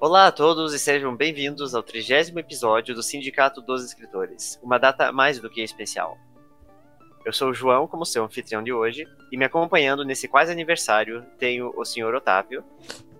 Olá 0.00 0.28
a 0.28 0.32
todos 0.32 0.72
e 0.72 0.78
sejam 0.78 1.14
bem-vindos 1.14 1.74
ao 1.74 1.82
trigésimo 1.82 2.38
episódio 2.38 2.94
do 2.94 3.02
Sindicato 3.02 3.60
dos 3.60 3.84
Escritores, 3.84 4.58
uma 4.62 4.78
data 4.78 5.12
mais 5.12 5.38
do 5.38 5.50
que 5.50 5.60
especial. 5.60 6.16
Eu 7.22 7.34
sou 7.34 7.50
o 7.50 7.54
João, 7.54 7.86
como 7.86 8.06
seu 8.06 8.24
anfitrião 8.24 8.62
de 8.62 8.72
hoje, 8.72 9.06
e 9.30 9.36
me 9.36 9.44
acompanhando 9.44 10.02
nesse 10.02 10.26
quase 10.26 10.50
aniversário 10.50 11.22
tenho 11.38 11.70
o 11.76 11.84
senhor 11.84 12.14
Otávio. 12.14 12.64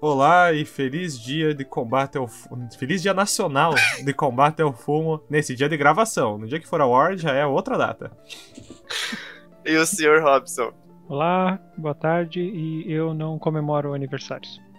Olá 0.01 0.55
e 0.55 0.65
feliz 0.65 1.21
dia 1.21 1.55
de 1.55 1.67
combate 1.67 2.17
ao 2.17 2.27
feliz 2.79 3.03
dia 3.03 3.13
nacional 3.13 3.75
de 4.03 4.15
combate 4.15 4.63
ao 4.63 4.73
fumo 4.73 5.23
nesse 5.29 5.55
dia 5.55 5.69
de 5.69 5.77
gravação. 5.77 6.39
No 6.39 6.47
dia 6.47 6.59
que 6.59 6.67
for 6.67 6.81
a 6.81 6.87
War 6.87 7.15
já 7.15 7.35
é 7.35 7.45
outra 7.45 7.77
data. 7.77 8.11
e 9.67 9.77
o 9.77 9.85
senhor 9.85 10.23
Robson. 10.23 10.73
Olá, 11.07 11.61
boa 11.77 11.95
tarde 11.95 12.41
e 12.41 12.91
eu 12.91 13.13
não 13.13 13.39
comemoro 13.39 13.93
aniversários. 13.93 14.70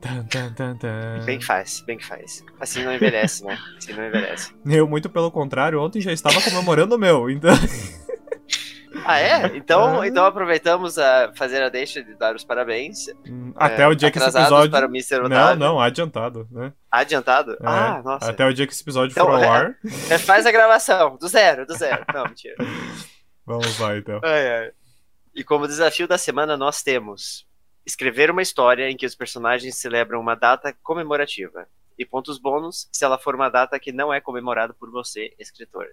Tan, 0.00 0.24
tan, 0.24 0.52
tan, 0.54 0.76
tan. 0.76 1.24
Bem 1.26 1.38
que 1.38 1.44
faz, 1.44 1.82
bem 1.82 1.98
que 1.98 2.06
faz. 2.06 2.42
Assim 2.58 2.82
não 2.82 2.94
envelhece, 2.94 3.44
né? 3.44 3.58
Assim 3.76 3.92
não 3.92 4.06
envelhece. 4.06 4.54
Eu, 4.64 4.88
muito 4.88 5.10
pelo 5.10 5.30
contrário, 5.30 5.80
ontem 5.80 6.00
já 6.00 6.10
estava 6.10 6.40
comemorando 6.40 6.94
o 6.94 6.98
meu, 6.98 7.28
então. 7.28 7.54
Ah, 9.04 9.20
é? 9.20 9.56
Então, 9.56 10.04
então 10.04 10.24
aproveitamos 10.24 10.98
a 10.98 11.32
fazer 11.34 11.62
a 11.62 11.68
deixa 11.68 12.02
de 12.02 12.14
dar 12.16 12.34
os 12.34 12.44
parabéns. 12.44 13.06
Hum, 13.26 13.52
Até 13.56 13.82
é, 13.82 13.86
o 13.86 13.94
dia 13.94 14.10
que 14.10 14.18
esse 14.18 14.28
episódio. 14.28 14.70
Para 14.70 14.86
o 14.86 14.90
Mr. 14.90 15.28
Não, 15.28 15.56
não, 15.56 15.80
adiantado, 15.80 16.46
né? 16.50 16.72
Adiantado? 16.90 17.52
É, 17.52 17.56
ah, 17.62 18.02
nossa. 18.04 18.30
Até 18.30 18.46
o 18.46 18.52
dia 18.52 18.66
que 18.66 18.72
esse 18.72 18.82
episódio 18.82 19.12
então, 19.12 19.26
for 19.26 19.34
ao 19.36 19.42
é, 19.42 19.48
ar. 19.48 19.74
É, 20.10 20.18
faz 20.18 20.44
a 20.44 20.50
gravação, 20.50 21.16
do 21.16 21.28
zero, 21.28 21.66
do 21.66 21.74
zero. 21.74 22.04
Não, 22.12 22.24
mentira. 22.24 22.56
Vamos 23.46 23.78
lá, 23.78 23.96
então. 23.96 24.20
E 25.34 25.44
como 25.44 25.68
desafio 25.68 26.08
da 26.08 26.18
semana, 26.18 26.56
nós 26.56 26.82
temos 26.82 27.46
escrever 27.84 28.30
uma 28.30 28.42
história 28.42 28.90
em 28.90 28.96
que 28.96 29.06
os 29.06 29.14
personagens 29.14 29.76
celebram 29.76 30.20
uma 30.20 30.34
data 30.34 30.72
comemorativa. 30.82 31.66
E 31.98 32.04
pontos 32.04 32.38
bônus 32.38 32.88
se 32.92 33.04
ela 33.04 33.18
for 33.18 33.34
uma 33.34 33.48
data 33.48 33.78
que 33.78 33.92
não 33.92 34.12
é 34.12 34.20
comemorada 34.20 34.72
por 34.72 34.90
você, 34.90 35.34
escritor. 35.38 35.86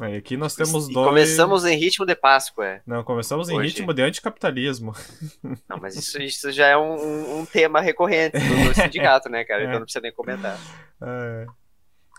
É, 0.00 0.16
aqui 0.16 0.36
nós 0.36 0.54
temos 0.54 0.88
e 0.88 0.92
dois. 0.92 1.08
Começamos 1.08 1.64
em 1.64 1.74
ritmo 1.76 2.04
de 2.04 2.14
Páscoa. 2.14 2.66
É. 2.66 2.82
Não, 2.86 3.02
começamos 3.02 3.48
em 3.48 3.56
Hoje. 3.56 3.68
ritmo 3.68 3.94
de 3.94 4.02
anticapitalismo. 4.02 4.92
Não, 5.66 5.78
mas 5.80 5.96
isso, 5.96 6.20
isso 6.20 6.52
já 6.52 6.66
é 6.66 6.76
um, 6.76 7.40
um 7.40 7.46
tema 7.46 7.80
recorrente 7.80 8.38
do, 8.38 8.68
do 8.68 8.74
sindicato, 8.76 9.30
né, 9.30 9.42
cara? 9.44 9.62
É. 9.62 9.64
Então 9.64 9.78
não 9.78 9.84
precisa 9.84 10.02
nem 10.02 10.12
comentar. 10.12 10.58
É. 11.00 11.46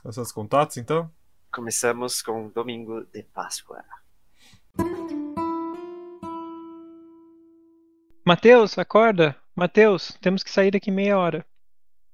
Os 0.04 0.16
seus 0.16 0.32
contatos, 0.32 0.78
então? 0.78 1.12
Começamos 1.52 2.22
com 2.22 2.50
Domingo 2.50 3.06
de 3.14 3.22
Páscoa. 3.22 3.84
Mateus, 8.28 8.78
acorda! 8.78 9.38
Mateus, 9.56 10.18
temos 10.20 10.44
que 10.44 10.52
sair 10.52 10.70
daqui 10.70 10.92
meia 10.92 11.18
hora. 11.18 11.46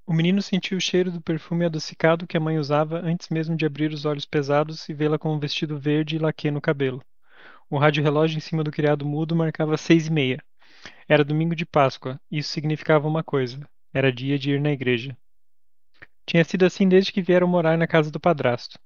O 0.05 0.13
menino 0.13 0.43
sentiu 0.43 0.77
o 0.77 0.79
cheiro 0.79 1.11
do 1.11 1.19
perfume 1.19 1.65
adocicado 1.65 2.27
que 2.27 2.37
a 2.37 2.39
mãe 2.39 2.59
usava 2.59 2.99
antes 2.99 3.29
mesmo 3.29 3.57
de 3.57 3.65
abrir 3.65 3.91
os 3.91 4.05
olhos 4.05 4.23
pesados 4.23 4.87
e 4.87 4.93
vê-la 4.93 5.17
com 5.17 5.33
um 5.33 5.39
vestido 5.39 5.75
verde 5.75 6.15
e 6.15 6.19
laque 6.19 6.51
no 6.51 6.61
cabelo. 6.61 7.03
O 7.67 7.79
rádio-relógio 7.79 8.37
em 8.37 8.41
cima 8.41 8.63
do 8.63 8.69
criado 8.69 9.03
mudo 9.07 9.35
marcava 9.35 9.75
seis 9.75 10.05
e 10.05 10.11
meia. 10.11 10.39
Era 11.09 11.25
domingo 11.25 11.55
de 11.55 11.65
Páscoa, 11.65 12.21
isso 12.29 12.51
significava 12.51 13.07
uma 13.07 13.23
coisa: 13.23 13.67
era 13.91 14.13
dia 14.13 14.37
de 14.37 14.51
ir 14.51 14.61
na 14.61 14.71
igreja. 14.71 15.17
Tinha 16.27 16.43
sido 16.43 16.63
assim 16.63 16.87
desde 16.87 17.11
que 17.11 17.23
vieram 17.23 17.47
morar 17.47 17.75
na 17.75 17.87
casa 17.87 18.11
do 18.11 18.19
padrasto. 18.19 18.77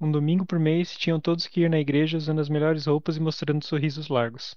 Um 0.00 0.12
domingo 0.12 0.46
por 0.46 0.60
mês 0.60 0.96
tinham 0.96 1.18
todos 1.18 1.48
que 1.48 1.62
ir 1.62 1.68
na 1.68 1.80
igreja 1.80 2.16
usando 2.16 2.40
as 2.40 2.48
melhores 2.48 2.86
roupas 2.86 3.16
e 3.16 3.20
mostrando 3.20 3.64
sorrisos 3.64 4.06
largos. 4.06 4.54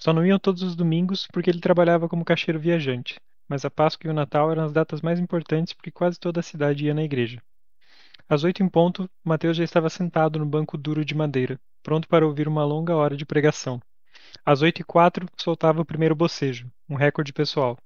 Só 0.00 0.14
não 0.14 0.24
iam 0.24 0.38
todos 0.38 0.62
os 0.62 0.74
domingos 0.74 1.28
porque 1.30 1.50
ele 1.50 1.60
trabalhava 1.60 2.08
como 2.08 2.24
caixeiro 2.24 2.58
viajante, 2.58 3.20
mas 3.46 3.66
a 3.66 3.70
Páscoa 3.70 4.08
e 4.08 4.10
o 4.10 4.14
Natal 4.14 4.50
eram 4.50 4.64
as 4.64 4.72
datas 4.72 5.02
mais 5.02 5.20
importantes 5.20 5.74
porque 5.74 5.90
quase 5.90 6.18
toda 6.18 6.40
a 6.40 6.42
cidade 6.42 6.86
ia 6.86 6.94
na 6.94 7.02
igreja. 7.02 7.42
Às 8.26 8.42
oito 8.42 8.62
em 8.62 8.68
ponto, 8.68 9.10
Mateus 9.22 9.58
já 9.58 9.62
estava 9.62 9.90
sentado 9.90 10.38
no 10.38 10.46
banco 10.46 10.78
duro 10.78 11.04
de 11.04 11.14
madeira, 11.14 11.60
pronto 11.82 12.08
para 12.08 12.26
ouvir 12.26 12.48
uma 12.48 12.64
longa 12.64 12.96
hora 12.96 13.14
de 13.14 13.26
pregação. 13.26 13.78
Às 14.42 14.62
oito 14.62 14.80
e 14.80 14.84
quatro, 14.84 15.28
soltava 15.36 15.82
o 15.82 15.84
primeiro 15.84 16.16
bocejo, 16.16 16.72
um 16.88 16.94
recorde 16.94 17.32
pessoal. 17.32 17.76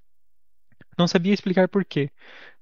Não 0.96 1.08
sabia 1.08 1.34
explicar 1.34 1.66
porquê, 1.68 2.12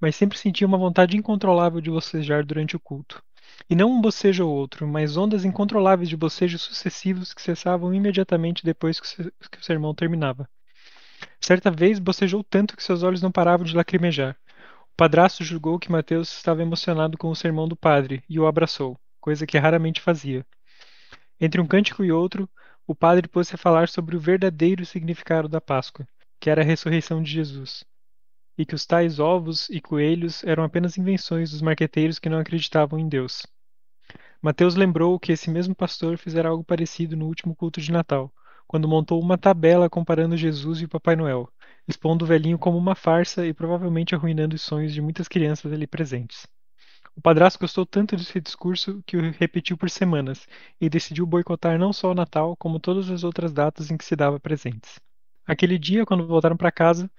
mas 0.00 0.16
sempre 0.16 0.38
sentia 0.38 0.66
uma 0.66 0.78
vontade 0.78 1.14
incontrolável 1.14 1.80
de 1.82 1.90
bocejar 1.90 2.42
durante 2.46 2.74
o 2.74 2.80
culto. 2.80 3.22
E 3.68 3.74
não 3.74 3.90
um 3.90 4.00
bocejo 4.00 4.46
ou 4.46 4.54
outro, 4.54 4.86
mas 4.86 5.16
ondas 5.16 5.44
incontroláveis 5.44 6.08
de 6.08 6.16
bocejos 6.16 6.62
sucessivos 6.62 7.32
que 7.32 7.42
cessavam 7.42 7.94
imediatamente 7.94 8.64
depois 8.64 9.00
que 9.00 9.58
o 9.58 9.64
sermão 9.64 9.94
terminava. 9.94 10.48
Certa 11.40 11.70
vez 11.70 11.98
bocejou 11.98 12.42
tanto 12.42 12.76
que 12.76 12.82
seus 12.82 13.02
olhos 13.02 13.22
não 13.22 13.30
paravam 13.30 13.64
de 13.64 13.76
lacrimejar. 13.76 14.36
O 14.92 14.96
padrasto 14.96 15.44
julgou 15.44 15.78
que 15.78 15.90
Mateus 15.90 16.32
estava 16.32 16.62
emocionado 16.62 17.16
com 17.16 17.30
o 17.30 17.36
sermão 17.36 17.66
do 17.66 17.76
padre 17.76 18.22
e 18.28 18.38
o 18.38 18.46
abraçou, 18.46 18.98
coisa 19.20 19.46
que 19.46 19.58
raramente 19.58 20.00
fazia. 20.00 20.44
Entre 21.40 21.60
um 21.60 21.66
cântico 21.66 22.04
e 22.04 22.12
outro, 22.12 22.48
o 22.86 22.94
padre 22.94 23.28
pôs-se 23.28 23.54
a 23.54 23.58
falar 23.58 23.88
sobre 23.88 24.16
o 24.16 24.20
verdadeiro 24.20 24.84
significado 24.84 25.48
da 25.48 25.60
Páscoa, 25.60 26.06
que 26.40 26.50
era 26.50 26.62
a 26.62 26.64
ressurreição 26.64 27.22
de 27.22 27.30
Jesus 27.30 27.84
e 28.56 28.66
que 28.66 28.74
os 28.74 28.86
tais 28.86 29.18
ovos 29.18 29.68
e 29.70 29.80
coelhos 29.80 30.44
eram 30.44 30.64
apenas 30.64 30.98
invenções 30.98 31.50
dos 31.50 31.62
marqueteiros 31.62 32.18
que 32.18 32.28
não 32.28 32.38
acreditavam 32.38 32.98
em 32.98 33.08
Deus. 33.08 33.46
Mateus 34.40 34.74
lembrou 34.74 35.18
que 35.18 35.32
esse 35.32 35.50
mesmo 35.50 35.74
pastor 35.74 36.18
fizera 36.18 36.48
algo 36.48 36.64
parecido 36.64 37.16
no 37.16 37.26
último 37.26 37.54
culto 37.54 37.80
de 37.80 37.92
Natal, 37.92 38.32
quando 38.66 38.88
montou 38.88 39.20
uma 39.20 39.38
tabela 39.38 39.88
comparando 39.88 40.36
Jesus 40.36 40.80
e 40.80 40.84
o 40.84 40.88
Papai 40.88 41.14
Noel, 41.14 41.48
expondo 41.86 42.24
o 42.24 42.28
velhinho 42.28 42.58
como 42.58 42.76
uma 42.76 42.94
farsa 42.94 43.46
e 43.46 43.52
provavelmente 43.54 44.14
arruinando 44.14 44.56
os 44.56 44.62
sonhos 44.62 44.92
de 44.92 45.00
muitas 45.00 45.28
crianças 45.28 45.72
ali 45.72 45.86
presentes. 45.86 46.46
O 47.14 47.20
padrasto 47.20 47.60
gostou 47.60 47.84
tanto 47.84 48.16
desse 48.16 48.40
discurso 48.40 49.02
que 49.06 49.16
o 49.16 49.30
repetiu 49.30 49.76
por 49.76 49.90
semanas 49.90 50.46
e 50.80 50.88
decidiu 50.88 51.26
boicotar 51.26 51.78
não 51.78 51.92
só 51.92 52.10
o 52.10 52.14
Natal, 52.14 52.56
como 52.56 52.80
todas 52.80 53.10
as 53.10 53.22
outras 53.22 53.52
datas 53.52 53.90
em 53.90 53.96
que 53.96 54.04
se 54.04 54.16
dava 54.16 54.40
presentes. 54.40 54.98
Aquele 55.46 55.78
dia, 55.78 56.06
quando 56.06 56.26
voltaram 56.26 56.56
para 56.56 56.72
casa, 56.72 57.10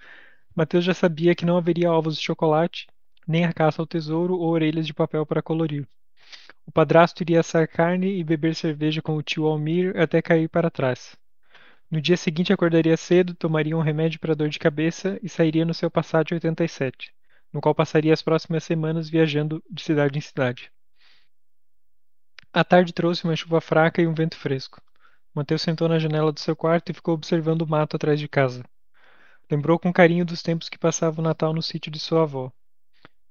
Mateus 0.54 0.84
já 0.84 0.94
sabia 0.94 1.34
que 1.34 1.44
não 1.44 1.56
haveria 1.56 1.92
ovos 1.92 2.16
de 2.16 2.22
chocolate, 2.22 2.86
nem 3.26 3.44
a 3.44 3.52
caça 3.52 3.82
ao 3.82 3.86
tesouro 3.86 4.38
ou 4.38 4.50
orelhas 4.50 4.86
de 4.86 4.94
papel 4.94 5.26
para 5.26 5.42
colorir. 5.42 5.86
O 6.64 6.70
padrasto 6.70 7.22
iria 7.22 7.40
assar 7.40 7.66
carne 7.66 8.18
e 8.18 8.22
beber 8.22 8.54
cerveja 8.54 9.02
com 9.02 9.16
o 9.16 9.22
tio 9.22 9.46
Almir 9.46 9.98
até 9.98 10.22
cair 10.22 10.48
para 10.48 10.70
trás. 10.70 11.16
No 11.90 12.00
dia 12.00 12.16
seguinte 12.16 12.52
acordaria 12.52 12.96
cedo, 12.96 13.34
tomaria 13.34 13.76
um 13.76 13.80
remédio 13.80 14.20
para 14.20 14.34
dor 14.34 14.48
de 14.48 14.58
cabeça 14.58 15.18
e 15.22 15.28
sairia 15.28 15.64
no 15.64 15.74
seu 15.74 15.90
Passat 15.90 16.32
87, 16.32 17.12
no 17.52 17.60
qual 17.60 17.74
passaria 17.74 18.12
as 18.12 18.22
próximas 18.22 18.64
semanas 18.64 19.08
viajando 19.08 19.62
de 19.70 19.82
cidade 19.82 20.18
em 20.18 20.22
cidade. 20.22 20.70
A 22.52 22.62
tarde 22.62 22.92
trouxe 22.92 23.24
uma 23.24 23.34
chuva 23.34 23.60
fraca 23.60 24.00
e 24.00 24.06
um 24.06 24.14
vento 24.14 24.36
fresco. 24.36 24.80
Mateus 25.34 25.62
sentou 25.62 25.88
na 25.88 25.98
janela 25.98 26.32
do 26.32 26.38
seu 26.38 26.54
quarto 26.54 26.90
e 26.90 26.94
ficou 26.94 27.14
observando 27.14 27.62
o 27.62 27.68
mato 27.68 27.96
atrás 27.96 28.20
de 28.20 28.28
casa. 28.28 28.64
Lembrou 29.50 29.78
com 29.78 29.92
carinho 29.92 30.24
dos 30.24 30.42
tempos 30.42 30.68
que 30.68 30.78
passava 30.78 31.20
o 31.20 31.24
Natal 31.24 31.52
no 31.52 31.62
sítio 31.62 31.92
de 31.92 31.98
sua 31.98 32.22
avó, 32.22 32.50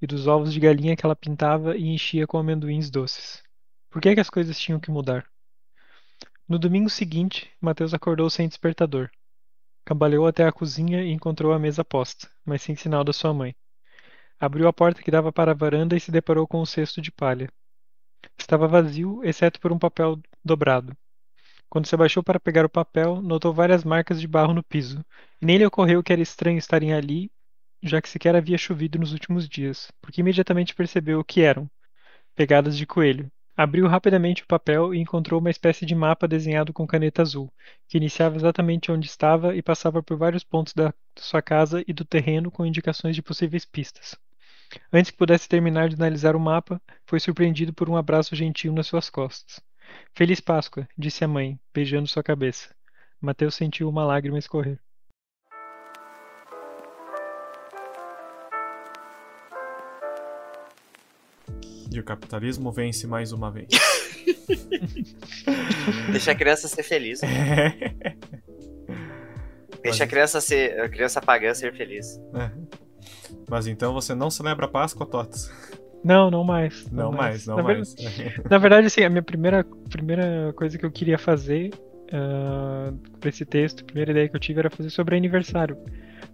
e 0.02 0.06
dos 0.06 0.28
ovos 0.28 0.54
de 0.54 0.60
galinha 0.60 0.96
que 0.96 1.06
ela 1.06 1.16
pintava 1.16 1.76
e 1.76 1.88
enchia 1.88 2.28
com 2.28 2.38
amendoins 2.38 2.90
doces. 2.92 3.42
Por 3.90 4.02
que, 4.02 4.10
é 4.10 4.14
que 4.14 4.20
as 4.20 4.30
coisas 4.30 4.60
tinham 4.60 4.80
que 4.80 4.92
mudar? 4.92 5.26
No 6.48 6.60
domingo 6.60 6.90
seguinte, 6.90 7.50
Mateus 7.60 7.94
acordou 7.94 8.30
sem 8.30 8.48
despertador. 8.48 9.10
Cambaleou 9.86 10.28
até 10.28 10.46
a 10.46 10.52
cozinha 10.52 11.02
e 11.04 11.12
encontrou 11.12 11.54
a 11.54 11.60
mesa 11.60 11.84
posta, 11.84 12.30
mas 12.46 12.62
sem 12.62 12.76
sinal 12.76 13.04
da 13.04 13.14
sua 13.14 13.34
mãe. 13.34 13.56
Abriu 14.40 14.68
a 14.68 14.74
porta 14.74 15.02
que 15.02 15.12
dava 15.12 15.32
para 15.32 15.52
a 15.52 15.56
varanda 15.56 15.96
e 15.96 16.00
se 16.00 16.12
deparou 16.12 16.48
com 16.48 16.62
um 16.62 16.66
cesto 16.66 17.02
de 17.02 17.12
palha. 17.12 17.50
Estava 18.38 18.68
vazio, 18.68 19.24
exceto 19.24 19.60
por 19.60 19.72
um 19.72 19.80
papel 19.80 20.20
dobrado. 20.44 20.96
Quando 21.74 21.88
se 21.88 21.96
abaixou 21.96 22.22
para 22.22 22.40
pegar 22.40 22.64
o 22.64 22.70
papel, 22.70 23.20
notou 23.20 23.52
várias 23.52 23.84
marcas 23.84 24.22
de 24.22 24.28
barro 24.28 24.54
no 24.54 24.62
piso, 24.62 25.04
e 25.42 25.46
nem 25.48 25.58
lhe 25.58 25.66
ocorreu 25.66 26.04
que 26.04 26.14
era 26.14 26.22
estranho 26.22 26.60
estarem 26.60 26.94
ali, 26.94 27.32
já 27.82 28.00
que 28.00 28.08
sequer 28.08 28.36
havia 28.36 28.60
chovido 28.60 29.00
nos 29.00 29.12
últimos 29.12 29.50
dias, 29.50 29.92
porque 30.00 30.22
imediatamente 30.22 30.76
percebeu 30.76 31.20
o 31.20 31.24
que 31.24 31.42
eram 31.42 31.68
pegadas 32.36 32.78
de 32.78 32.86
coelho. 32.86 33.28
Abriu 33.58 33.88
rapidamente 33.88 34.44
o 34.44 34.46
papel 34.46 34.94
e 34.94 35.00
encontrou 35.00 35.40
uma 35.40 35.50
espécie 35.50 35.84
de 35.84 35.96
mapa 35.96 36.28
desenhado 36.28 36.72
com 36.72 36.86
caneta 36.86 37.24
azul, 37.24 37.52
que 37.90 37.98
iniciava 37.98 38.36
exatamente 38.36 38.92
onde 38.92 39.08
estava 39.08 39.56
e 39.56 39.64
passava 39.64 40.04
por 40.04 40.16
vários 40.16 40.44
pontos 40.44 40.76
da 40.76 40.94
sua 41.18 41.42
casa 41.42 41.84
e 41.88 41.92
do 41.92 42.06
terreno 42.06 42.52
com 42.52 42.68
indicações 42.68 43.16
de 43.16 43.24
possíveis 43.24 43.66
pistas. 43.66 44.16
Antes 44.94 45.10
que 45.10 45.18
pudesse 45.18 45.50
terminar 45.50 45.90
de 45.90 45.96
analisar 45.96 46.36
o 46.36 46.40
mapa, 46.40 46.80
foi 47.08 47.20
surpreendido 47.20 47.74
por 47.74 47.90
um 47.90 47.98
abraço 47.98 48.36
gentil 48.36 48.72
nas 48.74 48.86
suas 48.86 49.10
costas. 49.10 49.60
Feliz 50.14 50.40
Páscoa, 50.40 50.88
disse 50.98 51.24
a 51.24 51.28
mãe, 51.28 51.60
beijando 51.74 52.08
sua 52.08 52.24
cabeça. 52.24 52.70
Mateus 53.20 53.56
sentiu 53.56 53.90
uma 53.90 54.06
lágrima 54.06 54.38
escorrer. 54.38 54.80
E 61.92 62.00
o 62.00 62.04
capitalismo 62.04 62.72
vence 62.72 63.06
mais 63.06 63.32
uma 63.32 63.52
vez. 63.52 63.70
Deixa 66.12 66.32
a 66.32 66.36
criança 66.36 66.68
ser 66.68 66.84
feliz. 66.84 67.22
É. 67.24 68.16
Deixa 69.84 70.06
a 70.06 70.08
criança 70.08 70.42
ser, 70.42 70.80
a 70.80 70.90
criança 70.90 71.22
pagã 71.22 71.54
ser 71.54 71.76
feliz. 71.76 72.20
É. 72.34 72.50
Mas 73.50 73.68
então 73.68 73.94
você 73.94 74.16
não 74.16 74.32
celebra 74.32 74.68
Páscoa, 74.68 75.06
Tots? 75.06 75.52
Não, 76.04 76.30
não 76.30 76.44
mais. 76.44 76.90
Não, 76.92 77.12
mais, 77.12 77.48
não 77.48 77.58
na 77.58 77.64
mais. 77.64 77.94
Verdade, 77.96 78.42
na 78.50 78.58
verdade, 78.58 78.88
assim, 78.88 79.04
a 79.04 79.10
minha 79.10 79.24
primeira, 79.24 79.64
primeira 79.90 80.54
coisa 80.56 80.78
que 80.78 80.86
eu 80.86 80.92
queria 80.92 81.18
fazer 81.18 81.72
uh, 82.10 82.94
pra 83.20 83.30
esse 83.30 83.46
texto, 83.46 83.82
a 83.82 83.86
primeira 83.86 84.12
ideia 84.12 84.28
que 84.30 84.36
eu 84.36 84.40
tive 84.40 84.60
era 84.60 84.70
fazer 84.70 84.90
sobre 84.90 85.16
aniversário. 85.16 85.78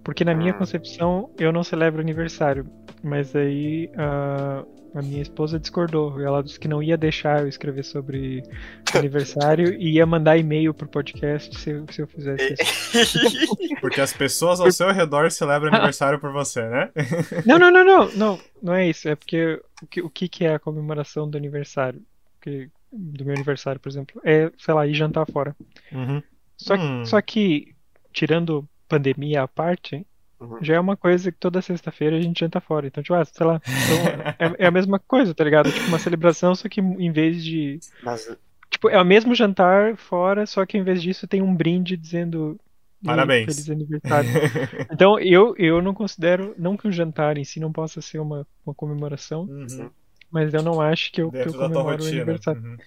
Porque 0.03 0.23
na 0.23 0.33
minha 0.33 0.51
Ah. 0.51 0.55
concepção 0.55 1.29
eu 1.37 1.51
não 1.51 1.63
celebro 1.63 2.01
aniversário. 2.01 2.65
Mas 3.03 3.35
aí 3.35 3.89
uh, 3.95 4.65
a 4.95 5.01
minha 5.01 5.21
esposa 5.21 5.59
discordou. 5.59 6.19
Ela 6.21 6.41
disse 6.43 6.59
que 6.59 6.67
não 6.67 6.81
ia 6.81 6.97
deixar 6.97 7.41
eu 7.41 7.47
escrever 7.47 7.83
sobre 7.83 8.43
aniversário 8.95 9.73
e 9.73 9.91
ia 9.95 10.05
mandar 10.05 10.37
e-mail 10.37 10.73
pro 10.73 10.87
podcast 10.87 11.57
se, 11.59 11.69
eu- 11.71 11.85
se 11.91 12.01
eu 12.01 12.07
fizesse 12.07 12.55
isso. 12.93 13.55
Porque 13.81 14.01
as 14.01 14.11
pessoas 14.13 14.59
ao 14.59 14.71
seu 14.71 14.91
redor 14.91 15.31
celebram 15.31 15.71
aniversário 15.73 16.19
por 16.19 16.31
você, 16.31 16.67
né? 16.67 16.89
Não, 17.45 17.57
não, 17.59 17.71
não, 17.71 17.85
não, 17.85 18.11
não, 18.15 18.39
não 18.61 18.73
é 18.73 18.87
isso. 18.89 19.07
É 19.07 19.15
porque 19.15 19.61
o 19.81 19.87
que, 19.87 20.01
o 20.01 20.09
que 20.09 20.27
que 20.27 20.45
é 20.45 20.55
a 20.55 20.59
comemoração 20.59 21.29
do 21.29 21.37
aniversário? 21.37 22.01
Que, 22.41 22.69
do 22.91 23.23
meu 23.23 23.33
aniversário, 23.35 23.79
por 23.79 23.89
exemplo, 23.89 24.19
é, 24.25 24.51
sei 24.57 24.73
lá, 24.73 24.85
ir 24.87 24.93
jantar 24.93 25.25
fora. 25.31 25.55
Uhum. 25.91 26.21
Só, 26.57 26.75
Hum. 26.75 27.05
só 27.05 27.21
que, 27.21 27.73
tirando 28.11 28.67
pandemia 28.87 29.43
à 29.43 29.47
parte, 29.47 30.05
Uhum. 30.39 30.57
já 30.61 30.75
é 30.75 30.79
uma 30.79 30.95
coisa 30.95 31.31
que 31.31 31.37
toda 31.37 31.61
sexta-feira 31.61 32.17
a 32.17 32.21
gente 32.21 32.39
janta 32.39 32.61
fora. 32.61 32.87
Então, 32.87 33.03
tipo, 33.03 33.13
ah, 33.13 33.25
sei 33.25 33.45
lá, 33.45 33.61
então 33.65 34.55
é, 34.57 34.63
é 34.63 34.67
a 34.67 34.71
mesma 34.71 34.97
coisa, 34.99 35.33
tá 35.35 35.43
ligado? 35.43 35.71
Tipo, 35.71 35.87
uma 35.87 35.99
celebração, 35.99 36.55
só 36.55 36.69
que 36.69 36.79
em 36.79 37.11
vez 37.11 37.43
de. 37.43 37.79
Mas 38.03 38.35
Tipo, 38.69 38.87
é 38.89 39.01
o 39.01 39.05
mesmo 39.05 39.33
jantar 39.33 39.97
fora, 39.97 40.45
só 40.45 40.63
que 40.65 40.77
em 40.77 40.83
vez 40.83 41.01
disso 41.01 41.27
tem 41.27 41.41
um 41.41 41.53
brinde 41.55 41.97
dizendo. 41.97 42.57
"E 43.01 43.09
aí, 43.09 43.15
Parabéns." 43.15 43.45
Feliz 43.45 43.69
aniversário. 43.69 44.29
Então, 44.91 45.19
eu, 45.19 45.55
eu 45.57 45.81
não 45.81 45.93
considero. 45.93 46.53
Não 46.57 46.77
que 46.77 46.87
o 46.87 46.91
jantar 46.91 47.37
em 47.37 47.43
si 47.43 47.59
não 47.59 47.71
possa 47.71 47.99
ser 48.01 48.19
uma, 48.19 48.45
uma 48.65 48.73
comemoração, 48.75 49.41
Uhum. 49.43 49.89
mas 50.31 50.53
eu 50.53 50.61
não 50.61 50.79
acho 50.79 51.11
que 51.11 51.19
eu, 51.21 51.31
que 51.31 51.37
eu 51.39 51.51
comemoro 51.53 52.03
o 52.03 52.07
aniversário. 52.07 52.61
Uhum. 52.61 52.77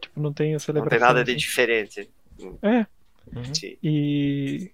Tipo, 0.00 0.20
não 0.20 0.32
tenho 0.32 0.52
não 0.52 0.58
celebração. 0.60 0.98
tem 0.98 1.06
nada 1.08 1.24
de 1.24 1.30
assim. 1.32 1.38
diferente. 1.38 2.08
É, 2.62 2.86
Uhum. 3.34 3.52
Sim. 3.54 3.76
e. 3.82 4.70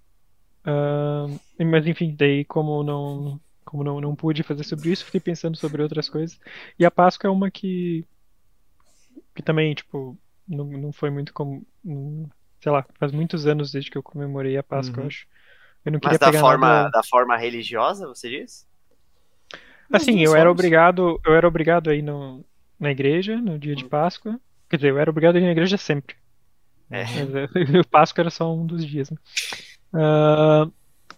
mas 1.58 1.86
enfim, 1.86 2.14
daí 2.16 2.44
como 2.44 2.82
não. 2.82 3.40
Como 3.64 3.82
não, 3.82 4.00
não 4.00 4.14
pude 4.14 4.42
fazer 4.42 4.62
sobre 4.62 4.90
isso, 4.90 5.04
fiquei 5.06 5.20
pensando 5.20 5.56
sobre 5.56 5.82
outras 5.82 6.08
coisas. 6.08 6.38
E 6.78 6.84
a 6.84 6.90
Páscoa 6.90 7.28
é 7.28 7.30
uma 7.30 7.50
que. 7.50 8.04
Que 9.34 9.42
também, 9.42 9.74
tipo, 9.74 10.16
não, 10.46 10.64
não 10.66 10.92
foi 10.92 11.10
muito 11.10 11.32
como. 11.32 11.66
sei 12.60 12.70
lá, 12.70 12.84
faz 12.98 13.10
muitos 13.10 13.46
anos 13.46 13.72
desde 13.72 13.90
que 13.90 13.98
eu 13.98 14.02
comemorei 14.02 14.56
a 14.56 14.62
Páscoa, 14.62 14.98
Uhum. 14.98 15.04
eu 15.04 15.08
acho. 15.08 15.26
Eu 15.84 15.92
não 15.92 15.98
queria 16.00 16.12
Mas 16.12 16.20
da 16.20 16.26
pegar 16.26 16.40
forma, 16.40 16.66
nada. 16.66 16.90
da 16.90 17.02
forma 17.02 17.36
religiosa, 17.36 18.06
você 18.06 18.30
diz? 18.30 18.66
Assim, 19.92 20.20
eu 20.20 20.34
era 20.34 20.50
obrigado, 20.50 21.20
eu 21.26 21.34
era 21.34 21.46
obrigado 21.46 21.90
a 21.90 21.94
ir 21.94 22.02
no, 22.02 22.44
na 22.80 22.90
igreja 22.90 23.36
no 23.36 23.58
dia 23.58 23.74
de 23.76 23.84
Páscoa. 23.84 24.40
Quer 24.68 24.76
dizer, 24.76 24.90
eu 24.90 24.98
era 24.98 25.10
obrigado 25.10 25.36
a 25.36 25.38
ir 25.38 25.42
na 25.44 25.52
igreja 25.52 25.76
sempre. 25.76 26.16
É. 26.90 27.04
Mas, 27.04 27.50
o 27.86 27.88
Páscoa 27.88 28.22
era 28.22 28.30
só 28.30 28.52
um 28.54 28.66
dos 28.66 28.84
dias, 28.84 29.10
né? 29.10 29.16
Ah, 29.94 30.66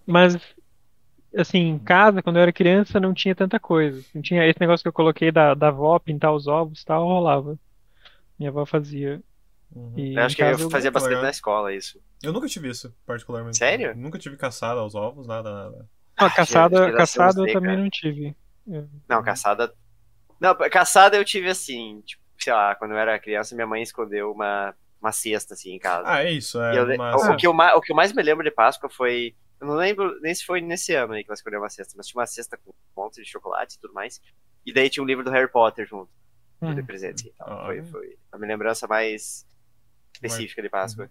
mas, 0.06 0.36
assim, 1.36 1.58
em 1.58 1.78
casa, 1.78 2.22
quando 2.22 2.36
eu 2.36 2.42
era 2.42 2.52
criança, 2.52 3.00
não 3.00 3.14
tinha 3.14 3.34
tanta 3.34 3.58
coisa. 3.58 4.04
Não 4.14 4.22
tinha 4.22 4.46
esse 4.46 4.60
negócio 4.60 4.82
que 4.84 4.88
eu 4.88 4.92
coloquei 4.92 5.30
da, 5.32 5.54
da 5.54 5.68
avó 5.68 5.98
pintar 5.98 6.32
os 6.34 6.46
ovos 6.46 6.82
e 6.82 6.84
tal, 6.84 7.04
rolava. 7.06 7.58
Minha 8.38 8.50
avó 8.50 8.66
fazia. 8.66 9.20
Uhum. 9.74 9.94
E 9.96 10.14
Eu 10.14 10.22
acho 10.22 10.36
que 10.36 10.42
eu 10.42 10.46
eu- 10.58 10.70
fazia 10.70 10.90
bastante 10.90 11.10
legal. 11.10 11.24
na 11.24 11.30
escola 11.30 11.74
isso. 11.74 12.00
Eu 12.22 12.32
nunca 12.32 12.46
tive 12.46 12.70
isso, 12.70 12.94
particularmente. 13.04 13.56
Sério? 13.58 13.94
Nunca 13.96 14.18
tive 14.18 14.36
caçada 14.36 14.80
aos 14.80 14.94
ovos, 14.94 15.26
nada, 15.26 15.52
nada. 15.52 15.88
Não, 16.18 16.30
caçada, 16.30 16.76
geração 16.76 16.96
caçada 16.96 17.40
eu 17.40 17.52
também 17.52 17.70
cara. 17.70 17.82
não 17.82 17.90
tive. 17.90 18.36
Não, 19.08 19.22
caçada. 19.22 19.74
Não, 20.40 20.54
caçada 20.70 21.16
eu 21.16 21.24
tive 21.24 21.48
assim, 21.50 22.00
tipo, 22.06 22.22
sei 22.38 22.52
lá, 22.52 22.74
quando 22.74 22.92
eu 22.92 22.98
era 22.98 23.18
criança, 23.18 23.54
minha 23.54 23.66
mãe 23.66 23.82
escondeu 23.82 24.32
uma, 24.32 24.74
uma 25.00 25.12
cesta 25.12 25.54
assim 25.54 25.72
em 25.72 25.78
casa. 25.78 26.08
Ah, 26.08 26.24
é 26.24 26.32
isso, 26.32 26.60
é 26.60 26.78
eu 26.78 26.84
o, 26.84 27.32
o 27.32 27.36
que 27.36 27.46
eu, 27.46 27.52
o 27.52 27.80
que 27.80 27.92
eu 27.92 27.96
mais 27.96 28.12
me 28.12 28.22
lembro 28.22 28.44
de 28.44 28.50
Páscoa 28.50 28.88
foi. 28.90 29.34
Eu 29.60 29.66
não 29.66 29.74
lembro 29.74 30.20
nem 30.20 30.34
se 30.34 30.44
foi 30.44 30.60
nesse 30.60 30.94
ano 30.94 31.14
aí 31.14 31.24
que 31.24 31.30
ela 31.30 31.34
escolheu 31.34 31.60
uma 31.60 31.70
cesta, 31.70 31.94
mas 31.96 32.06
tinha 32.06 32.20
uma 32.20 32.26
cesta 32.26 32.58
com 32.58 32.70
um 32.70 33.02
monte 33.02 33.22
de 33.22 33.28
chocolate 33.28 33.76
e 33.76 33.78
tudo 33.80 33.94
mais. 33.94 34.20
E 34.64 34.72
daí 34.72 34.90
tinha 34.90 35.02
um 35.02 35.06
livro 35.06 35.24
do 35.24 35.30
Harry 35.30 35.50
Potter 35.50 35.86
junto, 35.86 36.10
Hum. 36.60 36.74
de 36.74 36.82
presente. 36.82 37.32
Então, 37.34 37.46
Ah. 37.60 37.64
foi, 37.66 37.82
foi 37.84 38.18
a 38.32 38.38
minha 38.38 38.48
lembrança 38.48 38.86
mais 38.86 39.46
específica 40.14 40.60
de 40.62 40.68
Páscoa. 40.68 41.10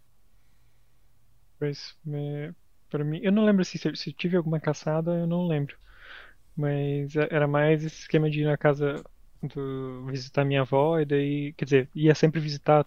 Pois, 1.57 1.95
é, 2.13 2.53
pra 2.89 3.03
mim, 3.03 3.19
eu 3.23 3.31
não 3.31 3.45
lembro 3.45 3.63
se, 3.63 3.77
se 3.95 4.13
tive 4.13 4.37
alguma 4.37 4.59
caçada, 4.59 5.11
eu 5.11 5.27
não 5.27 5.47
lembro. 5.47 5.75
Mas 6.55 7.15
é- 7.15 7.27
era 7.31 7.47
mais 7.47 7.83
esse 7.83 8.01
esquema 8.01 8.29
de 8.29 8.41
ir 8.41 8.45
na 8.45 8.57
casa 8.57 9.03
do, 9.41 10.05
visitar 10.07 10.45
minha 10.45 10.61
avó, 10.61 10.99
e 10.99 11.05
daí, 11.05 11.53
quer 11.53 11.65
dizer, 11.65 11.89
ia 11.95 12.15
sempre 12.15 12.39
visitar 12.39 12.85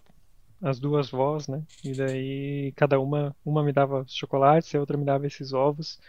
as 0.61 0.79
duas 0.79 1.09
vós, 1.09 1.47
né? 1.47 1.63
E 1.83 1.95
daí 1.95 2.73
cada 2.75 2.99
uma, 2.99 3.35
uma 3.45 3.63
me 3.63 3.71
dava 3.73 4.05
chocolates, 4.07 4.73
a 4.75 4.79
outra 4.79 4.97
me 4.97 5.05
dava 5.05 5.27
esses 5.27 5.53
ovos, 5.53 5.99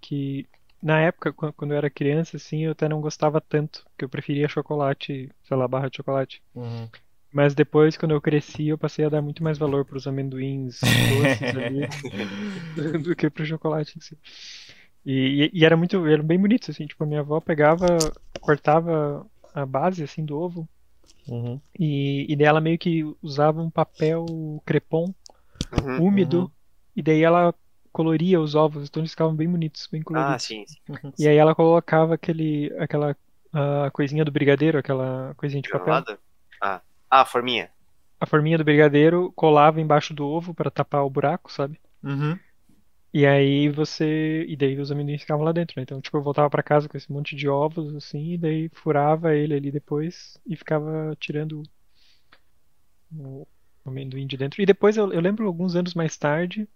que 0.00 0.48
na 0.82 1.00
época, 1.00 1.32
quan- 1.32 1.52
quando 1.52 1.72
eu 1.72 1.78
era 1.78 1.90
criança, 1.90 2.36
assim, 2.38 2.64
eu 2.66 2.72
até 2.72 2.88
não 2.88 3.00
gostava 3.00 3.40
tanto, 3.40 3.84
porque 3.92 4.04
eu 4.06 4.08
preferia 4.10 4.48
chocolate, 4.48 5.30
sei 5.44 5.56
lá, 5.56 5.68
barra 5.68 5.90
de 5.90 5.98
chocolate. 5.98 6.42
Uhum. 6.54 6.90
Mas 7.32 7.54
depois, 7.54 7.96
quando 7.96 8.12
eu 8.12 8.20
cresci, 8.20 8.68
eu 8.68 8.78
passei 8.78 9.04
a 9.04 9.08
dar 9.08 9.22
muito 9.22 9.42
mais 9.44 9.58
valor 9.58 9.84
para 9.84 9.96
os 9.96 10.06
amendoins 10.06 10.96
doces 11.06 11.54
ali 11.54 11.88
do 13.02 13.14
que 13.16 13.30
pro 13.30 13.44
chocolate 13.46 13.98
em 13.98 14.00
si. 14.00 14.18
E, 15.04 15.50
e- 15.54 15.60
e 15.60 15.64
era 15.64 15.76
muito, 15.76 16.04
era 16.06 16.22
bem 16.22 16.38
bonito, 16.40 16.70
assim, 16.70 16.86
tipo, 16.86 17.02
a 17.04 17.06
minha 17.06 17.20
avó 17.20 17.40
pegava, 17.40 18.12
cortava 18.40 19.26
a 19.54 19.64
base, 19.66 20.02
assim, 20.04 20.24
do 20.24 20.38
ovo, 20.38 20.68
Uhum. 21.28 21.60
e, 21.78 22.26
e 22.28 22.36
daí 22.36 22.46
ela 22.46 22.60
meio 22.60 22.78
que 22.78 23.04
usava 23.22 23.60
um 23.60 23.70
papel 23.70 24.26
crepom 24.64 25.12
Uhum. 25.72 26.06
úmido, 26.06 26.40
uhum. 26.40 26.50
e 26.96 27.02
daí 27.02 27.22
ela 27.22 27.54
coloria 27.92 28.40
os 28.40 28.54
ovos, 28.54 28.88
então 28.88 29.00
eles 29.00 29.12
ficavam 29.12 29.34
bem 29.34 29.48
bonitos, 29.48 29.88
bem 29.90 30.00
Ah, 30.00 30.04
coloridos. 30.04 30.42
sim. 30.44 30.64
sim. 30.66 31.12
E 31.18 31.28
aí 31.28 31.36
ela 31.36 31.54
colocava 31.54 32.14
aquele, 32.14 32.72
aquela 32.78 33.16
ah, 33.52 33.90
coisinha 33.92 34.24
do 34.24 34.32
brigadeiro, 34.32 34.78
aquela 34.78 35.34
coisinha 35.36 35.62
de 35.62 35.68
papel. 35.68 36.04
Ah. 36.60 36.80
ah, 37.10 37.24
forminha. 37.24 37.70
A 38.20 38.26
forminha 38.26 38.58
do 38.58 38.64
brigadeiro 38.64 39.32
colava 39.34 39.80
embaixo 39.80 40.12
do 40.12 40.26
ovo 40.26 40.52
para 40.52 40.70
tapar 40.70 41.04
o 41.04 41.10
buraco, 41.10 41.52
sabe? 41.52 41.80
Uhum. 42.02 42.38
E 43.12 43.26
aí 43.26 43.68
você. 43.68 44.44
E 44.48 44.56
daí 44.56 44.78
os 44.78 44.90
amendoins 44.90 45.20
ficavam 45.22 45.44
lá 45.44 45.52
dentro, 45.52 45.74
né? 45.76 45.82
Então, 45.82 46.00
tipo, 46.00 46.16
eu 46.16 46.22
voltava 46.22 46.50
pra 46.50 46.62
casa 46.62 46.88
com 46.88 46.96
esse 46.96 47.10
monte 47.12 47.36
de 47.36 47.48
ovos, 47.48 47.94
assim, 47.96 48.32
e 48.34 48.38
daí 48.38 48.68
furava 48.70 49.34
ele 49.34 49.54
ali 49.54 49.70
depois 49.72 50.38
e 50.46 50.56
ficava 50.56 51.16
tirando 51.20 51.62
o 53.16 53.46
amendoim 53.84 54.26
de 54.26 54.36
dentro. 54.36 54.60
E 54.62 54.66
depois 54.66 54.96
eu, 54.96 55.12
eu 55.12 55.20
lembro 55.20 55.46
alguns 55.46 55.74
anos 55.76 55.94
mais 55.94 56.16
tarde, 56.16 56.68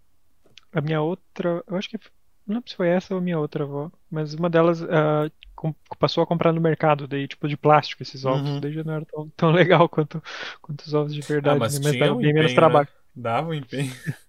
a 0.72 0.80
minha 0.80 1.02
outra. 1.02 1.64
Eu 1.68 1.76
acho 1.76 1.88
que. 1.90 1.98
Não 2.46 2.56
lembro 2.56 2.70
se 2.70 2.76
foi 2.76 2.88
essa 2.88 3.14
ou 3.14 3.18
a 3.20 3.22
minha 3.22 3.38
outra 3.38 3.64
avó, 3.64 3.90
mas 4.10 4.34
uma 4.34 4.50
delas 4.50 4.82
ah, 4.84 5.30
com- 5.56 5.74
passou 5.98 6.24
a 6.24 6.26
comprar 6.26 6.52
no 6.52 6.60
mercado, 6.60 7.08
daí, 7.08 7.28
tipo, 7.28 7.48
de 7.48 7.56
plástico 7.56 8.02
esses 8.02 8.24
ovos. 8.24 8.52
Uhum. 8.52 8.60
Daí 8.60 8.72
já 8.72 8.84
não 8.84 8.94
era 8.94 9.06
tão, 9.06 9.30
tão 9.36 9.50
legal 9.52 9.88
quanto, 9.88 10.22
quanto 10.62 10.82
os 10.82 10.94
ovos 10.94 11.14
de 11.14 11.22
verdade, 11.22 11.68
Ah, 11.68 11.70
mas 11.70 11.78
né? 11.80 11.80
Mas 11.80 11.96
dava 11.96 12.16
um 12.16 12.20
bem 12.20 12.32
menos 12.34 12.52
empenho, 12.52 12.54
trabalho. 12.54 12.88
né? 12.88 12.88
Dava 13.14 13.48
um 13.50 13.54
empenho. 13.54 13.92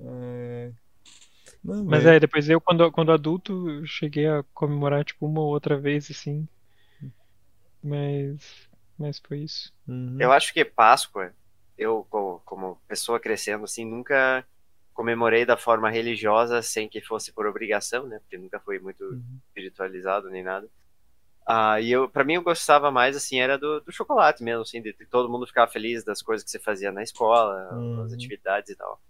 É... 0.00 0.72
Não, 1.64 1.84
Mas 1.84 2.04
é, 2.06 2.18
depois 2.20 2.48
eu, 2.48 2.60
quando, 2.60 2.90
quando 2.92 3.12
adulto, 3.12 3.68
eu 3.70 3.86
cheguei 3.86 4.26
a 4.26 4.42
comemorar, 4.54 5.04
tipo, 5.04 5.26
uma 5.26 5.40
ou 5.40 5.48
outra 5.48 5.78
vez, 5.78 6.10
assim. 6.10 6.46
Mas, 7.82 8.68
mas 8.98 9.18
foi 9.18 9.40
isso. 9.40 9.72
Uhum. 9.86 10.16
Eu 10.18 10.32
acho 10.32 10.52
que 10.52 10.64
Páscoa, 10.64 11.32
eu, 11.76 12.06
como, 12.10 12.40
como 12.44 12.76
pessoa 12.88 13.18
crescendo 13.20 13.64
assim, 13.64 13.84
nunca 13.84 14.44
comemorei 14.94 15.44
da 15.44 15.56
forma 15.56 15.90
religiosa 15.90 16.60
sem 16.62 16.88
que 16.88 17.00
fosse 17.00 17.32
por 17.32 17.46
obrigação, 17.46 18.06
né? 18.06 18.18
Porque 18.20 18.38
nunca 18.38 18.60
fui 18.60 18.78
muito 18.78 19.02
Uhum. 19.04 19.40
espiritualizado 19.48 20.30
nem 20.30 20.42
nada. 20.42 20.68
Ah, 21.46 21.80
e 21.80 21.90
eu, 21.92 22.08
para 22.08 22.24
mim, 22.24 22.34
eu 22.34 22.42
gostava 22.42 22.90
mais, 22.90 23.16
assim, 23.16 23.40
era 23.40 23.58
do, 23.58 23.80
do 23.80 23.92
chocolate 23.92 24.42
mesmo, 24.44 24.62
assim, 24.62 24.82
de, 24.82 24.92
de 24.94 25.06
todo 25.06 25.30
mundo 25.30 25.46
ficar 25.46 25.68
feliz 25.68 26.04
das 26.04 26.22
coisas 26.22 26.44
que 26.44 26.50
você 26.50 26.58
fazia 26.60 26.92
na 26.92 27.02
escola, 27.02 27.68
Uhum. 27.78 28.02
as 28.04 28.12
atividades 28.12 28.70
e 28.70 28.76
tal. 28.76 29.00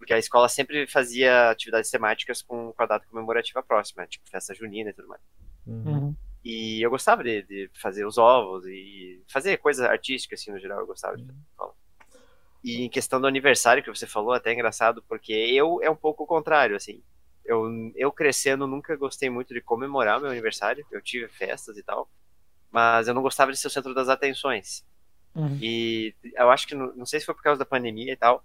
Porque 0.00 0.14
a 0.14 0.18
escola 0.18 0.48
sempre 0.48 0.86
fazia 0.86 1.50
atividades 1.50 1.90
temáticas 1.90 2.40
com, 2.40 2.72
com 2.72 2.82
a 2.82 2.86
data 2.86 3.06
comemorativa 3.06 3.62
próxima, 3.62 4.06
tipo 4.06 4.26
festa 4.30 4.54
junina 4.54 4.88
e 4.88 4.92
tudo 4.94 5.08
mais. 5.08 5.20
Uhum. 5.66 5.84
Uhum. 5.84 6.16
E 6.42 6.80
eu 6.80 6.88
gostava 6.88 7.22
de, 7.22 7.42
de 7.42 7.70
fazer 7.74 8.06
os 8.06 8.16
ovos 8.16 8.64
e 8.66 9.22
fazer 9.28 9.58
coisas 9.58 9.84
artísticas, 9.84 10.40
assim, 10.40 10.50
no 10.50 10.58
geral, 10.58 10.80
eu 10.80 10.86
gostava 10.86 11.18
de 11.18 11.26
fazer. 11.26 11.74
E 12.64 12.82
em 12.82 12.88
questão 12.88 13.20
do 13.20 13.26
aniversário 13.26 13.82
que 13.82 13.90
você 13.90 14.06
falou, 14.06 14.32
até 14.32 14.48
é 14.48 14.54
engraçado, 14.54 15.04
porque 15.06 15.34
eu 15.34 15.82
é 15.82 15.90
um 15.90 15.96
pouco 15.96 16.24
o 16.24 16.26
contrário, 16.26 16.74
assim. 16.74 17.02
Eu, 17.44 17.66
eu 17.94 18.10
crescendo 18.10 18.66
nunca 18.66 18.96
gostei 18.96 19.28
muito 19.28 19.52
de 19.52 19.60
comemorar 19.60 20.18
meu 20.18 20.30
aniversário, 20.30 20.82
eu 20.90 21.02
tive 21.02 21.28
festas 21.28 21.76
e 21.76 21.82
tal, 21.82 22.08
mas 22.70 23.06
eu 23.06 23.12
não 23.12 23.20
gostava 23.20 23.52
de 23.52 23.58
ser 23.58 23.66
o 23.66 23.70
centro 23.70 23.92
das 23.92 24.08
atenções. 24.08 24.82
Uhum. 25.34 25.58
E 25.60 26.14
eu 26.34 26.50
acho 26.50 26.66
que, 26.66 26.74
não 26.74 27.04
sei 27.04 27.20
se 27.20 27.26
foi 27.26 27.34
por 27.34 27.42
causa 27.42 27.58
da 27.58 27.66
pandemia 27.66 28.14
e 28.14 28.16
tal, 28.16 28.42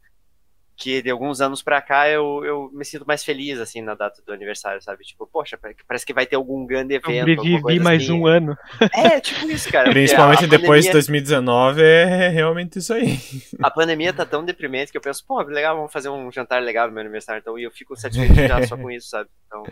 que 0.78 1.02
de 1.02 1.10
alguns 1.10 1.40
anos 1.40 1.62
pra 1.64 1.82
cá 1.82 2.10
eu, 2.10 2.44
eu 2.44 2.70
me 2.74 2.84
sinto 2.84 3.06
mais 3.06 3.24
feliz, 3.24 3.60
assim, 3.60 3.82
na 3.82 3.96
data 3.96 4.22
do 4.26 4.34
aniversário, 4.34 4.82
sabe? 4.82 5.04
Tipo, 5.04 5.26
poxa, 5.26 5.58
parece 5.88 6.06
que 6.06 6.14
vai 6.14 6.26
ter 6.26 6.36
algum 6.36 6.66
grande 6.66 6.96
evento. 6.96 7.30
Eu 7.30 7.42
vivi 7.42 7.80
mais 7.80 8.04
assim. 8.04 8.12
um 8.12 8.28
ano. 8.28 8.58
É, 8.94 9.20
tipo 9.22 9.50
isso, 9.50 9.72
cara. 9.72 9.90
Principalmente 9.92 10.48
depois 10.48 10.86
de 10.86 10.92
2019, 10.92 11.82
é 11.82 12.30
realmente 12.30 12.80
isso 12.80 12.94
aí. 12.94 13.18
A 13.64 13.72
pandemia 13.72 14.12
tá 14.12 14.26
tão 14.26 14.44
deprimente 14.44 14.92
que 14.92 14.98
eu 14.98 15.02
penso, 15.02 15.26
pô, 15.26 15.42
legal, 15.42 15.76
vamos 15.78 15.94
fazer 15.94 16.10
um 16.10 16.32
jantar 16.32 16.62
legal 16.62 16.88
no 16.88 16.94
meu 16.94 17.02
aniversário, 17.02 17.40
então, 17.40 17.58
e 17.58 17.64
eu 17.64 17.72
fico 17.72 17.96
satisfeito 17.96 18.36
já 18.36 18.66
só 18.68 18.76
com 18.76 18.92
isso, 18.92 19.10
sabe? 19.10 19.30
Então... 19.48 19.64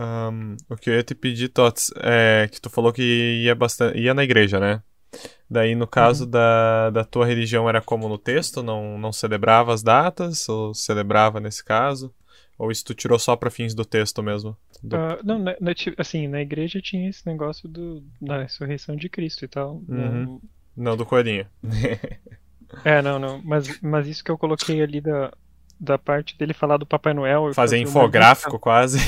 Um, 0.00 0.56
o 0.68 0.76
que 0.76 0.90
eu 0.90 0.94
ia 0.94 1.02
te 1.02 1.12
pedir, 1.12 1.48
Tots, 1.48 1.92
é 2.00 2.48
que 2.52 2.60
tu 2.60 2.70
falou 2.70 2.92
que 2.92 3.42
ia, 3.42 3.52
bastante, 3.54 3.98
ia 3.98 4.14
na 4.14 4.22
igreja, 4.22 4.60
né? 4.60 4.80
Daí, 5.50 5.74
no 5.74 5.86
caso 5.86 6.24
uhum. 6.24 6.30
da, 6.30 6.90
da 6.90 7.04
tua 7.04 7.24
religião, 7.24 7.68
era 7.68 7.80
como 7.80 8.08
no 8.08 8.18
texto? 8.18 8.62
Não, 8.62 8.98
não 8.98 9.12
celebrava 9.12 9.72
as 9.72 9.82
datas? 9.82 10.48
Ou 10.48 10.74
celebrava 10.74 11.40
nesse 11.40 11.64
caso? 11.64 12.14
Ou 12.58 12.70
isso 12.70 12.84
tu 12.84 12.94
tirou 12.94 13.18
só 13.18 13.36
para 13.36 13.50
fins 13.50 13.74
do 13.74 13.84
texto 13.84 14.22
mesmo? 14.22 14.56
Do... 14.82 14.96
Uh, 14.96 15.18
não, 15.24 15.38
na, 15.38 15.56
na, 15.60 15.72
assim, 15.96 16.26
na 16.26 16.40
igreja 16.40 16.80
tinha 16.82 17.08
esse 17.08 17.26
negócio 17.26 17.68
do, 17.68 18.02
da 18.20 18.42
ressurreição 18.42 18.96
de 18.96 19.08
Cristo 19.08 19.44
e 19.44 19.48
tal. 19.48 19.82
Uhum. 19.88 20.40
Não, 20.76 20.96
do 20.96 21.06
coelhinho. 21.06 21.46
é, 22.84 23.00
não, 23.00 23.18
não. 23.18 23.40
Mas, 23.44 23.80
mas 23.80 24.06
isso 24.06 24.22
que 24.22 24.30
eu 24.30 24.38
coloquei 24.38 24.82
ali 24.82 25.00
da, 25.00 25.32
da 25.78 25.96
parte 25.96 26.36
dele 26.36 26.52
falar 26.52 26.76
do 26.76 26.86
Papai 26.86 27.14
Noel. 27.14 27.54
Fazer 27.54 27.78
infográfico 27.78 28.58
quase. 28.58 28.98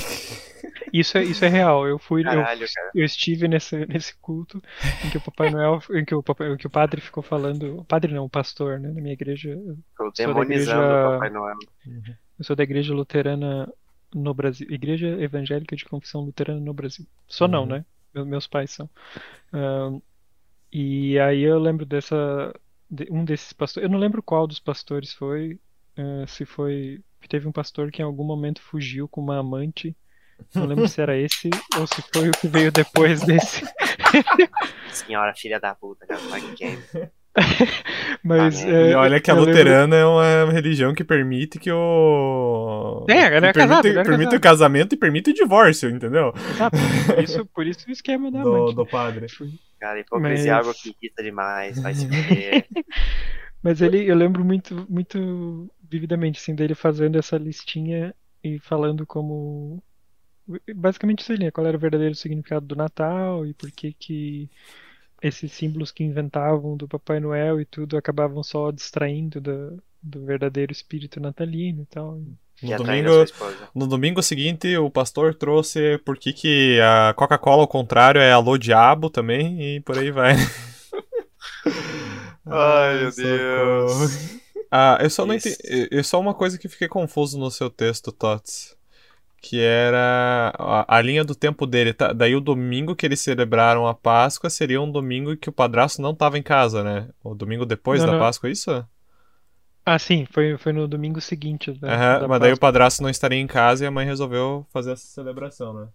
Isso 0.92 1.18
é, 1.18 1.22
isso 1.22 1.44
é 1.44 1.48
real. 1.48 1.86
Eu 1.86 1.98
fui, 1.98 2.22
Caralho, 2.22 2.64
eu, 2.64 3.00
eu, 3.00 3.04
estive 3.04 3.46
nesse, 3.48 3.86
nesse 3.86 4.14
culto 4.16 4.62
em 5.04 5.10
que 5.10 5.18
o 5.18 5.20
Papai 5.20 5.50
Noel, 5.50 5.80
em 5.90 6.04
que 6.04 6.14
o, 6.14 6.22
papai, 6.22 6.52
em 6.52 6.56
que 6.56 6.66
o 6.66 6.70
padre 6.70 7.00
ficou 7.00 7.22
falando, 7.22 7.78
o 7.78 7.84
padre 7.84 8.12
não, 8.12 8.24
o 8.24 8.30
pastor, 8.30 8.78
né, 8.78 8.88
na 8.88 9.00
minha 9.00 9.12
igreja. 9.12 9.50
Eu 9.50 10.12
demonizando 10.16 10.82
igreja, 10.82 11.08
o 11.08 11.12
Papai 11.12 11.30
Noel. 11.30 11.58
Uhum. 11.86 12.14
Eu 12.38 12.44
sou 12.44 12.56
da 12.56 12.62
igreja 12.62 12.94
luterana 12.94 13.72
no 14.14 14.34
Brasil, 14.34 14.66
igreja 14.70 15.08
evangélica 15.20 15.76
de 15.76 15.84
confissão 15.84 16.22
luterana 16.22 16.60
no 16.60 16.74
Brasil. 16.74 17.06
Só 17.28 17.44
uhum. 17.44 17.50
não, 17.50 17.66
né? 17.66 17.84
Meus 18.14 18.46
pais 18.46 18.70
são. 18.72 18.90
Uh, 19.52 20.02
e 20.72 21.18
aí 21.18 21.42
eu 21.42 21.58
lembro 21.58 21.86
dessa, 21.86 22.52
de, 22.90 23.06
um 23.10 23.24
desses 23.24 23.52
pastores, 23.52 23.84
eu 23.84 23.92
não 23.92 23.98
lembro 23.98 24.22
qual 24.22 24.46
dos 24.46 24.58
pastores 24.58 25.12
foi, 25.12 25.60
uh, 25.98 26.26
se 26.26 26.44
foi, 26.44 27.00
teve 27.28 27.46
um 27.46 27.52
pastor 27.52 27.90
que 27.90 28.02
em 28.02 28.04
algum 28.04 28.24
momento 28.24 28.60
fugiu 28.60 29.08
com 29.08 29.20
uma 29.20 29.38
amante 29.38 29.96
não 30.54 30.66
lembro 30.66 30.88
se 30.88 31.00
era 31.00 31.16
esse 31.16 31.50
ou 31.78 31.86
se 31.86 32.02
foi 32.12 32.28
o 32.28 32.32
que 32.32 32.48
veio 32.48 32.72
depois 32.72 33.22
desse. 33.22 33.64
Senhora 34.92 35.34
filha 35.34 35.60
da 35.60 35.74
puta, 35.74 36.06
cara, 36.06 36.20
game. 36.58 36.82
Mas. 38.24 38.64
Ah, 38.64 38.68
é, 38.68 38.94
olha 38.96 39.20
que 39.20 39.30
a 39.30 39.34
luterana 39.34 39.96
lembro... 39.96 40.22
é 40.22 40.44
uma 40.44 40.52
religião 40.52 40.94
que 40.94 41.04
permite 41.04 41.58
que 41.58 41.70
o. 41.70 43.06
É, 43.08 43.36
ela 43.36 43.48
é 43.48 43.52
permite, 43.52 43.54
casado, 43.54 44.04
permite 44.04 44.36
o 44.36 44.40
casamento 44.40 44.94
e 44.94 44.98
permite 44.98 45.30
o 45.30 45.34
divórcio, 45.34 45.88
entendeu? 45.88 46.32
Exato. 46.50 46.76
Por 47.06 47.18
isso, 47.22 47.46
por 47.46 47.66
isso 47.66 47.88
o 47.88 47.92
esquema 47.92 48.30
da 48.30 48.42
do, 48.42 48.72
do 48.72 48.86
padre. 48.86 49.26
Cara, 49.78 50.00
hipocrisia 50.00 50.36
Mas... 50.36 50.46
é 50.46 50.50
algo 50.50 50.74
que 50.74 50.94
irrita 51.00 51.22
demais, 51.22 51.80
vai 51.80 51.94
se. 51.94 52.08
Mas 53.62 53.80
ele, 53.80 54.10
eu 54.10 54.16
lembro 54.16 54.44
muito, 54.44 54.86
muito 54.88 55.70
vividamente, 55.88 56.40
assim, 56.40 56.54
dele 56.54 56.74
fazendo 56.74 57.18
essa 57.18 57.36
listinha 57.36 58.14
e 58.42 58.58
falando 58.58 59.06
como 59.06 59.82
basicamente 60.74 61.20
isso 61.20 61.32
aí, 61.32 61.38
né? 61.38 61.50
Qual 61.50 61.66
era 61.66 61.76
o 61.76 61.80
verdadeiro 61.80 62.14
significado 62.14 62.66
do 62.66 62.76
Natal 62.76 63.46
e 63.46 63.54
por 63.54 63.70
que 63.70 63.92
que 63.92 64.50
esses 65.22 65.52
símbolos 65.52 65.92
que 65.92 66.02
inventavam 66.02 66.76
do 66.76 66.88
Papai 66.88 67.20
Noel 67.20 67.60
e 67.60 67.64
tudo 67.64 67.96
acabavam 67.96 68.42
só 68.42 68.70
distraindo 68.70 69.40
do, 69.40 69.82
do 70.02 70.24
verdadeiro 70.24 70.72
espírito 70.72 71.20
natalino 71.20 71.82
e 71.82 71.86
tal. 71.86 72.20
No 72.62 72.76
domingo, 72.76 73.10
no 73.74 73.86
domingo 73.86 74.22
seguinte, 74.22 74.76
o 74.76 74.90
pastor 74.90 75.34
trouxe 75.34 75.98
por 76.04 76.18
que, 76.18 76.32
que 76.32 76.80
a 76.80 77.14
Coca-Cola, 77.14 77.62
ao 77.62 77.68
contrário, 77.68 78.20
é 78.20 78.32
alô 78.32 78.58
diabo 78.58 79.08
também, 79.08 79.76
e 79.76 79.80
por 79.80 79.96
aí 79.96 80.10
vai. 80.10 80.34
Ai, 82.44 83.00
meu 83.00 83.12
Deus. 83.12 84.40
Ah, 84.70 84.98
eu 85.00 85.08
só 85.08 85.24
não 85.24 85.34
entendi. 85.34 85.56
Eu 85.90 86.04
só 86.04 86.20
uma 86.20 86.34
coisa 86.34 86.58
que 86.58 86.68
fiquei 86.68 86.86
confuso 86.86 87.38
no 87.38 87.50
seu 87.50 87.70
texto, 87.70 88.12
Tots 88.12 88.76
que 89.40 89.60
era 89.60 90.52
a, 90.58 90.96
a, 90.96 91.00
linha 91.00 91.24
do 91.24 91.34
tempo 91.34 91.66
dele. 91.66 91.94
Tá? 91.94 92.12
Daí 92.12 92.34
o 92.36 92.40
domingo 92.40 92.94
que 92.94 93.06
eles 93.06 93.20
celebraram 93.20 93.86
a 93.86 93.94
Páscoa 93.94 94.50
seria 94.50 94.80
um 94.80 94.90
domingo 94.90 95.36
que 95.36 95.48
o 95.48 95.52
padrasto 95.52 96.02
não 96.02 96.10
estava 96.10 96.38
em 96.38 96.42
casa, 96.42 96.84
né? 96.84 97.08
O 97.24 97.34
domingo 97.34 97.64
depois 97.64 98.00
não, 98.00 98.06
da 98.08 98.12
não. 98.14 98.20
Páscoa, 98.20 98.48
é 98.48 98.52
isso? 98.52 98.86
Ah, 99.84 99.98
sim, 99.98 100.26
foi, 100.30 100.58
foi 100.58 100.72
no 100.72 100.86
domingo 100.86 101.20
seguinte. 101.20 101.72
Da, 101.72 101.88
uhum, 101.88 101.96
da 101.96 101.96
mas 101.96 102.20
Páscoa. 102.20 102.38
daí 102.38 102.52
o 102.52 102.58
padrasto 102.58 103.02
não 103.02 103.08
estaria 103.08 103.38
em 103.38 103.46
casa 103.46 103.84
e 103.84 103.86
a 103.86 103.90
mãe 103.90 104.04
resolveu 104.04 104.66
fazer 104.72 104.92
essa 104.92 105.06
celebração, 105.06 105.72
né? 105.72 105.88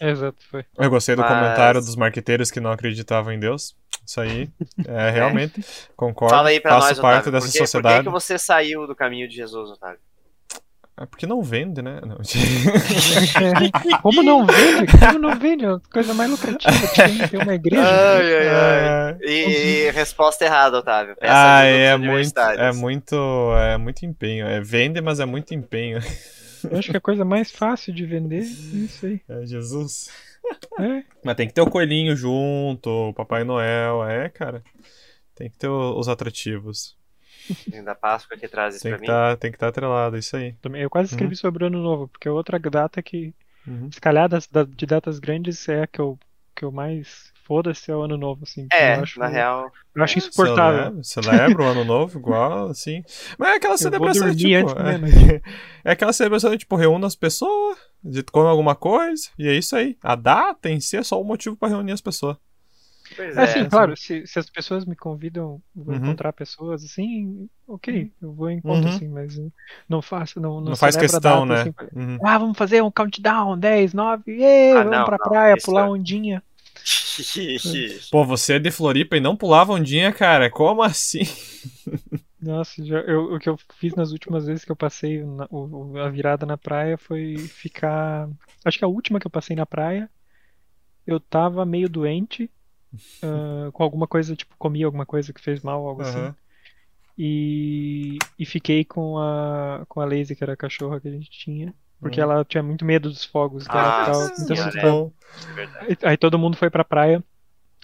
Exato, 0.00 0.38
foi. 0.50 0.64
Eu 0.76 0.90
gostei 0.90 1.14
do 1.14 1.22
Mas- 1.22 1.30
comentário 1.30 1.80
dos 1.80 1.94
marqueteiros 1.94 2.50
que 2.50 2.58
não 2.58 2.72
acreditavam 2.72 3.32
em 3.32 3.38
Deus. 3.38 3.76
Isso 4.04 4.20
aí, 4.20 4.50
é, 4.88 5.10
realmente, 5.10 5.62
concordo. 5.96 6.34
Fala 6.34 6.48
aí 6.48 6.58
pra 6.58 6.72
faço 6.72 6.88
nós, 6.88 6.98
parte 6.98 7.28
Otávio, 7.28 7.32
dessa 7.32 7.46
por 7.46 7.52
que, 7.52 7.58
por 7.58 7.66
sociedade. 7.66 7.98
que, 7.98 8.04
que 8.04 8.10
você 8.10 8.38
saiu 8.38 8.86
do 8.86 8.96
caminho 8.96 9.28
de 9.28 9.36
Jesus, 9.36 9.70
Otávio? 9.70 10.00
É 11.00 11.06
porque 11.06 11.26
não 11.26 11.42
vende, 11.42 11.80
né? 11.80 11.98
Não. 12.06 12.18
Como 14.02 14.22
não 14.22 14.46
vende? 14.46 14.98
Como 14.98 15.18
não 15.18 15.38
vende? 15.38 15.64
É 15.64 15.68
a 15.68 15.80
coisa 15.90 16.12
mais 16.12 16.30
lucrativa 16.30 16.88
que 16.88 16.94
tem, 16.94 17.26
tem 17.26 17.40
uma 17.40 17.54
igreja. 17.54 17.82
Ai, 17.82 18.34
ai, 18.34 18.48
ai. 18.48 19.16
É, 19.22 19.26
E, 19.26 19.86
e 19.86 19.90
resposta 19.92 20.44
errada, 20.44 20.76
Otávio. 20.76 21.16
Peça 21.16 21.32
Ah, 21.34 21.64
é 21.64 21.96
muito, 21.96 22.38
é 22.38 22.72
muito, 22.72 23.16
é 23.56 23.78
muito 23.78 24.04
empenho. 24.04 24.46
É, 24.46 24.60
vende, 24.60 25.00
mas 25.00 25.20
é 25.20 25.24
muito 25.24 25.54
empenho. 25.54 26.00
Eu 26.70 26.78
acho 26.78 26.90
que 26.90 26.96
a 26.98 27.00
coisa 27.00 27.24
mais 27.24 27.50
fácil 27.50 27.94
de 27.94 28.04
vender 28.04 28.42
é 28.42 28.76
isso 28.76 29.06
aí. 29.06 29.22
É 29.26 29.46
Jesus. 29.46 30.10
É. 30.78 31.02
Mas 31.24 31.34
tem 31.34 31.48
que 31.48 31.54
ter 31.54 31.62
o 31.62 31.70
coelhinho 31.70 32.14
junto, 32.14 32.90
o 32.90 33.14
Papai 33.14 33.42
Noel, 33.42 34.04
é, 34.04 34.28
cara. 34.28 34.62
Tem 35.34 35.48
que 35.48 35.56
ter 35.56 35.68
os 35.68 36.10
atrativos. 36.10 36.99
Da 37.84 37.94
Páscoa 37.94 38.36
que 38.36 38.46
traz 38.48 38.74
isso 38.76 38.82
Tem 38.82 38.92
pra 38.92 38.98
que 38.98 39.02
mim. 39.02 39.06
tá, 39.08 39.36
tem 39.36 39.50
que 39.50 39.56
estar 39.56 39.68
atrelado, 39.68 40.16
isso 40.16 40.36
aí. 40.36 40.54
Eu 40.74 40.90
quase 40.90 41.10
escrevi 41.12 41.36
sobre 41.36 41.64
o 41.64 41.66
ano 41.66 41.82
novo, 41.82 42.08
porque 42.08 42.28
é 42.28 42.30
outra 42.30 42.58
data 42.58 43.02
que, 43.02 43.34
Uhum. 43.66 43.90
se 43.92 44.00
calhar 44.00 44.28
das, 44.28 44.46
da- 44.46 44.64
de 44.64 44.86
datas 44.86 45.18
grandes 45.18 45.68
é 45.68 45.82
a 45.82 45.86
que 45.86 46.00
eu, 46.00 46.18
que 46.56 46.64
eu 46.64 46.72
mais 46.72 47.30
foda-se 47.44 47.90
é 47.90 47.96
o 47.96 48.02
ano 48.02 48.16
novo, 48.16 48.44
assim. 48.44 48.66
É, 48.72 48.96
eu 48.96 49.02
acho, 49.02 49.18
na 49.18 49.26
real. 49.26 49.70
eu 49.94 50.02
acho 50.04 50.18
insuportável. 50.18 51.02
Celebra, 51.02 51.62
o 51.64 51.66
ano 51.66 51.84
novo 51.84 52.18
igual, 52.18 52.68
assim. 52.68 53.02
Mas 53.36 53.48
é 53.50 53.54
aquela 53.56 53.74
Eu 53.74 53.78
vou 53.78 53.78
celebração, 53.78 54.26
dormir 54.28 54.66
tipo. 54.66 54.78
antes 54.80 55.14
é, 55.28 55.42
é 55.84 55.90
aquela 55.92 56.12
celebração 56.12 56.50
de, 56.52 56.58
tipo, 56.58 56.76
reúne 56.76 57.04
as 57.04 57.16
pessoas, 57.16 57.76
come 58.32 58.48
alguma 58.48 58.74
coisa, 58.76 59.28
e 59.38 59.48
é 59.48 59.54
isso 59.54 59.74
aí. 59.74 59.96
A 60.02 60.14
data 60.14 60.70
em 60.70 60.78
si 60.80 60.96
é 60.96 61.02
só 61.02 61.20
o 61.20 61.24
motivo 61.24 61.56
pra 61.56 61.68
reunir 61.68 61.92
as 61.92 62.00
pessoas. 62.00 62.36
Pois 63.16 63.36
É, 63.36 63.40
é. 63.40 63.44
assim, 63.44 63.68
claro, 63.68 63.96
se, 63.96 64.26
se 64.26 64.38
as 64.38 64.48
pessoas 64.48 64.84
me 64.84 64.94
convidam, 64.96 65.60
vou 65.74 65.94
Uhum. 65.94 66.00
encontrar 66.04 66.32
pessoas 66.32 66.84
assim, 66.84 67.48
ok, 67.66 68.10
eu 68.22 68.32
vou 68.32 68.48
em 68.50 68.58
encontro, 68.58 68.88
Uhum. 68.88 68.94
assim, 68.94 69.08
mas 69.08 69.40
não 69.88 70.00
faço, 70.00 70.40
não, 70.40 70.60
não, 70.60 70.70
Não, 70.70 70.76
faz 70.76 70.96
questão, 70.96 71.20
data, 71.20 71.46
né? 71.46 71.60
assim, 71.60 71.74
Uhum. 71.94 72.18
ah, 72.24 72.38
vamos 72.38 72.56
fazer 72.56 72.82
um 72.82 72.90
countdown, 72.90 73.58
10, 73.58 73.92
9, 73.92 74.40
ê, 74.42 74.72
Ah, 74.74 74.84
vamos 74.84 74.98
não, 74.98 75.04
pra 75.04 75.18
não, 75.18 75.28
praia, 75.30 75.56
pular 75.56 75.86
é- 75.86 75.88
ondinha. 75.88 76.42
Pô, 78.10 78.24
você 78.24 78.54
é 78.54 78.58
de 78.58 78.70
Floripa 78.70 79.16
e 79.16 79.20
não 79.20 79.36
pulava 79.36 79.72
ondinha, 79.72 80.12
cara? 80.12 80.50
Como 80.50 80.82
assim? 80.82 81.22
Nossa, 82.40 82.82
já- 82.84 83.00
eu- 83.00 83.34
o 83.34 83.38
que 83.38 83.48
eu 83.48 83.56
fiz 83.74 83.94
nas 83.94 84.12
últimas 84.12 84.46
vezes 84.46 84.64
que 84.64 84.72
eu 84.72 84.76
passei 84.76 85.22
na- 85.22 85.46
o- 85.50 85.98
a 85.98 86.08
virada 86.08 86.46
na 86.46 86.56
praia 86.56 86.96
foi 86.96 87.36
ficar. 87.36 88.28
Acho 88.64 88.78
que 88.78 88.84
a 88.84 88.88
última 88.88 89.20
que 89.20 89.26
eu 89.26 89.30
passei 89.30 89.54
na 89.54 89.66
praia, 89.66 90.08
eu 91.06 91.20
tava 91.20 91.66
meio 91.66 91.88
doente, 91.88 92.50
ah, 93.22 93.70
com 93.72 93.82
alguma 93.82 94.06
coisa, 94.06 94.34
tipo, 94.36 94.54
comi 94.58 94.82
alguma 94.84 95.06
coisa 95.06 95.32
que 95.32 95.40
fez 95.40 95.60
mal, 95.62 95.86
algo 95.86 96.02
assim. 96.02 96.18
Aham. 96.18 96.34
E, 97.18 98.18
e 98.38 98.46
fiquei 98.46 98.84
com 98.84 99.18
a, 99.18 99.84
com 99.88 100.00
a 100.00 100.04
Lazy, 100.06 100.34
que 100.34 100.42
era 100.42 100.54
a 100.54 100.56
cachorra 100.56 101.00
que 101.00 101.08
a 101.08 101.10
gente 101.10 101.30
tinha, 101.30 101.74
porque 102.00 102.18
Uhum. 102.20 102.30
ela 102.30 102.44
tinha 102.44 102.62
muito 102.62 102.84
medo 102.84 103.10
dos 103.10 103.24
fogos, 103.24 103.66
então 103.66 103.78
Ah, 103.80 104.04
olha. 104.08 104.24
assustada. 104.24 104.80
Bom, 104.80 105.12
É. 106.02 106.08
Aí- 106.08 106.16
todo 106.16 106.38
mundo 106.38 106.56
foi 106.56 106.70
pra 106.70 106.82
praia 106.84 107.22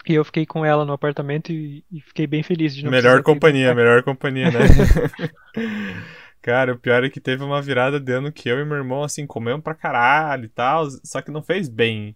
e 0.07 0.13
eu 0.15 0.25
fiquei 0.25 0.45
com 0.45 0.65
ela 0.65 0.85
no 0.85 0.93
apartamento 0.93 1.51
e, 1.51 1.83
e 1.91 2.01
fiquei 2.01 2.25
bem 2.25 2.41
feliz 2.41 2.73
de 2.73 2.83
não 2.83 2.89
melhor 2.89 3.21
companhia, 3.21 3.75
melhor 3.75 4.01
companhia, 4.01 4.49
né? 4.49 4.59
Cara, 6.41 6.73
o 6.73 6.79
pior 6.79 7.03
é 7.03 7.09
que 7.09 7.19
teve 7.19 7.43
uma 7.43 7.61
virada 7.61 7.99
de 7.99 8.11
ano 8.11 8.31
que 8.31 8.47
eu 8.49 8.59
e 8.59 8.65
meu 8.65 8.77
irmão, 8.77 9.03
assim, 9.03 9.27
comemos 9.27 9.61
pra 9.61 9.75
caralho 9.75 10.45
e 10.45 10.49
tal, 10.49 10.87
só 11.03 11.21
que 11.21 11.29
não 11.29 11.43
fez 11.43 11.67
bem. 11.67 12.15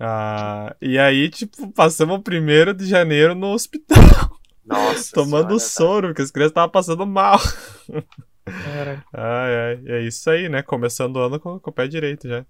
Ah, 0.00 0.76
e 0.80 0.98
aí, 0.98 1.28
tipo, 1.28 1.72
passamos 1.72 2.18
o 2.18 2.22
primeiro 2.22 2.72
de 2.72 2.86
janeiro 2.86 3.34
no 3.34 3.48
hospital, 3.48 4.38
Nossa. 4.64 5.10
tomando 5.14 5.58
senhora, 5.58 5.60
soro, 5.60 6.08
porque 6.08 6.22
as 6.22 6.30
crianças 6.30 6.52
estavam 6.52 6.70
passando 6.70 7.04
mal. 7.04 7.40
Ai, 9.12 9.56
ai, 9.56 9.82
é 9.86 10.00
isso 10.02 10.30
aí, 10.30 10.48
né? 10.48 10.62
Começando 10.62 11.16
o 11.16 11.20
ano 11.20 11.40
com, 11.40 11.58
com 11.58 11.70
o 11.70 11.72
pé 11.72 11.88
direito 11.88 12.28
já. 12.28 12.46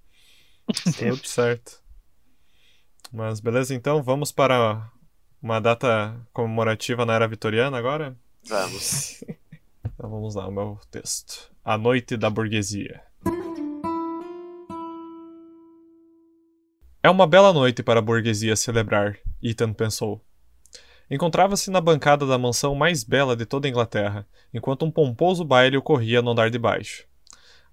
Tudo 0.98 1.26
certo. 1.26 1.82
Mas 3.12 3.40
beleza, 3.40 3.74
então 3.74 4.02
vamos 4.02 4.30
para 4.30 4.90
uma 5.40 5.60
data 5.60 6.20
comemorativa 6.32 7.06
na 7.06 7.14
era 7.14 7.28
vitoriana 7.28 7.78
agora? 7.78 8.16
Vamos. 8.46 9.24
Então 9.94 10.10
vamos 10.10 10.36
lá, 10.36 10.46
o 10.46 10.52
meu 10.52 10.78
texto. 10.92 11.50
A 11.64 11.76
Noite 11.76 12.16
da 12.16 12.30
Burguesia. 12.30 13.02
É 17.08 17.10
uma 17.10 17.26
bela 17.26 17.54
noite 17.54 17.82
para 17.82 18.00
a 18.00 18.02
burguesia 18.02 18.54
celebrar, 18.54 19.16
Ethan 19.42 19.72
pensou. 19.72 20.22
Encontrava-se 21.10 21.70
na 21.70 21.80
bancada 21.80 22.26
da 22.26 22.36
mansão 22.36 22.74
mais 22.74 23.02
bela 23.02 23.34
de 23.34 23.46
toda 23.46 23.66
a 23.66 23.70
Inglaterra, 23.70 24.26
enquanto 24.52 24.84
um 24.84 24.90
pomposo 24.90 25.42
baile 25.42 25.78
ocorria 25.78 26.20
no 26.20 26.32
andar 26.32 26.50
de 26.50 26.58
baixo. 26.58 27.06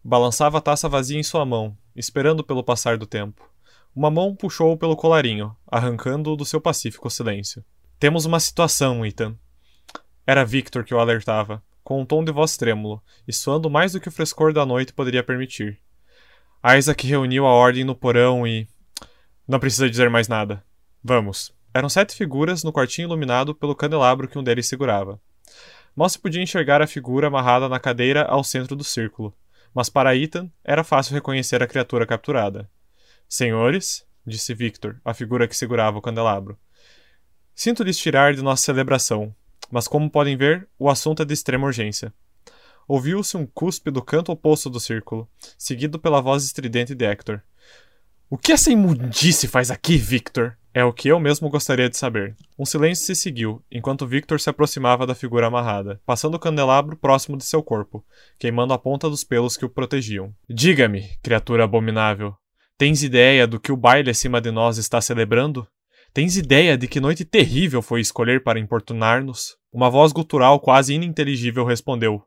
Balançava 0.01 0.59
a 0.59 0.61
taça 0.61 0.87
vazia 0.87 1.19
em 1.19 1.21
sua 1.23 1.45
mão, 1.45 1.77
esperando 1.93 2.45
pelo 2.45 2.63
passar 2.63 2.97
do 2.97 3.05
tempo. 3.05 3.45
Uma 3.93 4.09
mão 4.09 4.33
puxou-o 4.33 4.77
pelo 4.77 4.95
colarinho, 4.95 5.53
arrancando-o 5.67 6.37
do 6.37 6.45
seu 6.45 6.61
pacífico 6.61 7.09
silêncio. 7.09 7.61
Temos 7.99 8.23
uma 8.23 8.39
situação, 8.39 9.05
Ethan. 9.05 9.35
Era 10.25 10.45
Victor 10.45 10.85
que 10.85 10.93
o 10.93 10.97
alertava, 10.97 11.61
com 11.83 11.99
um 11.99 12.05
tom 12.05 12.23
de 12.23 12.31
voz 12.31 12.55
trêmulo, 12.55 13.03
e 13.27 13.33
soando 13.33 13.69
mais 13.69 13.91
do 13.91 13.99
que 13.99 14.07
o 14.07 14.13
frescor 14.13 14.53
da 14.53 14.65
noite 14.65 14.93
poderia 14.93 15.21
permitir. 15.21 15.81
Isaac 16.65 17.05
reuniu 17.05 17.45
a 17.45 17.51
ordem 17.51 17.83
no 17.83 17.93
porão 17.93 18.47
e. 18.47 18.65
Não 19.47 19.59
precisa 19.59 19.89
dizer 19.89 20.09
mais 20.09 20.27
nada. 20.27 20.63
Vamos. 21.03 21.53
Eram 21.73 21.87
sete 21.89 22.15
figuras 22.15 22.63
no 22.63 22.73
quartinho 22.73 23.07
iluminado 23.07 23.53
pelo 23.53 23.75
candelabro 23.75 24.27
que 24.27 24.39
um 24.39 24.43
deles 24.43 24.67
segurava. 24.67 25.21
Mal 25.95 26.09
se 26.09 26.17
podia 26.17 26.41
enxergar 26.41 26.81
a 26.81 26.87
figura 26.87 27.27
amarrada 27.27 27.69
na 27.69 27.79
cadeira 27.79 28.23
ao 28.23 28.43
centro 28.43 28.75
do 28.75 28.83
círculo, 28.83 29.33
mas 29.73 29.89
para 29.89 30.15
Ethan 30.15 30.49
era 30.63 30.83
fácil 30.83 31.13
reconhecer 31.13 31.61
a 31.61 31.67
criatura 31.67 32.05
capturada. 32.05 32.69
Senhores, 33.29 34.05
disse 34.25 34.53
Victor, 34.53 34.99
a 35.05 35.13
figura 35.13 35.47
que 35.47 35.55
segurava 35.55 35.97
o 35.97 36.01
candelabro, 36.01 36.57
sinto 37.53 37.83
lhes 37.83 37.97
tirar 37.97 38.33
de 38.33 38.41
nossa 38.41 38.63
celebração, 38.63 39.33
mas 39.71 39.87
como 39.87 40.09
podem 40.09 40.35
ver, 40.35 40.67
o 40.77 40.89
assunto 40.89 41.21
é 41.21 41.25
de 41.25 41.33
extrema 41.33 41.67
urgência. 41.67 42.13
Ouviu-se 42.87 43.35
um 43.37 43.47
cuspe 43.47 43.89
do 43.89 44.01
canto 44.01 44.31
oposto 44.31 44.69
do 44.69 44.79
círculo, 44.79 45.27
seguido 45.57 45.97
pela 45.97 46.21
voz 46.21 46.43
estridente 46.43 46.93
de 46.93 47.05
Hector. 47.05 47.41
O 48.27 48.39
que 48.39 48.51
essa 48.51 48.71
imundice 48.71 49.47
faz 49.47 49.69
aqui, 49.69 49.97
Victor? 49.97 50.57
É 50.73 50.83
o 50.83 50.91
que 50.91 51.07
eu 51.07 51.19
mesmo 51.19 51.47
gostaria 51.47 51.87
de 51.87 51.95
saber. 51.95 52.35
Um 52.57 52.65
silêncio 52.65 53.05
se 53.05 53.15
seguiu, 53.15 53.63
enquanto 53.71 54.07
Victor 54.07 54.39
se 54.39 54.49
aproximava 54.49 55.05
da 55.05 55.13
figura 55.13 55.45
amarrada, 55.45 56.01
passando 56.07 56.33
o 56.33 56.39
candelabro 56.39 56.97
próximo 56.97 57.37
de 57.37 57.45
seu 57.45 57.61
corpo, 57.61 58.03
queimando 58.39 58.73
a 58.73 58.79
ponta 58.79 59.07
dos 59.07 59.23
pelos 59.23 59.55
que 59.55 59.63
o 59.63 59.69
protegiam. 59.69 60.33
Diga-me, 60.49 61.07
criatura 61.21 61.65
abominável, 61.65 62.33
tens 62.79 63.03
ideia 63.03 63.45
do 63.45 63.59
que 63.59 63.71
o 63.71 63.77
baile 63.77 64.09
acima 64.09 64.41
de 64.41 64.49
nós 64.49 64.79
está 64.79 64.99
celebrando? 64.99 65.67
Tens 66.11 66.35
ideia 66.35 66.75
de 66.75 66.87
que 66.87 66.99
noite 66.99 67.23
terrível 67.23 67.81
foi 67.81 68.01
escolher 68.01 68.43
para 68.43 68.59
importunar-nos? 68.59 69.55
Uma 69.71 69.89
voz 69.89 70.11
gutural 70.11 70.59
quase 70.59 70.95
ininteligível 70.95 71.63
respondeu: 71.63 72.23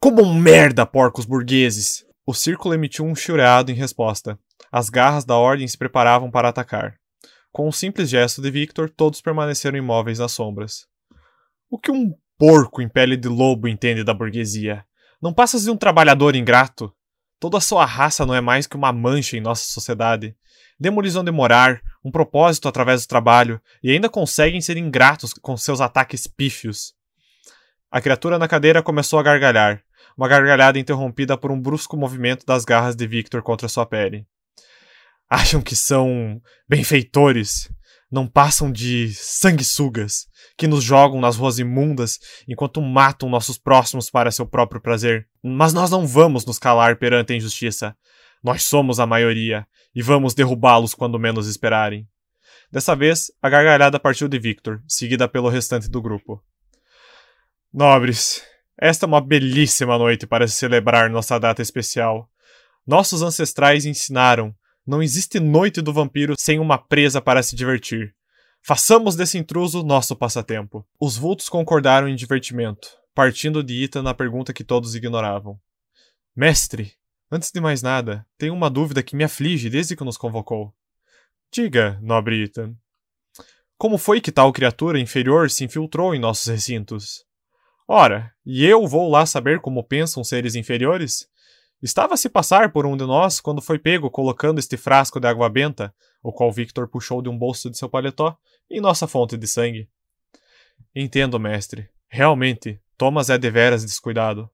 Como 0.00 0.22
um 0.22 0.34
merda, 0.34 0.86
porcos 0.86 1.26
burgueses! 1.26 2.06
O 2.26 2.32
círculo 2.32 2.74
emitiu 2.74 3.04
um 3.04 3.14
chiureado 3.14 3.70
em 3.70 3.74
resposta. 3.74 4.38
As 4.70 4.88
garras 4.88 5.24
da 5.24 5.36
ordem 5.36 5.66
se 5.66 5.76
preparavam 5.76 6.30
para 6.30 6.48
atacar. 6.48 6.94
Com 7.52 7.68
um 7.68 7.72
simples 7.72 8.08
gesto 8.08 8.40
de 8.40 8.50
Victor, 8.50 8.88
todos 8.88 9.20
permaneceram 9.20 9.76
imóveis 9.76 10.18
nas 10.18 10.32
sombras. 10.32 10.86
O 11.68 11.78
que 11.78 11.90
um 11.90 12.14
porco 12.38 12.80
em 12.80 12.88
pele 12.88 13.16
de 13.16 13.28
lobo 13.28 13.68
entende 13.68 14.04
da 14.04 14.14
burguesia? 14.14 14.84
Não 15.20 15.32
passas 15.32 15.64
de 15.64 15.70
um 15.70 15.76
trabalhador 15.76 16.36
ingrato? 16.36 16.92
Toda 17.40 17.58
a 17.58 17.60
sua 17.60 17.84
raça 17.84 18.24
não 18.24 18.34
é 18.34 18.40
mais 18.40 18.66
que 18.66 18.76
uma 18.76 18.92
mancha 18.92 19.36
em 19.36 19.40
nossa 19.40 19.64
sociedade. 19.64 20.36
Demos-lhes 20.78 21.16
onde 21.16 21.30
morar, 21.30 21.80
um 22.04 22.10
propósito 22.10 22.68
através 22.68 23.02
do 23.02 23.08
trabalho, 23.08 23.60
e 23.82 23.90
ainda 23.90 24.08
conseguem 24.08 24.60
ser 24.60 24.76
ingratos 24.76 25.32
com 25.32 25.56
seus 25.56 25.80
ataques 25.80 26.26
pífios. 26.26 26.94
A 27.90 28.00
criatura 28.00 28.38
na 28.38 28.46
cadeira 28.46 28.82
começou 28.82 29.18
a 29.18 29.22
gargalhar, 29.22 29.82
uma 30.16 30.28
gargalhada 30.28 30.78
interrompida 30.78 31.36
por 31.36 31.50
um 31.50 31.60
brusco 31.60 31.96
movimento 31.96 32.46
das 32.46 32.64
garras 32.64 32.94
de 32.94 33.06
Victor 33.06 33.42
contra 33.42 33.68
sua 33.68 33.84
pele. 33.84 34.26
Acham 35.30 35.62
que 35.62 35.76
são 35.76 36.42
benfeitores, 36.68 37.70
não 38.10 38.26
passam 38.26 38.72
de 38.72 39.14
sanguessugas, 39.14 40.26
que 40.58 40.66
nos 40.66 40.82
jogam 40.82 41.20
nas 41.20 41.36
ruas 41.36 41.60
imundas 41.60 42.18
enquanto 42.48 42.82
matam 42.82 43.28
nossos 43.28 43.56
próximos 43.56 44.10
para 44.10 44.32
seu 44.32 44.44
próprio 44.44 44.80
prazer. 44.80 45.28
Mas 45.42 45.72
nós 45.72 45.90
não 45.90 46.06
vamos 46.06 46.44
nos 46.44 46.58
calar 46.58 46.96
perante 46.96 47.32
a 47.32 47.36
injustiça. 47.36 47.96
Nós 48.42 48.64
somos 48.64 48.98
a 48.98 49.06
maioria, 49.06 49.66
e 49.94 50.02
vamos 50.02 50.34
derrubá-los 50.34 50.94
quando 50.94 51.18
menos 51.18 51.46
esperarem. 51.46 52.08
Dessa 52.70 52.94
vez, 52.94 53.30
a 53.42 53.48
gargalhada 53.48 53.98
partiu 53.98 54.28
de 54.28 54.38
Victor, 54.38 54.82
seguida 54.86 55.28
pelo 55.28 55.48
restante 55.48 55.88
do 55.88 56.00
grupo. 56.00 56.42
Nobres, 57.72 58.42
esta 58.78 59.06
é 59.06 59.08
uma 59.08 59.20
belíssima 59.20 59.98
noite 59.98 60.26
para 60.26 60.48
celebrar 60.48 61.10
nossa 61.10 61.38
data 61.38 61.62
especial. 61.62 62.30
Nossos 62.86 63.22
ancestrais 63.22 63.84
ensinaram: 63.84 64.54
não 64.90 65.02
existe 65.02 65.40
noite 65.40 65.80
do 65.80 65.92
vampiro 65.92 66.34
sem 66.38 66.58
uma 66.58 66.76
presa 66.76 67.22
para 67.22 67.42
se 67.42 67.56
divertir. 67.56 68.14
Façamos 68.62 69.16
desse 69.16 69.38
intruso 69.38 69.82
nosso 69.82 70.14
passatempo. 70.14 70.86
Os 71.00 71.16
vultos 71.16 71.48
concordaram 71.48 72.08
em 72.08 72.14
divertimento, 72.14 72.88
partindo 73.14 73.62
de 73.62 73.84
Ita 73.84 74.02
na 74.02 74.12
pergunta 74.12 74.52
que 74.52 74.64
todos 74.64 74.94
ignoravam. 74.94 75.58
Mestre, 76.36 76.92
Antes 77.32 77.52
de 77.52 77.60
mais 77.60 77.80
nada, 77.80 78.26
tenho 78.36 78.52
uma 78.52 78.68
dúvida 78.68 79.04
que 79.04 79.14
me 79.14 79.22
aflige 79.22 79.70
desde 79.70 79.94
que 79.94 80.02
nos 80.02 80.16
convocou. 80.16 80.74
Diga, 81.52 81.96
nobre 82.02 82.42
Ethan. 82.42 82.74
Como 83.78 83.96
foi 83.96 84.20
que 84.20 84.32
tal 84.32 84.52
criatura 84.52 84.98
inferior 84.98 85.48
se 85.48 85.62
infiltrou 85.62 86.12
em 86.12 86.18
nossos 86.18 86.46
recintos? 86.48 87.24
Ora, 87.86 88.34
e 88.44 88.66
eu 88.66 88.84
vou 88.84 89.08
lá 89.08 89.24
saber 89.26 89.60
como 89.60 89.84
pensam 89.84 90.24
seres 90.24 90.56
inferiores? 90.56 91.28
Estava 91.82 92.12
a 92.12 92.16
se 92.16 92.28
passar 92.28 92.72
por 92.72 92.84
um 92.84 92.94
de 92.96 93.04
nós 93.06 93.40
quando 93.40 93.62
foi 93.62 93.78
pego 93.78 94.10
colocando 94.10 94.58
este 94.58 94.76
frasco 94.76 95.18
de 95.18 95.26
água 95.26 95.48
benta, 95.48 95.94
o 96.22 96.30
qual 96.30 96.52
Victor 96.52 96.86
puxou 96.88 97.22
de 97.22 97.28
um 97.30 97.38
bolso 97.38 97.70
de 97.70 97.78
seu 97.78 97.88
paletó, 97.88 98.36
em 98.70 98.80
nossa 98.80 99.06
fonte 99.06 99.36
de 99.36 99.46
sangue. 99.46 99.88
Entendo, 100.94 101.40
mestre. 101.40 101.88
Realmente, 102.08 102.80
Thomas 102.98 103.30
é 103.30 103.38
deveras 103.38 103.82
descuidado. 103.82 104.50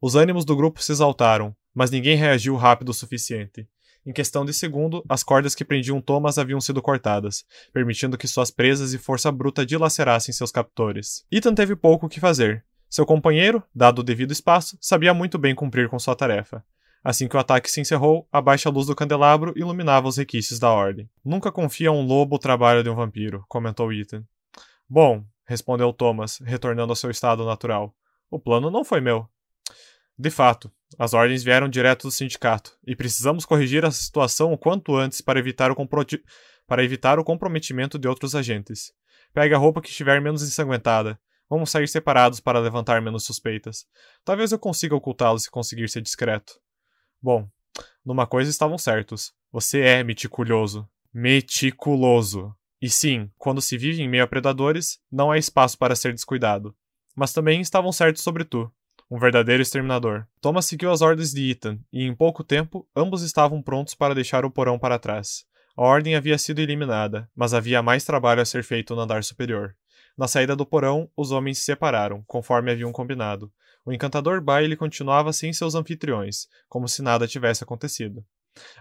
Os 0.00 0.14
ânimos 0.14 0.44
do 0.44 0.54
grupo 0.54 0.80
se 0.80 0.92
exaltaram, 0.92 1.56
mas 1.74 1.90
ninguém 1.90 2.16
reagiu 2.16 2.54
rápido 2.54 2.90
o 2.90 2.94
suficiente. 2.94 3.68
Em 4.06 4.12
questão 4.12 4.44
de 4.44 4.52
segundo, 4.52 5.02
as 5.08 5.24
cordas 5.24 5.54
que 5.54 5.64
prendiam 5.64 6.00
Thomas 6.00 6.38
haviam 6.38 6.60
sido 6.60 6.80
cortadas, 6.82 7.44
permitindo 7.72 8.18
que 8.18 8.28
suas 8.28 8.50
presas 8.50 8.92
e 8.92 8.98
força 8.98 9.32
bruta 9.32 9.64
dilacerassem 9.64 10.32
seus 10.32 10.52
captores. 10.52 11.24
Ethan 11.32 11.54
teve 11.54 11.74
pouco 11.74 12.06
o 12.06 12.08
que 12.08 12.20
fazer. 12.20 12.64
Seu 12.94 13.04
companheiro, 13.04 13.60
dado 13.74 13.98
o 13.98 14.02
devido 14.04 14.30
espaço, 14.30 14.78
sabia 14.80 15.12
muito 15.12 15.36
bem 15.36 15.52
cumprir 15.52 15.88
com 15.88 15.98
sua 15.98 16.14
tarefa. 16.14 16.64
Assim 17.02 17.26
que 17.26 17.36
o 17.36 17.40
ataque 17.40 17.68
se 17.68 17.80
encerrou, 17.80 18.28
a 18.30 18.40
baixa 18.40 18.70
luz 18.70 18.86
do 18.86 18.94
candelabro 18.94 19.52
iluminava 19.56 20.06
os 20.06 20.16
requisitos 20.16 20.60
da 20.60 20.70
ordem. 20.70 21.10
Nunca 21.24 21.50
confia 21.50 21.90
um 21.90 22.06
lobo 22.06 22.36
o 22.36 22.38
trabalho 22.38 22.84
de 22.84 22.88
um 22.88 22.94
vampiro, 22.94 23.44
comentou 23.48 23.92
Ethan. 23.92 24.22
Bom, 24.88 25.24
respondeu 25.44 25.92
Thomas, 25.92 26.38
retornando 26.44 26.92
ao 26.92 26.94
seu 26.94 27.10
estado 27.10 27.44
natural. 27.44 27.92
O 28.30 28.38
plano 28.38 28.70
não 28.70 28.84
foi 28.84 29.00
meu. 29.00 29.28
De 30.16 30.30
fato, 30.30 30.70
as 30.96 31.14
ordens 31.14 31.42
vieram 31.42 31.68
direto 31.68 32.02
do 32.06 32.12
sindicato, 32.12 32.78
e 32.86 32.94
precisamos 32.94 33.44
corrigir 33.44 33.84
a 33.84 33.90
situação 33.90 34.52
o 34.52 34.56
quanto 34.56 34.94
antes 34.94 35.20
para 35.20 35.40
evitar 35.40 35.72
o, 35.72 35.88
para 36.64 36.84
evitar 36.84 37.18
o 37.18 37.24
comprometimento 37.24 37.98
de 37.98 38.06
outros 38.06 38.36
agentes. 38.36 38.92
Pegue 39.32 39.52
a 39.52 39.58
roupa 39.58 39.82
que 39.82 39.88
estiver 39.88 40.20
menos 40.20 40.44
ensanguentada. 40.44 41.18
Vamos 41.48 41.70
sair 41.70 41.88
separados 41.88 42.40
para 42.40 42.58
levantar 42.58 43.00
menos 43.02 43.24
suspeitas. 43.24 43.86
Talvez 44.24 44.52
eu 44.52 44.58
consiga 44.58 44.94
ocultá-lo 44.94 45.38
se 45.38 45.50
conseguir 45.50 45.88
ser 45.88 46.00
discreto. 46.00 46.54
Bom, 47.20 47.48
numa 48.04 48.26
coisa 48.26 48.50
estavam 48.50 48.78
certos. 48.78 49.32
Você 49.52 49.80
é 49.80 50.02
meticuloso. 50.02 50.88
Meticuloso. 51.12 52.54
E 52.80 52.90
sim, 52.90 53.30
quando 53.38 53.62
se 53.62 53.78
vive 53.78 54.02
em 54.02 54.08
meio 54.08 54.24
a 54.24 54.26
predadores, 54.26 54.98
não 55.10 55.30
há 55.30 55.38
espaço 55.38 55.78
para 55.78 55.96
ser 55.96 56.12
descuidado. 56.12 56.74
Mas 57.14 57.32
também 57.32 57.60
estavam 57.60 57.92
certos 57.92 58.22
sobre 58.22 58.44
tu 58.44 58.70
um 59.10 59.18
verdadeiro 59.18 59.62
exterminador. 59.62 60.26
Thomas 60.40 60.66
seguiu 60.66 60.90
as 60.90 61.00
ordens 61.00 61.32
de 61.32 61.50
Ethan, 61.50 61.78
e 61.92 62.04
em 62.04 62.14
pouco 62.14 62.42
tempo 62.42 62.88
ambos 62.96 63.22
estavam 63.22 63.62
prontos 63.62 63.94
para 63.94 64.14
deixar 64.14 64.44
o 64.44 64.50
porão 64.50 64.78
para 64.78 64.98
trás. 64.98 65.44
A 65.76 65.82
ordem 65.82 66.14
havia 66.14 66.38
sido 66.38 66.60
eliminada, 66.60 67.28
mas 67.34 67.52
havia 67.52 67.82
mais 67.82 68.04
trabalho 68.04 68.40
a 68.40 68.44
ser 68.44 68.62
feito 68.62 68.94
no 68.94 69.02
andar 69.02 69.22
superior. 69.24 69.76
Na 70.16 70.28
saída 70.28 70.54
do 70.54 70.64
porão, 70.64 71.10
os 71.16 71.32
homens 71.32 71.58
se 71.58 71.64
separaram, 71.64 72.22
conforme 72.26 72.70
haviam 72.70 72.92
combinado. 72.92 73.52
O 73.84 73.92
encantador 73.92 74.40
baile 74.40 74.76
continuava 74.76 75.32
sem 75.32 75.52
seus 75.52 75.74
anfitriões, 75.74 76.46
como 76.68 76.88
se 76.88 77.02
nada 77.02 77.26
tivesse 77.26 77.64
acontecido. 77.64 78.24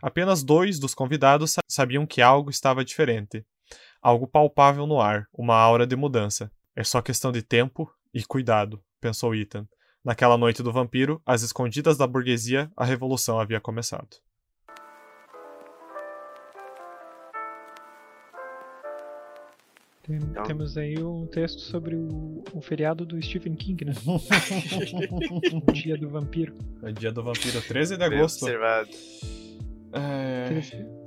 Apenas 0.01 0.43
dois 0.43 0.79
dos 0.79 0.93
convidados 0.93 1.55
sabiam 1.67 2.05
que 2.05 2.21
algo 2.21 2.49
estava 2.49 2.85
diferente. 2.85 3.45
Algo 4.01 4.27
palpável 4.27 4.85
no 4.85 5.01
ar, 5.01 5.27
uma 5.33 5.55
aura 5.55 5.87
de 5.87 5.95
mudança. 5.95 6.51
É 6.75 6.83
só 6.83 7.01
questão 7.01 7.31
de 7.31 7.41
tempo 7.41 7.91
e 8.13 8.23
cuidado, 8.23 8.83
pensou 9.01 9.33
Ethan. 9.33 9.67
Naquela 10.03 10.37
noite 10.37 10.61
do 10.61 10.71
vampiro, 10.71 11.21
às 11.25 11.41
escondidas 11.41 11.97
da 11.97 12.05
burguesia, 12.05 12.71
a 12.75 12.85
revolução 12.85 13.39
havia 13.39 13.59
começado. 13.59 14.17
Tem- 20.05 20.17
Então- 20.17 20.43
Temos 20.43 20.77
aí 20.77 21.01
um 21.01 21.25
texto 21.27 21.59
sobre 21.59 21.95
o, 21.95 22.43
o 22.53 22.61
feriado 22.61 23.05
do 23.05 23.21
Stephen 23.21 23.55
King, 23.55 23.85
né? 23.85 23.93
O 25.65 25.71
Dia 25.71 25.97
do 25.97 26.09
Vampiro. 26.09 26.55
É 26.83 26.91
dia 26.91 27.11
do 27.11 27.23
vampiro, 27.23 27.61
13 27.61 27.97
de 27.97 28.09
Bem 28.09 28.17
agosto. 28.19 28.43
observado. 28.43 28.89
É... 29.93 30.59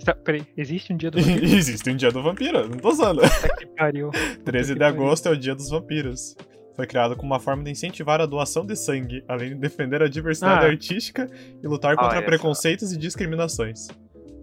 Tá, 0.05 0.15
peraí, 0.15 0.47
existe 0.57 0.93
um 0.93 0.97
Dia 0.97 1.11
do 1.11 1.21
Vampiro? 1.21 1.45
Existe 1.45 1.91
um 1.91 1.97
dia 1.97 2.11
do 2.11 2.23
vampiro, 2.23 2.69
não 2.69 2.79
tô 2.79 2.89
usando. 2.91 3.21
que 3.59 3.67
pariu. 3.77 4.11
13 4.45 4.73
que 4.73 4.75
de 4.79 4.81
pariu. 4.85 5.03
agosto 5.05 5.27
é 5.27 5.31
o 5.33 5.37
dia 5.37 5.55
dos 5.55 5.69
vampiros. 5.71 6.35
Foi 6.75 6.87
criado 6.87 7.17
como 7.17 7.33
uma 7.33 7.41
forma 7.41 7.65
de 7.65 7.71
incentivar 7.71 8.21
a 8.21 8.27
doação 8.27 8.65
de 8.65 8.77
sangue, 8.77 9.25
além 9.27 9.51
de 9.51 9.55
defender 9.57 10.03
a 10.03 10.09
diversidade 10.09 10.65
Ah. 10.67 10.69
artística 10.69 11.29
e 11.63 11.67
lutar 11.67 11.97
contra 11.97 12.21
só. 12.21 12.25
preconceitos 12.25 12.93
e 12.93 12.99
discriminações. 12.99 13.89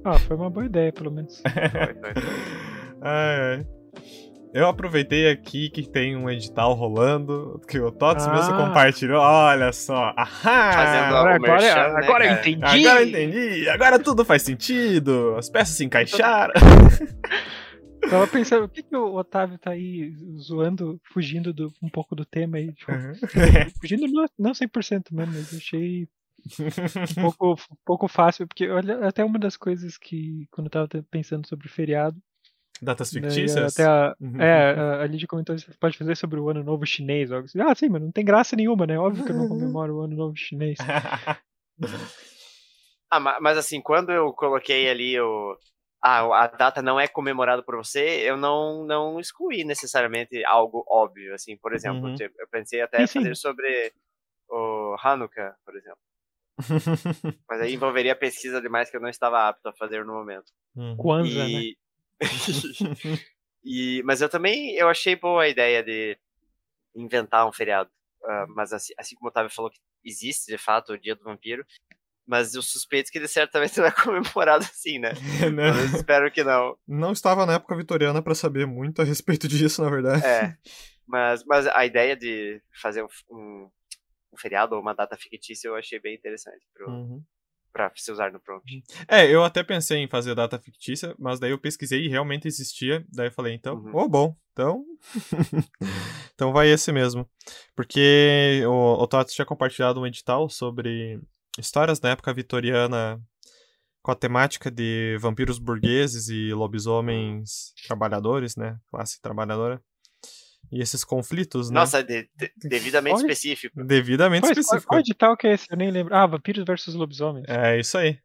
Ah, 0.03 0.17
foi 0.19 0.35
uma 0.35 0.49
boa 0.49 0.65
ideia, 0.65 0.91
pelo 0.91 1.09
menos. 1.11 1.41
Ai, 3.01 3.39
ai. 3.57 3.67
Eu 4.53 4.67
aproveitei 4.67 5.29
aqui 5.31 5.67
que 5.69 5.89
tem 5.89 6.15
um 6.15 6.29
edital 6.29 6.73
rolando, 6.73 7.59
que 7.67 7.79
o 7.79 7.91
Tots 7.91 8.27
mesmo 8.27 8.53
Ah. 8.53 8.67
compartilhou. 8.67 9.19
Olha 9.19 9.71
só. 9.73 10.13
Ahá! 10.15 10.71
Fazendo 10.73 11.15
Agora, 11.15 11.31
o 11.31 11.35
agora, 11.35 11.61
merchan, 11.61 11.93
né, 11.93 11.99
agora 12.05 12.25
eu 12.27 12.33
entendi. 12.33 12.63
Agora 12.87 13.01
eu 13.01 13.07
entendi, 13.09 13.69
agora 13.69 13.99
tudo 13.99 14.23
faz 14.23 14.43
sentido, 14.43 15.35
as 15.37 15.49
peças 15.49 15.75
se 15.75 15.83
encaixaram. 15.83 16.53
Tava 18.09 18.27
pensando, 18.27 18.65
o 18.65 18.69
que, 18.69 18.83
que 18.83 18.95
o 18.95 19.15
Otávio 19.15 19.57
tá 19.57 19.71
aí 19.71 20.13
zoando, 20.37 20.99
fugindo 21.11 21.53
do- 21.53 21.71
um 21.81 21.89
pouco 21.89 22.15
do 22.15 22.25
tema 22.25 22.57
aí? 22.57 22.71
tipo, 22.73 22.91
fugindo 23.81 24.07
não, 24.07 24.25
não 24.37 24.51
100% 24.51 25.11
mesmo, 25.13 25.33
mas 25.33 25.51
eu 25.53 25.57
achei 25.57 26.07
um 27.17 27.21
pouco, 27.31 27.53
um 27.53 27.77
pouco 27.85 28.07
fácil, 28.09 28.45
porque 28.45 28.69
olha, 28.69 29.07
até 29.07 29.23
uma 29.23 29.39
das 29.39 29.55
coisas 29.57 29.97
que, 29.97 30.45
quando 30.51 30.67
eu 30.67 30.71
tava 30.71 30.87
pensando 31.09 31.47
sobre 31.47 31.65
o 31.67 31.71
feriado, 31.71 32.17
Datas 32.83 33.11
né, 33.13 33.21
fictícias? 33.21 33.73
até 33.73 33.85
a, 33.85 34.15
Uhum. 34.19 34.41
é, 34.41 34.73
a- 34.73 35.01
a 35.01 35.07
Lídia 35.07 35.27
comentou 35.27 35.55
que 35.55 35.61
você 35.61 35.77
pode 35.79 35.97
fazer 35.97 36.15
sobre 36.15 36.39
o 36.39 36.49
Ano 36.49 36.63
Novo 36.63 36.85
Chinês. 36.85 37.31
Algo 37.31 37.45
assim. 37.45 37.59
Ah, 37.61 37.73
sim, 37.75 37.89
mas 37.89 38.01
não 38.01 38.11
tem 38.11 38.23
graça 38.25 38.55
nenhuma, 38.55 38.85
né? 38.85 38.97
Óbvio 38.99 39.23
que 39.25 39.31
eu 39.31 39.35
não 39.35 39.47
comemoro 39.47 39.95
o 39.95 40.01
Ano 40.01 40.15
Novo 40.15 40.35
Chinês. 40.35 40.77
Ah, 43.11 43.19
ma- 43.19 43.39
mas 43.39 43.57
assim, 43.57 43.79
quando 43.81 44.11
eu 44.11 44.33
coloquei 44.33 44.89
ali 44.89 45.19
o. 45.19 45.57
Ah, 46.01 46.43
a 46.43 46.47
data 46.47 46.81
não 46.81 46.99
é 46.99 47.07
comemorada 47.07 47.63
por 47.63 47.77
você, 47.77 48.21
eu 48.29 48.35
não, 48.35 48.83
não 48.85 49.19
excluí 49.19 49.63
necessariamente 49.63 50.43
algo 50.45 50.83
óbvio, 50.87 51.33
assim, 51.33 51.55
por 51.57 51.73
exemplo, 51.73 52.09
Uhum. 52.09 52.15
tipo, 52.15 52.33
eu 52.41 52.47
pensei 52.49 52.81
até 52.81 53.01
Sim, 53.01 53.07
sim. 53.07 53.19
fazer 53.19 53.35
sobre 53.37 53.93
o 54.49 54.95
Hanukkah, 55.01 55.55
por 55.63 55.75
exemplo. 55.77 55.99
Mas 57.47 57.61
aí 57.61 57.73
envolveria 57.73 58.15
pesquisa 58.15 58.59
demais 58.61 58.89
que 58.89 58.97
eu 58.97 59.01
não 59.01 59.07
estava 59.09 59.47
apto 59.47 59.69
a 59.69 59.73
fazer 59.73 60.03
no 60.03 60.13
momento. 60.13 60.51
Kwanzaa, 60.97 61.47
né? 61.47 61.61
E... 63.65 64.03
Mas 64.03 64.21
eu 64.21 64.27
também 64.27 64.75
eu 64.75 64.89
achei 64.89 65.15
boa 65.15 65.43
a 65.43 65.47
ideia 65.47 65.81
de 65.81 66.17
inventar 66.95 67.47
um 67.47 67.53
feriado. 67.53 67.89
Ah, 68.23 68.45
mas 68.49 68.73
assim, 68.73 68.93
assim 68.97 69.15
como 69.15 69.27
o 69.27 69.29
Otávio 69.29 69.49
falou 69.49 69.71
que 69.71 69.79
existe 70.03 70.51
de 70.51 70.57
fato 70.57 70.93
o 70.93 70.97
Dia 70.97 71.15
do 71.15 71.23
Vampiro, 71.23 71.65
mas 72.25 72.55
eu 72.55 72.61
suspeito 72.61 73.11
que 73.11 73.17
ele 73.17 73.27
certamente 73.27 73.77
não 73.79 73.85
é 73.87 73.91
comemorado 73.91 74.65
assim, 74.65 74.99
né? 74.99 75.13
Né? 75.53 75.71
Mas 75.71 75.93
eu 75.93 75.99
espero 75.99 76.31
que 76.31 76.43
não. 76.43 76.77
Não 76.87 77.11
estava 77.11 77.45
na 77.45 77.53
época 77.53 77.75
vitoriana 77.75 78.21
pra 78.21 78.35
saber 78.35 78.65
muito 78.65 79.01
a 79.01 79.05
respeito 79.05 79.47
disso, 79.47 79.81
na 79.81 79.89
verdade. 79.89 80.25
É. 80.25 80.57
Mas, 81.05 81.43
mas 81.45 81.67
a 81.67 81.85
ideia 81.85 82.15
de 82.15 82.61
fazer 82.81 83.03
um, 83.03 83.07
um, 83.29 83.69
um 84.33 84.37
feriado 84.37 84.75
ou 84.75 84.81
uma 84.81 84.93
data 84.93 85.17
fictícia 85.17 85.67
eu 85.67 85.75
achei 85.75 85.99
bem 85.99 86.15
interessante 86.15 86.65
pro, 86.73 86.89
Uhum. 86.89 87.23
Pra 87.73 87.91
se 87.95 88.11
usar 88.11 88.31
no 88.31 88.39
prompt. 88.39 88.83
É, 89.07 89.25
eu 89.27 89.43
até 89.43 89.63
pensei 89.63 89.97
em 89.97 90.07
fazer 90.07 90.35
data 90.35 90.59
fictícia, 90.59 91.15
mas 91.19 91.39
daí 91.39 91.51
eu 91.51 91.57
pesquisei 91.59 92.05
e 92.05 92.07
realmente 92.07 92.47
existia. 92.47 93.03
Daí 93.11 93.27
eu 93.27 93.31
falei, 93.31 93.53
então, 93.55 93.75
Uhum. 93.75 93.91
oh, 93.95 94.07
bom, 94.07 94.35
então. 94.53 94.85
então 96.33 96.53
vai 96.53 96.69
esse 96.69 96.91
mesmo. 96.91 97.27
Porque 97.75 98.61
o, 98.65 99.01
o 99.03 99.07
Tots 99.07 99.33
tinha 99.33 99.45
compartilhado 99.45 99.99
um 99.99 100.05
edital 100.07 100.47
sobre 100.49 101.19
histórias 101.57 101.99
na 101.99 102.09
época 102.11 102.33
vitoriana 102.33 103.19
com 104.01 104.11
a 104.11 104.15
temática 104.15 104.69
de 104.69 105.17
vampiros 105.19 105.57
burgueses 105.57 106.27
e 106.29 106.53
lobisomens 106.53 107.73
trabalhadores, 107.87 108.55
né? 108.55 108.77
Classe 108.91 109.21
trabalhadora. 109.21 109.81
E 110.73 110.81
esses 110.81 111.03
conflitos, 111.03 111.69
né? 111.69 111.75
Nossa, 111.79 112.03
de- 112.03 112.27
de- 112.35 112.51
devidamente 112.67 113.15
Olha. 113.17 113.21
específico. 113.21 113.83
Devidamente 113.83 114.41
qual, 114.41 114.51
específico. 114.51 114.87
qual 114.87 114.99
edital 114.99 115.37
que 115.37 115.45
é 115.47 115.53
esse? 115.53 115.67
Eu 115.71 115.77
nem 115.77 115.91
lembro. 115.91 116.15
Ah, 116.15 116.25
Vampiros 116.25 116.63
versus 116.65 116.95
Lobisomens. 116.95 117.45
É 117.47 117.79
isso 117.79 117.97
aí. 117.97 118.17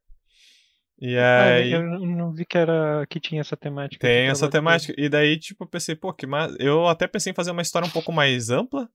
E 1.00 1.16
Ah, 1.16 1.54
aí. 1.54 1.70
eu 1.72 1.82
não 1.82 2.00
não 2.06 2.32
vi 2.32 2.44
que, 2.46 2.56
era, 2.58 3.06
que 3.08 3.20
tinha 3.20 3.40
essa 3.42 3.56
temática. 3.56 4.06
Tem 4.06 4.26
Eu 4.26 4.32
essa 4.32 4.48
temática. 4.48 4.94
E 4.96 5.08
daí, 5.08 5.38
tipo, 5.38 5.64
eu 5.64 5.68
pensei, 5.68 5.94
pô, 5.94 6.12
que 6.12 6.26
mais. 6.26 6.54
Eu 6.58 6.88
até 6.88 7.06
pensei 7.06 7.32
em 7.32 7.34
fazer 7.34 7.50
uma 7.50 7.62
história 7.62 7.86
um 7.86 7.90
pouco 7.90 8.10
mais 8.12 8.48
ampla, 8.50 8.88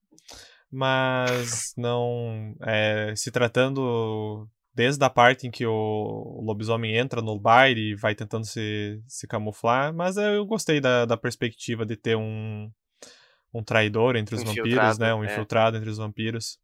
mas 0.72 1.74
não. 1.78 2.56
é, 2.66 3.13
se 3.16 3.32
tratando 3.32 4.48
desde 4.76 5.06
a 5.06 5.10
parte 5.10 5.46
em 5.46 5.52
que 5.52 5.66
o 5.68 6.42
lobisomem 6.44 6.98
entra 6.98 7.22
no 7.22 7.39
baile 7.39 7.92
e 7.92 7.96
vai 7.96 8.16
tentando 8.16 8.44
se, 8.46 9.00
se 9.08 9.28
camuflar, 9.28 9.94
mas 9.94 10.18
eu 10.18 10.44
gostei 10.48 10.82
da, 10.82 11.06
da 11.06 11.16
perspectiva 11.16 11.86
de 11.86 11.96
ter 11.96 12.18
um, 12.18 12.70
um 13.54 13.63
traidor 13.63 14.16
entre 14.16 14.36
os 14.36 14.44
vampiros, 14.44 14.68
Infiltrado, 14.68 15.00
né? 15.00 15.13
Um 15.13 15.24
é. 15.24 15.28
infiltrado 15.28 15.78
entre 15.78 15.89
os 15.89 15.98
vampiros. 15.98 16.60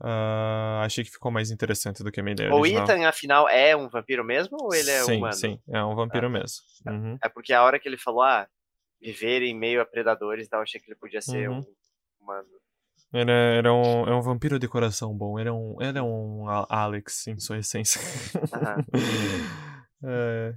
Ah, 0.00 0.82
achei 0.84 1.04
que 1.04 1.10
ficou 1.10 1.30
mais 1.30 1.50
interessante 1.50 2.02
do 2.02 2.10
que 2.10 2.20
a 2.20 2.22
minha 2.22 2.32
ideia 2.32 2.52
O 2.52 2.58
original. 2.58 2.84
Ethan, 2.84 3.06
afinal, 3.08 3.48
é 3.48 3.76
um 3.76 3.88
vampiro 3.88 4.24
mesmo 4.24 4.56
ou 4.60 4.74
ele 4.74 4.90
é 4.90 5.02
sim, 5.02 5.16
humano? 5.18 5.34
sim, 5.34 5.60
é 5.68 5.84
um 5.84 5.94
vampiro 5.94 6.28
mesmo. 6.28 6.62
Uhum. 6.86 7.18
É 7.22 7.28
porque 7.28 7.52
a 7.52 7.62
hora 7.62 7.78
que 7.78 7.88
ele 7.88 7.96
falou, 7.96 8.22
ah, 8.22 8.48
viver 9.00 9.42
em 9.42 9.56
meio 9.56 9.80
a 9.80 9.86
predadores, 9.86 10.48
eu 10.52 10.58
achei 10.60 10.80
que 10.80 10.88
ele 10.90 10.98
podia 10.98 11.20
ser 11.20 11.48
Uhum. 11.48 11.60
um 11.60 11.74
humano. 12.20 12.48
Era, 13.12 13.32
era 13.32 13.72
um, 13.72 14.08
é 14.08 14.14
um 14.14 14.20
vampiro 14.20 14.58
de 14.58 14.66
coração 14.66 15.16
bom. 15.16 15.38
Era 15.38 15.54
um, 15.54 15.80
ele 15.80 15.98
é 15.98 16.02
um 16.02 16.48
Alex 16.48 17.28
em 17.28 17.38
sua 17.38 17.58
essência. 17.58 18.00
Aham. 18.52 18.84
É. 20.06 20.54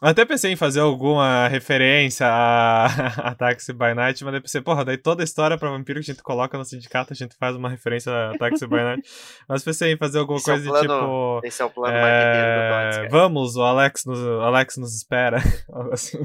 Até 0.00 0.24
pensei 0.24 0.52
em 0.52 0.56
fazer 0.56 0.78
alguma 0.78 1.48
referência 1.48 2.24
a, 2.24 2.86
a 3.30 3.34
Taxi 3.34 3.72
by 3.72 3.94
Night, 3.96 4.22
mas 4.22 4.32
daí 4.32 4.40
pensei, 4.40 4.60
porra, 4.60 4.84
daí 4.84 4.96
toda 4.96 5.22
a 5.22 5.24
história 5.24 5.58
pra 5.58 5.70
vampiro 5.70 5.98
que 6.00 6.08
a 6.10 6.14
gente 6.14 6.22
coloca 6.22 6.56
no 6.56 6.64
sindicato, 6.64 7.12
a 7.12 7.16
gente 7.16 7.34
faz 7.36 7.56
uma 7.56 7.68
referência 7.68 8.12
a 8.30 8.38
Taxi 8.38 8.64
by 8.68 8.76
Night. 8.76 9.08
Mas 9.48 9.64
pensei 9.64 9.92
em 9.92 9.96
fazer 9.96 10.20
alguma 10.20 10.38
Esse 10.38 10.50
é 10.50 10.54
coisa 10.54 10.70
plano- 10.70 10.82
tipo. 10.84 11.40
Esse 11.46 11.62
é 11.62 11.64
o 11.64 11.70
plano 11.70 11.92
do 11.92 11.98
É, 11.98 12.90
cara. 12.92 13.08
vamos, 13.10 13.56
o 13.56 13.62
Alex 13.62 14.04
nos, 14.06 14.20
o 14.20 14.40
Alex 14.40 14.76
nos 14.76 14.94
espera. 14.94 15.38
Algo 15.72 15.92
assim. 15.92 16.18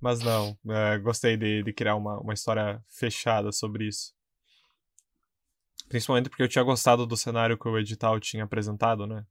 Mas 0.00 0.20
não, 0.20 0.56
é, 0.70 0.96
gostei 0.98 1.36
de, 1.36 1.62
de 1.62 1.72
criar 1.74 1.94
uma, 1.96 2.18
uma 2.20 2.32
história 2.32 2.80
fechada 2.88 3.52
sobre 3.52 3.86
isso. 3.86 4.14
Principalmente 5.90 6.30
porque 6.30 6.42
eu 6.42 6.48
tinha 6.48 6.64
gostado 6.64 7.04
do 7.04 7.18
cenário 7.18 7.58
que 7.58 7.68
o 7.68 7.78
edital 7.78 8.18
tinha 8.18 8.44
apresentado, 8.44 9.06
né? 9.06 9.24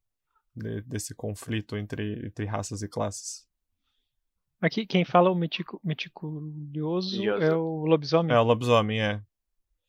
De- 0.62 0.82
desse 0.82 1.14
conflito 1.14 1.76
entre, 1.76 2.26
entre 2.26 2.44
raças 2.44 2.82
e 2.82 2.88
classes. 2.88 3.48
Aqui, 4.60 4.84
quem 4.86 5.04
fala 5.04 5.30
o 5.30 5.34
metico, 5.34 5.80
meticulioso 5.82 7.16
Curioso. 7.16 7.42
é 7.42 7.54
o 7.56 7.86
lobisomem. 7.86 8.36
É, 8.36 8.38
o 8.38 8.42
lobisomem, 8.42 9.00
é. 9.00 9.16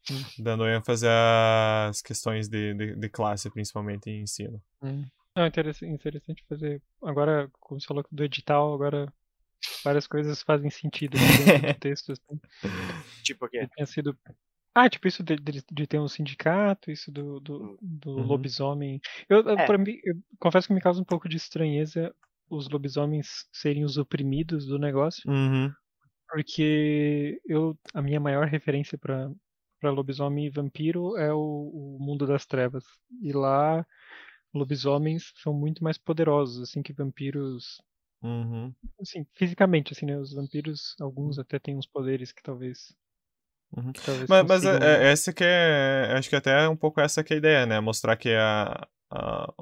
Hum. 0.09 0.23
Dando 0.39 0.67
ênfase 0.67 1.05
às 1.07 2.01
questões 2.01 2.47
de, 2.47 2.73
de, 2.73 2.95
de 2.95 3.09
classe, 3.09 3.49
principalmente 3.51 4.09
em 4.09 4.21
ensino. 4.21 4.61
Hum. 4.81 5.05
Não, 5.35 5.45
interessante, 5.45 5.91
interessante 5.91 6.43
fazer. 6.47 6.81
Agora, 7.03 7.49
como 7.59 7.79
você 7.79 7.87
falou 7.87 8.05
do 8.11 8.23
edital, 8.23 8.73
agora 8.73 9.13
várias 9.83 10.07
coisas 10.07 10.41
fazem 10.41 10.69
sentido 10.69 11.17
dentro 11.17 11.67
do 11.67 11.79
texto. 11.79 12.13
assim. 12.13 12.39
Tipo 13.23 13.45
o 13.45 13.49
quê? 13.49 13.67
Tinha 13.75 13.85
sido. 13.85 14.17
Ah, 14.75 14.89
tipo, 14.89 15.05
isso 15.07 15.21
de, 15.23 15.35
de, 15.35 15.61
de 15.69 15.87
ter 15.87 15.99
um 15.99 16.07
sindicato, 16.07 16.91
isso 16.91 17.11
do, 17.11 17.39
do, 17.41 17.77
do 17.81 18.11
Uhum. 18.15 18.23
lobisomem. 18.23 19.01
Eu, 19.29 19.43
É. 19.57 19.65
pra 19.65 19.77
mim, 19.77 19.97
eu 20.03 20.15
confesso 20.39 20.67
que 20.67 20.73
me 20.73 20.79
causa 20.81 21.01
um 21.01 21.05
pouco 21.05 21.27
de 21.27 21.35
estranheza 21.37 22.13
os 22.49 22.69
lobisomens 22.69 23.47
serem 23.51 23.83
os 23.83 23.97
oprimidos 23.97 24.65
do 24.65 24.77
negócio, 24.79 25.23
Uhum. 25.25 25.75
porque 26.29 27.41
eu, 27.45 27.77
a 27.93 28.01
minha 28.01 28.19
maior 28.19 28.47
referência 28.47 28.97
para 28.97 29.29
lobisomem 29.91 30.45
e 30.47 30.49
vampiro 30.49 31.17
é 31.17 31.33
o, 31.33 31.37
o 31.39 31.99
mundo 31.99 32.25
das 32.27 32.45
trevas. 32.45 32.85
E 33.21 33.33
lá, 33.33 33.85
lobisomens 34.53 35.33
são 35.37 35.53
muito 35.53 35.83
mais 35.83 35.97
poderosos, 35.97 36.61
assim, 36.69 36.83
que 36.83 36.93
vampiros 36.93 37.81
Uhum. 38.21 38.75
assim, 38.99 39.25
fisicamente, 39.33 39.93
assim, 39.93 40.05
né? 40.05 40.17
Os 40.17 40.33
vampiros, 40.33 40.95
alguns 40.99 41.37
até 41.39 41.59
têm 41.59 41.75
uns 41.77 41.85
poderes 41.87 42.31
que 42.31 42.41
talvez. 42.41 42.95
Uhum. 43.75 43.91
Mas, 44.27 44.45
mas 44.47 44.65
é, 44.65 44.77
é- 44.81 45.11
essa 45.11 45.31
que 45.31 45.43
é. 45.43 46.13
Acho 46.17 46.29
que 46.29 46.35
até 46.35 46.65
é 46.65 46.69
um 46.69 46.75
pouco 46.75 46.99
essa 46.99 47.23
que 47.23 47.33
é 47.33 47.35
a 47.35 47.37
ideia, 47.37 47.65
né? 47.65 47.79
Mostrar 47.79 48.17
que 48.17 48.29
a, 48.33 48.87
a, 49.09 49.53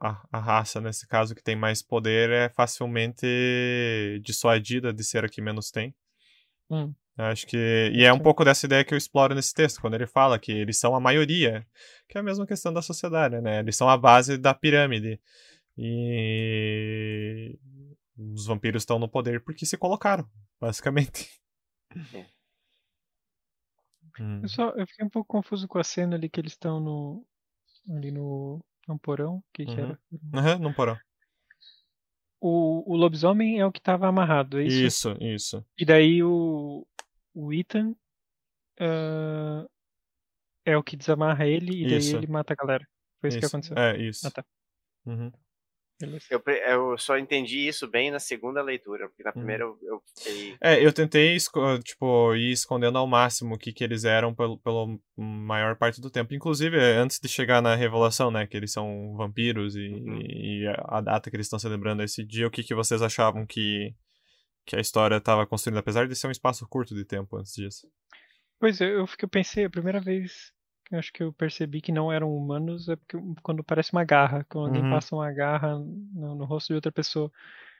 a, 0.00 0.22
a 0.32 0.38
raça, 0.38 0.80
nesse 0.80 1.06
caso, 1.06 1.34
que 1.34 1.42
tem 1.42 1.54
mais 1.54 1.82
poder 1.82 2.30
é 2.30 2.48
facilmente 2.48 3.26
dissuadida 4.24 4.92
de 4.92 5.04
ser 5.04 5.24
a 5.24 5.28
que 5.28 5.40
menos 5.40 5.70
tem. 5.70 5.94
Hum. 6.68 6.92
Acho 7.16 7.46
que. 7.46 7.90
E 7.94 8.04
é 8.04 8.12
um 8.12 8.18
pouco 8.18 8.44
dessa 8.44 8.66
ideia 8.66 8.84
que 8.84 8.94
eu 8.94 8.98
exploro 8.98 9.34
nesse 9.34 9.52
texto, 9.54 9.80
quando 9.80 9.94
ele 9.94 10.06
fala 10.06 10.38
que 10.38 10.52
eles 10.52 10.78
são 10.78 10.94
a 10.94 11.00
maioria, 11.00 11.66
que 12.08 12.16
é 12.16 12.20
a 12.20 12.24
mesma 12.24 12.46
questão 12.46 12.72
da 12.72 12.82
sociedade, 12.82 13.40
né? 13.40 13.60
Eles 13.60 13.76
são 13.76 13.88
a 13.88 13.96
base 13.96 14.38
da 14.38 14.54
pirâmide. 14.54 15.20
E. 15.76 17.58
os 18.18 18.46
vampiros 18.46 18.82
estão 18.82 18.98
no 18.98 19.08
poder 19.08 19.42
porque 19.44 19.64
se 19.66 19.76
colocaram, 19.76 20.28
basicamente. 20.60 21.28
É. 22.14 22.39
Hum. 24.20 24.40
Eu, 24.42 24.48
só, 24.48 24.70
eu 24.70 24.86
fiquei 24.86 25.04
um 25.04 25.08
pouco 25.10 25.28
confuso 25.28 25.66
com 25.66 25.78
a 25.78 25.84
cena 25.84 26.16
ali 26.16 26.28
que 26.28 26.40
eles 26.40 26.52
estão 26.52 26.78
no. 26.80 27.26
ali 27.90 28.10
no. 28.10 28.60
no 28.86 28.98
porão. 28.98 29.36
O 29.36 29.44
que, 29.52 29.64
que 29.64 29.72
Uhum. 29.72 29.84
era? 29.86 30.00
Aham, 30.34 30.58
não 30.58 30.72
porão. 30.72 30.98
O, 32.40 32.92
o 32.92 32.96
lobisomem 32.96 33.60
é 33.60 33.66
o 33.66 33.72
que 33.72 33.80
tava 33.80 34.06
amarrado, 34.08 34.58
é 34.58 34.64
isso? 34.64 35.10
Isso, 35.10 35.16
isso. 35.20 35.66
E 35.78 35.84
daí 35.84 36.22
o. 36.22 36.86
o 37.34 37.52
Ethan. 37.52 37.94
ah, 38.80 39.66
é 40.64 40.76
o 40.76 40.82
que 40.82 40.96
desamarra 40.96 41.46
ele 41.46 41.82
e 41.82 41.86
daí 41.88 41.98
Isso. 41.98 42.16
ele 42.16 42.26
mata 42.26 42.52
a 42.52 42.56
galera. 42.56 42.86
Foi 43.20 43.28
isso, 43.28 43.38
que 43.38 43.44
isso. 43.46 43.56
aconteceu. 43.56 43.78
É, 43.78 43.96
isso. 43.98 44.26
Ah, 44.26 44.30
tá. 44.30 44.44
Uhum. 45.06 45.32
Eu, 46.30 46.42
eu 46.46 46.98
só 46.98 47.18
entendi 47.18 47.66
isso 47.66 47.86
bem 47.88 48.10
na 48.10 48.18
segunda 48.18 48.62
leitura, 48.62 49.08
porque 49.08 49.22
na 49.22 49.30
Uhum. 49.30 49.34
primeira 49.34 49.64
eu, 49.64 49.78
eu 49.82 50.02
fiquei. 50.16 50.56
É, 50.60 50.84
eu 50.84 50.92
tentei, 50.92 51.36
tipo, 51.84 52.34
ir 52.34 52.52
escondendo 52.52 52.98
ao 52.98 53.06
máximo 53.06 53.54
o 53.54 53.58
que, 53.58 53.72
que 53.72 53.84
eles 53.84 54.04
eram 54.04 54.34
pelo, 54.34 54.58
pela 54.58 54.86
maior 55.16 55.76
parte 55.76 56.00
do 56.00 56.10
tempo. 56.10 56.34
Inclusive, 56.34 56.76
é, 56.78 56.96
antes 56.96 57.18
de 57.20 57.28
chegar 57.28 57.60
na 57.60 57.74
revelação, 57.74 58.30
né, 58.30 58.46
que 58.46 58.56
eles 58.56 58.72
são 58.72 59.14
vampiros 59.16 59.76
e, 59.76 59.88
Uhum. 59.88 60.20
e 60.22 60.64
a 60.86 61.00
data 61.00 61.30
que 61.30 61.36
eles 61.36 61.46
estão 61.46 61.58
celebrando 61.58 62.02
esse 62.02 62.24
dia, 62.24 62.46
o 62.46 62.50
que, 62.50 62.62
que 62.62 62.74
vocês 62.74 63.02
achavam 63.02 63.46
que, 63.46 63.94
que 64.66 64.76
a 64.76 64.80
história 64.80 65.16
estava 65.16 65.46
construindo, 65.46 65.78
apesar 65.78 66.06
de 66.08 66.14
ser 66.16 66.26
um 66.26 66.32
espaço 66.32 66.66
curto 66.68 66.94
de 66.94 67.04
tempo 67.04 67.36
antes 67.36 67.52
disso. 67.54 67.86
Pois 68.58 68.80
é, 68.80 68.86
eu, 68.90 69.06
eu 69.20 69.28
pensei, 69.28 69.64
a 69.64 69.70
primeira 69.70 70.00
vez 70.00 70.52
eu 70.90 70.98
acho 70.98 71.12
que 71.12 71.22
eu 71.22 71.32
percebi 71.32 71.80
que 71.80 71.92
não 71.92 72.12
eram 72.12 72.34
humanos 72.34 72.88
é 72.88 72.96
porque 72.96 73.16
quando 73.42 73.62
parece 73.64 73.92
uma 73.92 74.04
garra, 74.04 74.44
quando 74.48 74.66
alguém 74.66 74.82
Uhum. 74.82 74.90
passa 74.90 75.14
uma 75.14 75.30
garra 75.32 75.78
no, 75.78 76.34
no 76.34 76.44
rosto 76.44 76.68
de 76.68 76.74
outra 76.74 76.92
pessoa. 76.92 77.30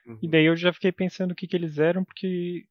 Uhum. 0.05 0.17
E 0.21 0.27
daí 0.27 0.45
eu 0.45 0.55
já 0.55 0.73
fiquei 0.73 0.91
pensando 0.91 1.31
o 1.31 1.35
que 1.35 1.47
que 1.47 1.55
eles 1.55 1.77
eram, 1.79 2.03
porque. 2.03 2.65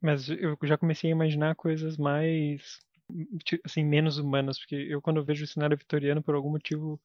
Mas 0.00 0.28
eu 0.28 0.58
já 0.64 0.76
comecei 0.78 1.10
a 1.10 1.14
imaginar 1.14 1.54
coisas 1.54 1.96
mais. 1.96 2.80
assim, 3.64 3.84
menos 3.84 4.18
humanas, 4.18 4.58
porque 4.58 4.74
eu 4.76 5.00
quando 5.02 5.18
eu 5.18 5.24
vejo 5.24 5.44
o 5.44 5.48
cenário 5.48 5.76
vitoriano, 5.76 6.22
por 6.22 6.34
algum 6.34 6.50
motivo, 6.50 7.00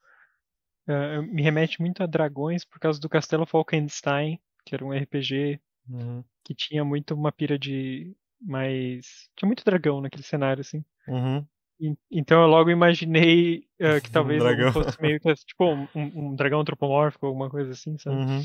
eh, 0.87 1.21
me 1.21 1.41
remete 1.41 1.81
muito 1.81 2.03
a 2.03 2.05
dragões 2.05 2.65
por 2.65 2.79
causa 2.79 2.99
do 2.99 3.09
Castelo 3.09 3.45
Falkenstein, 3.45 4.39
que 4.65 4.75
era 4.75 4.85
um 4.85 4.93
RPG 4.93 5.59
Uhum. 5.89 6.23
que 6.43 6.53
tinha 6.55 6.83
muito 6.85 7.13
uma 7.15 7.31
pira 7.31 7.57
de 7.59 8.15
mais. 8.41 9.29
Tinha 9.35 9.47
muito 9.47 9.63
dragão 9.65 10.01
naquele 10.01 10.23
cenário, 10.23 10.61
assim. 10.61 10.83
Uhum. 11.07 11.47
E- 11.79 11.95
Então 12.11 12.41
eu 12.41 12.47
logo 12.47 12.69
imaginei 12.69 13.67
eh, 13.79 14.01
que 14.01 14.09
Um 14.09 14.13
talvez 14.13 14.41
dragão. 14.43 14.73
fosse 14.73 15.01
meio 15.01 15.19
que 15.19 15.33
tipo 15.35 15.65
um, 15.65 15.87
um- 15.95 16.29
um 16.29 16.35
dragão 16.35 16.59
antropomórfico, 16.61 17.25
alguma 17.25 17.49
coisa 17.49 17.71
assim, 17.71 17.97
sabe? 17.97 18.15
Uhum. 18.17 18.43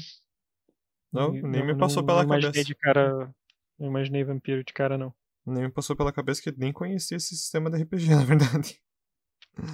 Não, 1.12 1.34
E 1.36 1.42
nem 1.42 1.62
me 1.64 1.72
não- 1.72 1.78
passou 1.78 2.02
não- 2.02 2.06
pela 2.06 2.18
não 2.20 2.24
imaginei 2.26 2.52
cabeça. 2.52 2.66
de 2.66 2.74
cara. 2.74 3.34
Não 3.78 3.88
imaginei 3.88 4.24
vampiro 4.24 4.62
de 4.64 4.72
cara, 4.72 4.96
não. 4.96 5.14
Nem 5.44 5.64
me 5.64 5.70
passou 5.72 5.96
pela 5.96 6.12
cabeça 6.12 6.40
que 6.42 6.52
nem 6.58 6.72
conhecia 6.72 7.16
esse 7.16 7.34
sistema 7.36 7.68
de 7.70 7.82
RPG, 7.82 8.06
na 8.14 8.24
verdade. 8.24 8.80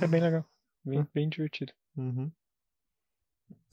É 0.02 0.06
bem 0.06 0.20
legal. 0.20 0.44
Hum. 0.86 0.90
Bem, 0.90 1.06
bem 1.14 1.28
divertido. 1.28 1.72
Uhum. 1.96 2.30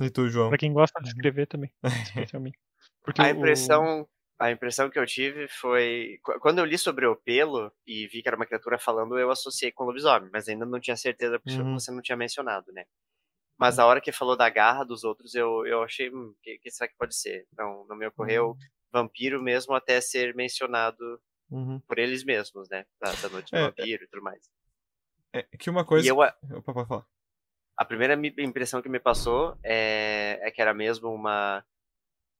E 0.01 0.09
tu, 0.09 0.27
João? 0.27 0.49
Pra 0.49 0.57
quem 0.57 0.73
gosta 0.73 0.99
de 0.99 1.05
Uhum. 1.09 1.15
escrever 1.15 1.47
também, 1.47 1.71
especialmente. 2.33 2.59
Porque 3.03 3.21
A 3.21 3.25
o- 3.25 3.29
impressão, 3.29 4.07
a 4.39 4.51
impressão 4.51 4.89
que 4.89 4.99
eu 4.99 5.05
tive 5.05 5.47
foi. 5.47 6.19
qu- 6.23 6.39
Quando 6.39 6.59
eu 6.59 6.65
li 6.65 6.77
sobre 6.77 7.05
o 7.05 7.15
pelo 7.15 7.71
e 7.85 8.07
vi 8.07 8.21
que 8.21 8.27
era 8.27 8.35
uma 8.37 8.45
criatura 8.45 8.77
falando, 8.77 9.17
eu 9.17 9.31
associei 9.31 9.71
com 9.71 9.85
lobisomem, 9.85 10.29
mas 10.31 10.47
ainda 10.49 10.65
não 10.65 10.79
tinha 10.79 10.97
certeza 10.97 11.39
porque 11.39 11.61
Uhum. 11.61 11.73
você 11.73 11.91
não 11.91 12.01
tinha 12.01 12.17
mencionado, 12.17 12.71
né? 12.73 12.85
Mas 13.57 13.79
a 13.79 13.85
hora 13.85 14.01
que 14.01 14.11
falou 14.11 14.35
da 14.35 14.49
garra 14.49 14.83
dos 14.83 15.03
outros, 15.05 15.33
eu, 15.35 15.65
eu 15.65 15.81
achei. 15.83 16.09
Hum, 16.13 16.35
que, 16.43 16.57
que 16.59 16.69
será 16.71 16.89
que 16.89 16.97
pode 16.97 17.15
ser? 17.15 17.47
Não, 17.57 17.85
não 17.87 17.95
me 17.95 18.05
ocorreu 18.07 18.57
vampiro 18.91 19.41
mesmo 19.41 19.73
até 19.73 19.99
ser 20.01 20.33
mencionado 20.35 21.21
Uhum. 21.51 21.79
por 21.87 21.99
eles 21.99 22.23
mesmos, 22.23 22.67
né? 22.69 22.85
Da, 22.99 23.11
da 23.13 23.29
noite 23.29 23.51
do 23.51 23.57
É, 23.57 23.61
vampiro 23.67 24.03
e 24.03 24.07
tudo 24.07 24.23
mais. 24.23 24.49
É 25.33 25.43
que 25.57 25.69
uma 25.69 25.85
coisa. 25.85 26.05
E 26.05 26.09
eu, 26.09 26.17
Opa, 26.17 26.73
pode 26.73 26.87
falar. 26.87 27.05
a 27.77 27.85
primeira 27.85 28.15
impressão 28.39 28.81
que 28.81 28.89
me 28.89 28.99
passou 28.99 29.57
é, 29.63 30.39
é 30.41 30.51
que 30.51 30.61
era 30.61 30.73
mesmo 30.73 31.09
uma, 31.13 31.59
um- 31.59 31.63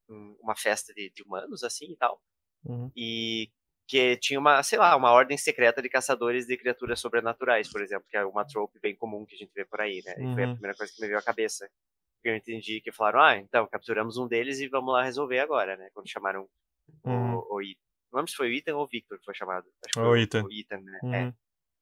uma 0.07 0.55
festa 0.55 0.93
de, 0.93 1.11
de 1.15 1.23
humanos, 1.23 1.63
assim 1.63 1.91
e 1.91 1.95
tal. 1.97 2.21
Uhum. 2.67 2.91
e 2.95 3.51
que 3.87 4.17
tinha 4.17 4.39
uma, 4.39 4.63
sei 4.63 4.79
lá, 4.79 4.95
uma 4.95 5.11
ordem 5.11 5.37
secreta 5.37 5.79
de 5.79 5.87
caçadores 5.87 6.47
de 6.47 6.57
criaturas 6.57 6.99
sobrenaturais, 6.99 7.71
por 7.71 7.79
exemplo, 7.83 8.07
que 8.09 8.17
é 8.17 8.25
uma 8.25 8.43
trope 8.43 8.79
bem 8.79 8.95
comum 8.95 9.23
que 9.23 9.35
a 9.35 9.37
gente 9.37 9.51
vê 9.53 9.63
por 9.63 9.79
aí, 9.81 10.01
né? 10.03 10.13
E 10.17 10.33
foi 10.33 10.43
a 10.43 10.47
Uhum. 10.47 10.53
primeira 10.53 10.75
coisa 10.75 10.91
que 10.91 10.99
me 10.99 11.07
veio 11.07 11.19
à 11.19 11.21
cabeça. 11.21 11.69
Eu 12.23 12.35
entendi 12.35 12.81
que 12.81 12.91
falaram, 12.91 13.21
ah, 13.21 13.37
então, 13.37 13.67
capturamos 13.67 14.17
um 14.17 14.27
deles 14.27 14.59
e 14.59 14.67
vamos 14.67 14.91
lá 14.91 15.03
resolver 15.03 15.37
agora, 15.37 15.77
né? 15.77 15.89
Quando 15.93 16.09
chamaram 16.09 16.49
Uhum. 17.03 17.35
o, 17.35 17.55
o 17.57 17.61
Ethan. 17.61 17.79
Não 18.11 18.17
lembro 18.17 18.31
se 18.31 18.35
foi 18.37 18.49
o 18.49 18.53
Ethan 18.53 18.75
ou 18.75 18.83
o 18.83 18.87
Victor 18.87 19.19
que 19.19 19.25
foi 19.25 19.35
chamado. 19.35 19.67
Acho 19.85 19.93
que 19.93 19.99
O 19.99 20.03
foi 20.05 20.21
Ethan. 20.23 20.43
O 20.43 20.51
Ethan, 20.51 20.81
né? 20.81 20.99
Uhum. 21.03 21.13
É. 21.13 21.33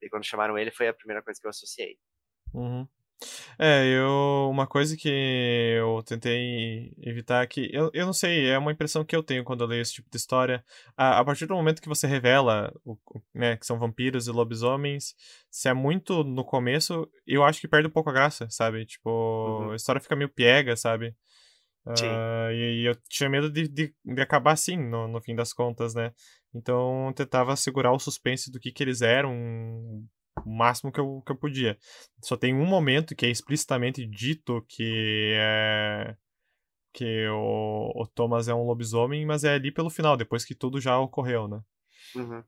E 0.01 0.09
quando 0.09 0.25
chamaram 0.25 0.57
ele 0.57 0.71
foi 0.71 0.89
a 0.89 0.93
primeira 0.93 1.21
coisa 1.23 1.39
que 1.39 1.47
eu 1.47 1.51
associei. 1.51 1.97
Uhum. 2.53 2.85
É, 3.57 3.85
eu. 3.87 4.49
Uma 4.51 4.65
coisa 4.67 4.95
que 4.97 5.09
eu 5.77 6.01
tentei 6.03 6.93
evitar 7.01 7.45
que. 7.47 7.69
Eu, 7.73 7.89
eu 7.93 8.05
não 8.05 8.13
sei, 8.13 8.49
é 8.49 8.57
uma 8.57 8.71
impressão 8.71 9.03
que 9.05 9.15
eu 9.15 9.23
tenho 9.23 9.43
quando 9.43 9.61
eu 9.61 9.67
leio 9.67 9.81
esse 9.81 9.93
tipo 9.93 10.09
de 10.09 10.17
história. 10.17 10.63
A, 10.97 11.19
a 11.19 11.25
partir 11.25 11.45
do 11.45 11.53
momento 11.55 11.81
que 11.81 11.87
você 11.89 12.07
revela 12.07 12.73
o, 12.85 12.97
né, 13.33 13.57
que 13.57 13.65
são 13.65 13.79
vampiros 13.79 14.27
e 14.27 14.31
lobisomens, 14.31 15.15
se 15.49 15.69
é 15.69 15.73
muito 15.73 16.23
no 16.23 16.43
começo, 16.43 17.07
eu 17.25 17.43
acho 17.43 17.59
que 17.61 17.67
perde 17.67 17.87
um 17.87 17.91
pouco 17.91 18.09
a 18.09 18.13
graça, 18.13 18.47
sabe? 18.49 18.85
Tipo, 18.85 19.09
Uhum. 19.09 19.71
a 19.71 19.75
história 19.75 20.01
fica 20.01 20.15
meio 20.15 20.29
piega, 20.29 20.75
sabe? 20.75 21.15
Sim. 21.95 22.07
Ah, 22.07 22.49
e, 22.51 22.81
e 22.83 22.85
eu 22.85 22.95
tinha 23.09 23.29
medo 23.29 23.49
de, 23.49 23.67
de, 23.67 23.93
de 24.05 24.21
acabar 24.21 24.53
assim, 24.53 24.77
no, 24.77 25.07
no 25.07 25.21
fim 25.21 25.35
das 25.35 25.51
contas, 25.53 25.93
né? 25.93 26.13
Então 26.53 27.07
eu 27.07 27.13
tentava 27.13 27.55
segurar 27.55 27.91
o 27.91 27.99
suspense 27.99 28.51
do 28.51 28.59
que, 28.59 28.71
que 28.71 28.83
eles 28.83 29.01
eram 29.01 30.05
o 30.45 30.49
máximo 30.49 30.91
que 30.91 30.99
eu, 30.99 31.21
que 31.25 31.31
eu 31.31 31.35
podia. 31.35 31.77
Só 32.21 32.35
tem 32.37 32.53
um 32.53 32.65
momento 32.65 33.15
que 33.15 33.25
é 33.25 33.29
explicitamente 33.29 34.05
dito 34.05 34.63
que 34.67 35.33
é 35.35 36.15
que 36.93 37.27
o, 37.27 37.91
o 37.95 38.07
Thomas 38.07 38.47
é 38.47 38.53
um 38.53 38.65
lobisomem, 38.65 39.25
mas 39.25 39.43
é 39.43 39.55
ali 39.55 39.71
pelo 39.71 39.89
final, 39.89 40.15
depois 40.15 40.45
que 40.45 40.53
tudo 40.53 40.79
já 40.79 40.97
ocorreu, 40.99 41.47
né? 41.47 41.59
Uhum. 42.15 42.43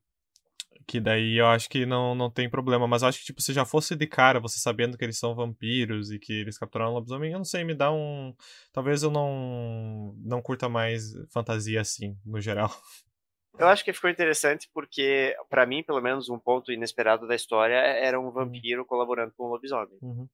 Que 0.88 1.00
daí 1.00 1.40
eu 1.40 1.48
acho 1.48 1.68
que 1.68 1.84
não, 1.84 2.14
não 2.14 2.30
tem 2.30 2.48
problema, 2.48 2.88
mas 2.88 3.02
eu 3.02 3.08
acho 3.08 3.20
que 3.20 3.26
tipo, 3.26 3.42
se 3.42 3.52
já 3.54 3.66
fosse 3.66 3.96
de 3.96 4.06
cara, 4.06 4.40
você 4.40 4.60
sabendo 4.60 4.98
que 4.98 5.04
eles 5.04 5.18
são 5.18 5.34
vampiros 5.34 6.12
e 6.12 6.20
que 6.20 6.32
eles 6.32 6.60
capturaram 6.60 6.92
um 6.92 6.94
lobisomem, 6.94 7.32
eu 7.32 7.40
não 7.40 7.46
sei, 7.46 7.64
me 7.64 7.74
dá 7.74 7.92
um. 7.92 8.36
Talvez 8.72 9.02
eu 9.02 9.10
não, 9.10 10.16
não 10.20 10.42
curta 10.44 10.70
mais 10.70 11.14
fantasia 11.32 11.82
assim, 11.82 12.16
no 12.24 12.40
geral. 12.40 12.70
Eu 13.58 13.68
acho 13.68 13.84
que 13.86 13.94
ficou 13.94 14.10
interessante 14.10 14.70
porque, 14.74 15.36
pra 15.50 15.66
mim, 15.66 15.82
pelo 15.84 16.02
menos, 16.02 16.30
um 16.30 16.38
ponto 16.38 16.72
inesperado 16.72 17.28
da 17.28 17.36
história 17.36 17.76
era 17.76 18.20
um 18.20 18.30
vampiro 18.32 18.86
colaborando 18.86 19.34
com 19.36 19.46
um 19.46 19.50
lobisomem. 19.50 19.98
Uhum. 20.02 20.28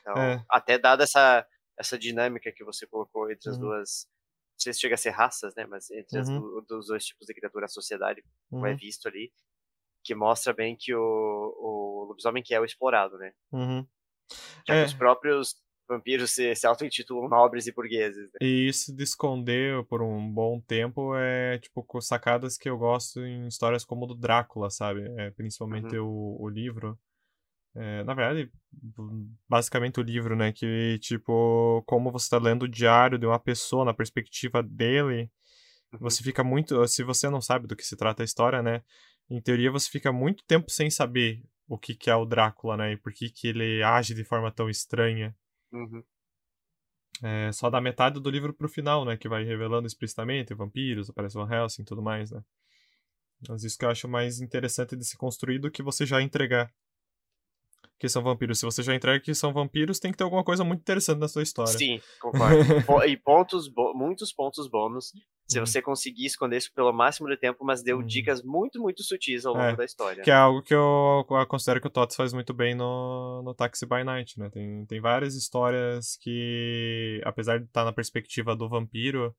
Então, 0.00 0.16
É. 0.18 0.44
até 0.48 0.78
dada 0.78 1.04
essa, 1.04 1.46
essa 1.78 1.98
dinâmica 1.98 2.50
que 2.52 2.64
você 2.64 2.86
colocou 2.86 3.30
entre 3.30 3.50
as 3.50 3.56
Uhum. 3.56 3.62
duas. 3.62 4.06
Não 4.54 4.60
sei 4.60 4.72
se 4.72 4.80
chega 4.80 4.94
a 4.94 4.98
ser 4.98 5.10
raças, 5.10 5.54
né? 5.54 5.66
Mas 5.66 5.90
entre 5.90 6.18
as 6.18 6.28
Uhum. 6.30 6.62
dos 6.66 6.86
dois 6.86 7.04
tipos 7.04 7.26
de 7.26 7.34
criatura, 7.34 7.66
a 7.66 7.68
sociedade, 7.68 8.24
como 8.48 8.62
Uhum. 8.64 8.72
é 8.72 8.74
visto 8.74 9.06
ali, 9.06 9.30
que 10.02 10.14
mostra 10.14 10.54
bem 10.54 10.74
que 10.78 10.94
o, 10.94 10.98
o 11.02 12.04
lobisomem 12.08 12.42
que 12.42 12.54
é 12.54 12.60
o 12.60 12.64
explorado, 12.64 13.18
né? 13.18 13.32
Uhum. 13.52 13.86
Já 14.66 14.74
É. 14.74 14.80
que 14.80 14.86
os 14.86 14.94
próprios 14.94 15.56
vampiros 15.88 16.30
se, 16.30 16.54
se 16.54 16.66
auto-intitulam 16.66 17.28
nobres 17.28 17.66
e 17.66 17.72
burgueses, 17.72 18.24
né? 18.24 18.38
E 18.40 18.68
isso 18.68 18.94
de 18.94 19.02
esconder 19.02 19.84
por 19.84 20.02
um 20.02 20.30
bom 20.30 20.60
tempo 20.60 21.14
é, 21.16 21.58
tipo, 21.58 21.84
sacadas 22.00 22.56
que 22.56 22.68
eu 22.68 22.76
gosto 22.76 23.20
em 23.20 23.46
histórias 23.46 23.84
como 23.84 24.04
o 24.04 24.08
do 24.08 24.14
Drácula, 24.14 24.70
sabe? 24.70 25.02
É, 25.16 25.30
principalmente 25.30 25.96
o, 25.96 26.36
o 26.40 26.48
livro. 26.48 26.98
É, 27.74 28.02
na 28.04 28.14
verdade, 28.14 28.50
basicamente 29.48 30.00
o 30.00 30.02
livro, 30.02 30.34
né? 30.34 30.52
Que, 30.52 30.98
tipo, 31.00 31.82
como 31.86 32.10
você 32.10 32.30
tá 32.30 32.38
lendo 32.38 32.62
o 32.62 32.68
diário 32.68 33.18
de 33.18 33.26
uma 33.26 33.38
pessoa 33.38 33.84
na 33.84 33.92
perspectiva 33.92 34.62
dele, 34.62 35.30
Uhum. 35.92 35.98
você 36.00 36.22
fica 36.22 36.42
muito. 36.42 36.86
Se 36.88 37.02
você 37.02 37.28
não 37.28 37.40
sabe 37.40 37.66
do 37.66 37.76
que 37.76 37.84
se 37.84 37.96
trata 37.96 38.22
a 38.22 38.24
história, 38.24 38.62
né? 38.62 38.82
Em 39.28 39.40
teoria, 39.40 39.70
você 39.70 39.90
fica 39.90 40.12
muito 40.12 40.44
tempo 40.44 40.70
sem 40.70 40.90
saber 40.90 41.42
o 41.68 41.78
que, 41.78 41.94
que 41.94 42.10
é 42.10 42.14
o 42.14 42.24
Drácula, 42.24 42.76
né? 42.76 42.92
E 42.92 42.96
por 42.96 43.12
que, 43.12 43.28
que 43.28 43.48
ele 43.48 43.82
age 43.82 44.14
de 44.14 44.24
forma 44.24 44.50
tão 44.52 44.68
estranha. 44.70 45.34
Uhum. 45.76 46.02
É, 47.22 47.50
só 47.52 47.70
da 47.70 47.80
metade 47.80 48.20
do 48.20 48.30
livro 48.30 48.52
pro 48.52 48.68
final, 48.68 49.04
né? 49.04 49.16
Que 49.16 49.28
vai 49.28 49.44
revelando 49.44 49.86
explicitamente 49.86 50.54
vampiros, 50.54 51.08
aparece 51.08 51.36
Van 51.36 51.50
Helsing 51.50 51.82
e 51.82 51.84
tudo 51.84 52.02
mais, 52.02 52.30
né? 52.30 52.42
Mas 53.48 53.64
isso 53.64 53.78
que 53.78 53.84
eu 53.84 53.90
acho 53.90 54.08
mais 54.08 54.40
interessante 54.40 54.96
de 54.96 55.04
se 55.04 55.16
construir 55.16 55.58
do 55.58 55.70
que 55.70 55.82
você 55.82 56.06
já 56.06 56.20
entregar 56.22 56.72
que 57.98 58.08
são 58.08 58.22
vampiros. 58.22 58.58
Se 58.58 58.64
você 58.64 58.82
já 58.82 58.94
entrega 58.94 59.22
que 59.22 59.34
são 59.34 59.52
vampiros, 59.52 59.98
tem 59.98 60.12
que 60.12 60.18
ter 60.18 60.24
alguma 60.24 60.44
coisa 60.44 60.64
muito 60.64 60.80
interessante 60.80 61.18
na 61.18 61.28
sua 61.28 61.42
história. 61.42 61.78
Sim, 61.78 62.00
concordo. 62.20 62.56
E 63.08 63.16
pontos, 63.16 63.70
muitos 63.94 64.32
pontos 64.32 64.68
bônus 64.68 65.12
se 65.48 65.58
Uhum. 65.60 65.66
você 65.66 65.80
conseguir 65.80 66.26
esconder 66.26 66.56
isso 66.56 66.72
pelo 66.74 66.92
máximo 66.92 67.28
de 67.28 67.36
tempo, 67.36 67.64
mas 67.64 67.82
deu 67.82 67.98
Uhum. 67.98 68.06
dicas 68.06 68.42
muito, 68.42 68.80
muito 68.80 69.02
sutis 69.04 69.46
ao 69.46 69.54
longo 69.54 69.64
É, 69.66 69.76
da 69.76 69.84
história. 69.84 70.22
Que 70.24 70.30
é 70.30 70.34
algo 70.34 70.60
que 70.62 70.74
eu, 70.74 71.24
eu 71.28 71.46
considero 71.46 71.80
que 71.80 71.86
o 71.86 71.90
Tots 71.90 72.16
faz 72.16 72.32
muito 72.32 72.52
bem 72.52 72.74
no, 72.74 73.42
no 73.44 73.54
Taxi 73.54 73.86
by 73.86 74.02
Night, 74.04 74.38
né? 74.40 74.50
Tem, 74.50 74.84
tem 74.86 75.00
várias 75.00 75.34
histórias 75.36 76.16
que, 76.20 77.20
apesar 77.24 77.58
de 77.58 77.66
estar 77.66 77.84
na 77.84 77.92
perspectiva 77.92 78.56
do 78.56 78.68
vampiro, 78.68 79.34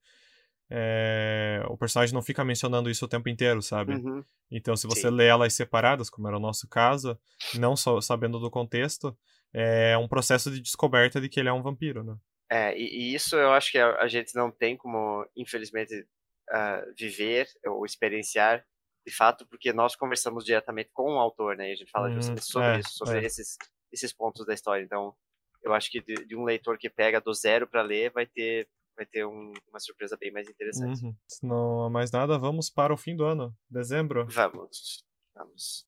é, 0.70 1.62
o 1.68 1.76
personagem 1.76 2.14
não 2.14 2.22
fica 2.22 2.44
mencionando 2.44 2.90
isso 2.90 3.04
o 3.04 3.08
tempo 3.08 3.28
inteiro, 3.28 3.60
sabe? 3.62 3.94
Uhum. 3.94 4.24
Então, 4.50 4.76
se 4.76 4.86
você 4.86 5.08
Sim. 5.08 5.10
lê 5.14 5.26
elas 5.26 5.52
separadas, 5.54 6.08
como 6.10 6.26
era 6.28 6.36
o 6.36 6.40
nosso 6.40 6.66
caso, 6.68 7.18
não 7.54 7.76
só 7.76 8.00
sabendo 8.00 8.38
do 8.38 8.50
contexto, 8.50 9.16
é 9.52 9.96
um 9.98 10.08
processo 10.08 10.50
de 10.50 10.60
descoberta 10.60 11.20
de 11.20 11.28
que 11.28 11.40
ele 11.40 11.48
é 11.48 11.52
um 11.52 11.62
vampiro, 11.62 12.02
né? 12.04 12.14
É, 12.50 12.76
e, 12.78 13.10
e 13.10 13.14
isso 13.14 13.36
eu 13.36 13.52
acho 13.52 13.70
que 13.70 13.78
a, 13.78 13.96
a 14.00 14.08
gente 14.08 14.34
não 14.34 14.50
tem 14.50 14.76
como, 14.76 15.26
infelizmente, 15.36 16.06
ah, 16.50 16.82
viver 16.96 17.46
ou 17.66 17.84
experienciar 17.84 18.64
de 19.06 19.14
fato, 19.14 19.46
porque 19.46 19.72
nós 19.72 19.94
conversamos 19.96 20.44
diretamente 20.44 20.90
com 20.92 21.14
o 21.14 21.18
autor, 21.18 21.56
né? 21.56 21.70
E 21.70 21.72
a 21.72 21.76
gente 21.76 21.90
fala 21.90 22.08
Uhum, 22.08 22.14
justamente 22.14 22.44
sobre 22.44 22.68
é, 22.76 22.78
isso, 22.80 22.90
sobre 22.92 23.18
é. 23.18 23.24
esses, 23.24 23.56
esses 23.92 24.12
pontos 24.12 24.44
da 24.46 24.52
história. 24.54 24.82
Então, 24.82 25.14
eu 25.62 25.72
acho 25.74 25.90
que 25.90 26.00
de, 26.00 26.14
de 26.26 26.36
um 26.36 26.44
leitor 26.44 26.76
que 26.78 26.88
pega 26.90 27.20
do 27.20 27.32
zero 27.34 27.66
para 27.66 27.82
ler 27.82 28.10
vai 28.12 28.26
ter, 28.26 28.68
vai 28.96 29.04
ter 29.06 29.26
um- 29.26 29.52
uma 29.68 29.80
surpresa 29.80 30.16
bem 30.18 30.30
mais 30.30 30.48
interessante. 30.48 31.04
Uhum. 31.04 31.14
Se 31.26 31.46
não 31.46 31.84
há 31.84 31.90
mais 31.90 32.10
nada, 32.10 32.38
vamos 32.38 32.70
para 32.70 32.92
o 32.92 32.96
fim 32.98 33.16
do 33.16 33.24
ano, 33.24 33.54
dezembro. 33.68 34.26
Vamos, 34.28 35.04
vamos. 35.34 35.86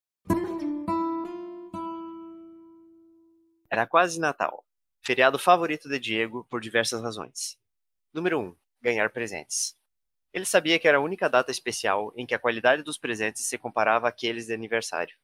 Era 3.70 3.87
quase 3.87 4.18
Natal. 4.18 4.64
Feriado 5.03 5.39
favorito 5.39 5.89
de 5.89 5.99
Diego 5.99 6.45
por 6.51 6.61
diversas 6.61 7.03
razões. 7.03 7.59
Número 8.13 8.39
1. 8.41 8.57
Ganhar 8.81 9.11
presentes. 9.11 9.77
Ele 10.33 10.45
sabia 10.45 10.79
que 10.79 10.87
era 10.87 10.99
a 10.99 11.01
única 11.01 11.29
data 11.29 11.51
especial 11.51 12.13
em 12.17 12.27
que 12.27 12.35
a 12.35 12.39
qualidade 12.39 12.83
dos 12.83 12.99
presentes 12.99 13.47
se 13.47 13.59
comparava 13.59 14.09
àqueles 14.09 14.47
de 14.47 14.53
aniversário. 14.53 15.17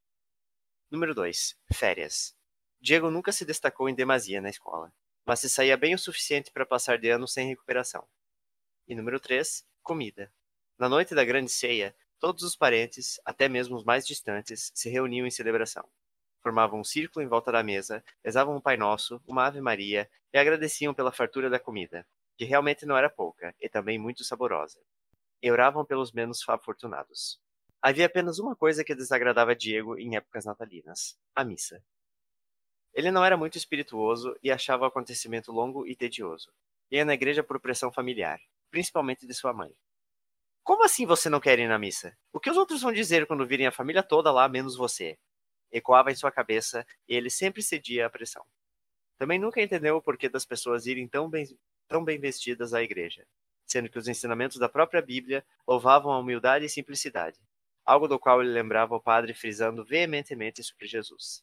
Número 0.91 1.15
2. 1.15 1.57
Férias. 1.73 2.37
Diego 2.81 3.11
nunca 3.11 3.33
se 3.33 3.45
destacou 3.45 3.89
em 3.89 3.95
demasia 3.95 4.41
na 4.41 4.51
escola, 4.51 4.93
mas 5.25 5.41
se 5.41 5.49
saía 5.49 5.77
bem 5.77 5.95
o 5.95 5.99
suficiente 5.99 6.51
para 6.51 6.67
passar 6.67 6.99
de 6.99 7.09
ano 7.09 7.29
sem 7.29 7.49
recuperação. 7.49 8.07
E 8.89 8.95
número 8.95 9.21
3. 9.21 9.67
Comida. 9.83 10.33
Na 10.79 10.89
noite 10.89 11.15
da 11.15 11.25
grande 11.25 11.51
ceia, 11.51 11.95
Todos 12.19 12.43
os 12.43 12.57
parentes, 12.57 13.21
até 13.25 13.49
mesmo 13.49 13.77
os 13.77 13.85
mais 13.85 14.07
distantes, 14.07 14.73
se 14.75 14.89
reuniam 14.89 15.27
em 15.27 15.31
celebração. 15.31 15.87
Formavam 16.47 16.79
um 16.79 16.85
círculo 16.85 17.27
em 17.27 17.29
volta 17.29 17.51
da 17.51 17.61
mesa, 17.61 18.05
rezavam 18.25 18.55
um 18.55 18.61
Pai 18.61 18.77
Nosso, 18.77 19.21
uma 19.27 19.47
Ave 19.47 19.61
Maria 19.61 20.09
e 20.33 20.39
agradeciam 20.39 20.95
pela 20.95 21.11
fartura 21.11 21.51
da 21.51 21.59
comida, 21.59 22.07
que 22.39 22.45
realmente 22.45 22.87
não 22.87 22.97
era 22.97 23.11
pouca 23.11 23.53
e 23.61 23.69
também 23.69 23.99
muito 23.99 24.23
saborosa. 24.23 24.79
E 25.43 25.51
oravam 25.51 25.85
pelos 25.85 26.13
menos 26.13 26.49
afortunados. 26.49 27.41
Havia 27.83 28.07
apenas 28.07 28.39
uma 28.39 28.55
coisa 28.55 28.85
que 28.85 28.95
desagradava 28.95 29.57
Diego 29.57 29.99
em 29.99 30.15
épocas 30.15 30.45
natalinas: 30.45 31.19
a 31.35 31.43
missa. 31.43 31.83
Ele 32.95 33.11
não 33.11 33.25
era 33.25 33.37
muito 33.37 33.59
espirituoso 33.59 34.39
e 34.41 34.53
achava 34.53 34.85
o 34.85 34.87
acontecimento 34.87 35.51
longo 35.51 35.85
e 35.85 35.97
tedioso. 35.97 36.53
Ia 36.93 37.05
na 37.05 37.15
igreja 37.15 37.43
por 37.43 37.59
pressão 37.59 37.91
familiar, 37.91 38.39
principalmente 38.71 39.27
de 39.27 39.35
sua 39.35 39.53
mãe. 39.53 39.75
Como 40.63 40.85
assim 40.85 41.07
você 41.07 41.29
não 41.29 41.41
quer 41.41 41.59
ir 41.59 41.67
na 41.67 41.77
missa? 41.77 42.17
O 42.33 42.39
que 42.39 42.51
os 42.51 42.57
outros 42.57 42.83
vão 42.83 42.93
dizer 42.93 43.27
quando 43.27 43.45
virem 43.45 43.67
a 43.67 43.73
família 43.73 44.01
toda 44.01 44.31
lá, 44.31 44.49
menos 44.49 44.77
você? 44.77 45.19
Ecoava 45.71 46.11
em 46.11 46.15
sua 46.15 46.31
cabeça 46.31 46.87
e 47.09 47.15
ele 47.15 47.31
sempre 47.31 47.63
cedia 47.63 48.07
à 48.07 48.11
pressão. 48.11 48.45
Também 49.19 49.39
nunca 49.39 49.61
entendeu 49.61 49.97
o 49.97 50.03
porquê 50.03 50.29
das 50.29 50.45
pessoas 50.45 50.87
irem 50.87 51.09
tão 51.09 51.29
bem, 51.29 51.47
tão 51.89 52.05
bem 52.05 52.19
vestidas 52.19 52.75
à 52.75 52.83
igreja, 52.83 53.27
sendo 53.67 53.89
que 53.89 53.99
os 53.99 54.09
ensinamentos 54.09 54.59
da 54.59 54.69
própria 54.69 55.01
Bíblia 55.01 55.45
louvavam 55.67 56.13
a 56.13 56.19
humildade 56.19 56.65
e 56.65 56.69
simplicidade, 56.69 57.39
algo 57.85 58.07
do 58.07 58.19
qual 58.19 58.43
ele 58.43 58.53
lembrava 58.53 58.95
o 58.95 59.01
padre 59.01 59.33
frisando 59.33 59.85
veementemente 59.85 60.63
sobre 60.63 60.87
Jesus. 60.87 61.43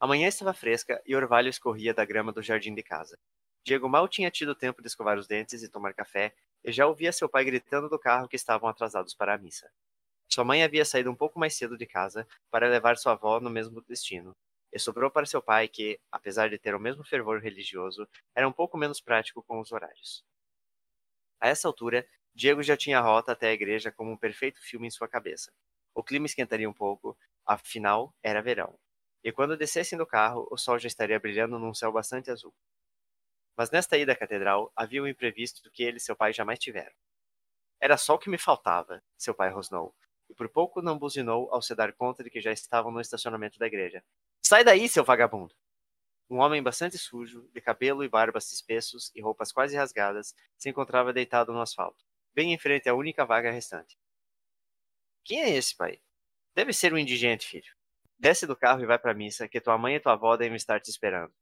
A 0.00 0.06
manhã 0.06 0.28
estava 0.28 0.52
fresca 0.52 1.00
e 1.06 1.14
orvalho 1.14 1.48
escorria 1.48 1.94
da 1.94 2.04
grama 2.04 2.32
do 2.32 2.42
jardim 2.42 2.74
de 2.74 2.82
casa. 2.82 3.18
Diego 3.64 3.88
mal 3.88 4.06
tinha 4.06 4.30
tido 4.30 4.54
tempo 4.54 4.82
de 4.82 4.88
escovar 4.88 5.18
os 5.18 5.26
dentes 5.26 5.62
e 5.62 5.68
tomar 5.68 5.94
café 5.94 6.34
e 6.62 6.70
já 6.70 6.86
ouvia 6.86 7.12
seu 7.12 7.28
pai 7.28 7.44
gritando 7.44 7.88
do 7.88 7.98
carro 7.98 8.28
que 8.28 8.36
estavam 8.36 8.68
atrasados 8.68 9.14
para 9.14 9.34
a 9.34 9.38
missa. 9.38 9.70
Sua 10.28 10.44
mãe 10.44 10.62
havia 10.62 10.84
saído 10.84 11.10
um 11.10 11.14
pouco 11.14 11.38
mais 11.38 11.54
cedo 11.54 11.76
de 11.78 11.86
casa 11.86 12.26
para 12.50 12.68
levar 12.68 12.96
sua 12.96 13.12
avó 13.12 13.40
no 13.40 13.50
mesmo 13.50 13.80
destino, 13.82 14.34
e 14.72 14.78
sobrou 14.78 15.10
para 15.10 15.26
seu 15.26 15.40
pai 15.40 15.68
que, 15.68 16.00
apesar 16.10 16.50
de 16.50 16.58
ter 16.58 16.74
o 16.74 16.80
mesmo 16.80 17.04
fervor 17.04 17.40
religioso, 17.40 18.08
era 18.34 18.48
um 18.48 18.52
pouco 18.52 18.76
menos 18.76 19.00
prático 19.00 19.42
com 19.42 19.60
os 19.60 19.70
horários. 19.70 20.24
A 21.40 21.48
essa 21.48 21.68
altura, 21.68 22.06
Diego 22.34 22.62
já 22.62 22.76
tinha 22.76 22.98
a 22.98 23.02
rota 23.02 23.32
até 23.32 23.48
a 23.48 23.52
igreja 23.52 23.92
como 23.92 24.10
um 24.10 24.16
perfeito 24.16 24.60
filme 24.60 24.88
em 24.88 24.90
sua 24.90 25.06
cabeça. 25.06 25.52
O 25.94 26.02
clima 26.02 26.26
esquentaria 26.26 26.68
um 26.68 26.72
pouco, 26.72 27.16
afinal, 27.46 28.12
era 28.20 28.42
verão. 28.42 28.76
E 29.22 29.30
quando 29.30 29.56
descessem 29.56 29.96
do 29.96 30.06
carro, 30.06 30.48
o 30.50 30.58
sol 30.58 30.78
já 30.78 30.88
estaria 30.88 31.20
brilhando 31.20 31.58
num 31.58 31.72
céu 31.72 31.92
bastante 31.92 32.30
azul. 32.30 32.52
Mas 33.56 33.70
nesta 33.70 33.96
ida 33.96 34.12
à 34.12 34.16
catedral 34.16 34.72
havia 34.74 35.02
um 35.02 35.06
imprevisto 35.06 35.70
que 35.70 35.84
ele 35.84 35.98
e 35.98 36.00
seu 36.00 36.16
pai 36.16 36.32
jamais 36.32 36.58
tiveram. 36.58 36.94
Era 37.80 37.96
só 37.96 38.14
o 38.14 38.18
que 38.18 38.28
me 38.28 38.38
faltava, 38.38 39.00
seu 39.16 39.34
pai 39.34 39.50
rosnou, 39.50 39.94
por 40.34 40.48
pouco 40.48 40.82
não 40.82 40.98
buzinou 40.98 41.48
ao 41.52 41.62
se 41.62 41.74
dar 41.74 41.92
conta 41.92 42.22
de 42.22 42.30
que 42.30 42.40
já 42.40 42.52
estavam 42.52 42.92
no 42.92 43.00
estacionamento 43.00 43.58
da 43.58 43.66
igreja. 43.66 44.02
Sai 44.42 44.64
daí, 44.64 44.88
seu 44.88 45.04
vagabundo! 45.04 45.54
Um 46.28 46.38
homem 46.38 46.62
bastante 46.62 46.98
sujo, 46.98 47.48
de 47.52 47.60
cabelo 47.60 48.02
e 48.02 48.08
barbas 48.08 48.50
espessos 48.52 49.12
e 49.14 49.20
roupas 49.20 49.52
quase 49.52 49.76
rasgadas, 49.76 50.34
se 50.56 50.68
encontrava 50.68 51.12
deitado 51.12 51.52
no 51.52 51.60
asfalto, 51.60 52.04
bem 52.34 52.52
em 52.52 52.58
frente 52.58 52.88
à 52.88 52.94
única 52.94 53.24
vaga 53.24 53.50
restante. 53.50 53.98
Quem 55.22 55.40
é 55.42 55.50
esse, 55.50 55.76
pai? 55.76 56.00
Deve 56.54 56.72
ser 56.72 56.92
um 56.92 56.98
indigente, 56.98 57.46
filho. 57.46 57.72
Desce 58.18 58.46
do 58.46 58.56
carro 58.56 58.82
e 58.82 58.86
vai 58.86 58.98
para 58.98 59.10
a 59.12 59.14
missa, 59.14 59.48
que 59.48 59.60
tua 59.60 59.76
mãe 59.76 59.96
e 59.96 60.00
tua 60.00 60.12
avó 60.12 60.36
devem 60.36 60.56
estar 60.56 60.80
te 60.80 60.90
esperando. 60.90 61.32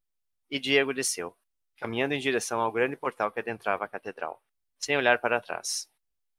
E 0.51 0.59
Diego 0.59 0.93
desceu, 0.93 1.37
caminhando 1.77 2.15
em 2.15 2.21
direção 2.21 2.61
ao 2.61 2.73
grande 2.73 2.97
portal 2.97 3.31
que 3.31 3.41
adentrava 3.41 3.85
a 3.85 3.89
catedral, 3.89 4.43
sem 4.79 4.97
olhar 4.97 5.21
para 5.21 5.41
trás. 5.41 5.89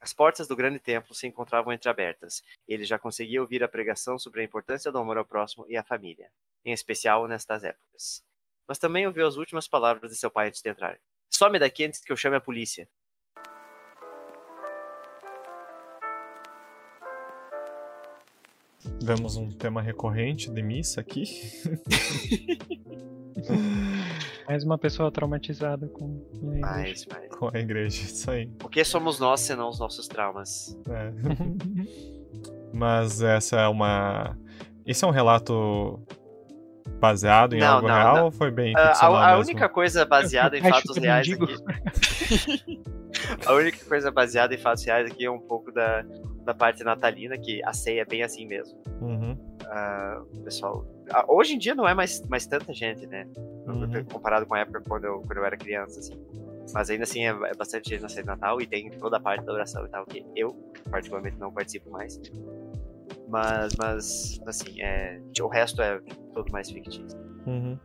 As 0.04 0.12
portas 0.12 0.50
do 0.50 0.56
grande 0.56 0.80
templo 0.80 1.16
se 1.16 1.26
encontravam 1.26 1.72
entreabertas, 1.72 2.44
e 2.68 2.74
ele 2.74 2.84
já 2.84 3.00
conseguia 3.00 3.40
ouvir 3.40 3.64
a 3.64 3.70
pregação 3.70 4.20
sobre 4.20 4.42
a 4.42 4.44
importância 4.44 4.92
do 4.92 4.98
amor 4.98 5.18
ao 5.18 5.24
próximo 5.24 5.66
e 5.70 5.78
à 5.78 5.84
família, 5.84 6.30
em 6.66 6.74
especial 6.74 7.26
nestas 7.26 7.64
épocas. 7.64 8.22
Mas 8.68 8.78
também 8.78 9.08
ouviu 9.08 9.26
as 9.26 9.38
últimas 9.38 9.66
palavras 9.66 10.12
de 10.12 10.18
seu 10.18 10.30
pai 10.30 10.50
antes 10.50 10.62
de 10.62 10.70
entrar. 10.70 11.00
Some 11.30 11.58
daqui 11.58 11.86
antes 11.86 12.02
que 12.02 12.12
eu 12.12 12.18
chame 12.18 12.36
a 12.36 12.42
polícia. 12.42 12.86
Vemos 19.02 19.38
um 19.38 19.50
tema 19.50 19.82
recorrente 19.82 20.52
de 20.52 20.62
missa 20.62 21.00
aqui. 21.00 21.24
Mais 24.48 24.64
uma 24.64 24.78
pessoa 24.78 25.12
traumatizada 25.12 25.88
com. 25.88 26.22
Mas, 26.60 27.06
mas. 27.12 27.28
Com 27.38 27.50
a 27.54 27.60
igreja, 27.60 28.02
isso 28.04 28.30
aí. 28.30 28.50
O 28.64 28.70
que 28.70 28.84
somos 28.84 29.20
nós 29.20 29.40
senão 29.42 29.70
os 29.70 29.80
nossos 29.80 30.08
traumas? 30.08 30.78
É. 30.90 31.12
Mas 32.74 33.22
essa 33.22 33.58
é 33.62 33.68
uma. 33.68 34.38
Esse 34.86 35.06
é 35.06 35.08
um 35.08 35.12
relato 35.12 36.02
baseado 37.00 37.54
em 37.54 37.60
Não, 37.60 37.76
algo 37.76 37.88
não, 37.88 37.96
real 37.96 38.16
não. 38.16 38.26
ou 38.26 38.32
foi 38.32 38.50
bem 38.52 38.74
Ah, 38.76 38.90
ficcional 38.90 39.16
a, 39.18 39.30
a 39.32 39.38
única 39.40 39.70
coisa 39.70 40.06
baseada 40.06 40.58
em 40.58 40.62
fatos 40.62 40.98
reais 40.98 41.28
aqui. 41.30 42.84
a 43.46 43.54
única 43.54 43.86
coisa 43.86 44.12
baseada 44.12 44.54
em 44.54 44.58
fatos 44.58 44.84
reais 44.86 45.10
aqui 45.12 45.26
é 45.26 45.32
um 45.32 45.40
pouco 45.40 45.72
da, 45.72 46.04
da 46.46 46.54
parte 46.54 46.84
natalina, 46.84 47.38
que 47.38 47.64
a 47.64 47.74
ceia 47.74 48.02
é 48.02 48.06
bem 48.06 48.24
assim 48.24 48.46
mesmo. 48.48 48.78
Uhum, 49.02 49.38
O 50.32 50.44
pessoal. 50.44 50.86
ah, 51.12 51.26
hoje 51.28 51.54
em 51.54 51.58
dia 51.58 51.74
não 51.76 51.88
é 51.88 51.94
mais, 51.94 52.22
mais 52.28 52.46
tanta 52.46 52.74
gente, 52.74 53.06
né? 53.08 53.28
uhum. 53.68 54.04
Comparado 54.06 54.46
com 54.46 54.54
a 54.56 54.60
época 54.60 54.82
quando 54.88 55.06
eu, 55.06 55.22
quando 55.22 55.38
eu 55.38 55.46
era 55.46 55.58
criança, 55.58 56.00
assim. 56.00 56.14
Mas 56.74 56.90
ainda 56.90 57.04
assim 57.04 57.26
é, 57.26 57.30
é 57.30 57.56
bastante 57.56 57.90
gente 57.90 58.02
na 58.02 58.10
ceia 58.10 58.24
de 58.24 58.28
Natal 58.28 58.62
e 58.62 58.68
tem 58.68 58.90
toda 58.92 59.18
a 59.18 59.20
parte 59.20 59.46
da 59.46 59.54
oração 59.54 59.86
e 59.86 59.90
tal, 59.90 60.06
que 60.06 60.26
eu, 60.36 60.54
particularmente, 60.90 61.38
não 61.38 61.52
participo 61.52 61.90
mais. 61.90 62.20
Mas, 63.28 63.76
mas 63.76 64.40
assim, 64.46 64.82
é, 64.82 65.22
o 65.42 65.48
resto 65.48 65.82
é 65.82 66.00
tudo 66.34 66.52
mais 66.52 66.70
fictício. 66.70 67.20
Uhum. 67.46 67.78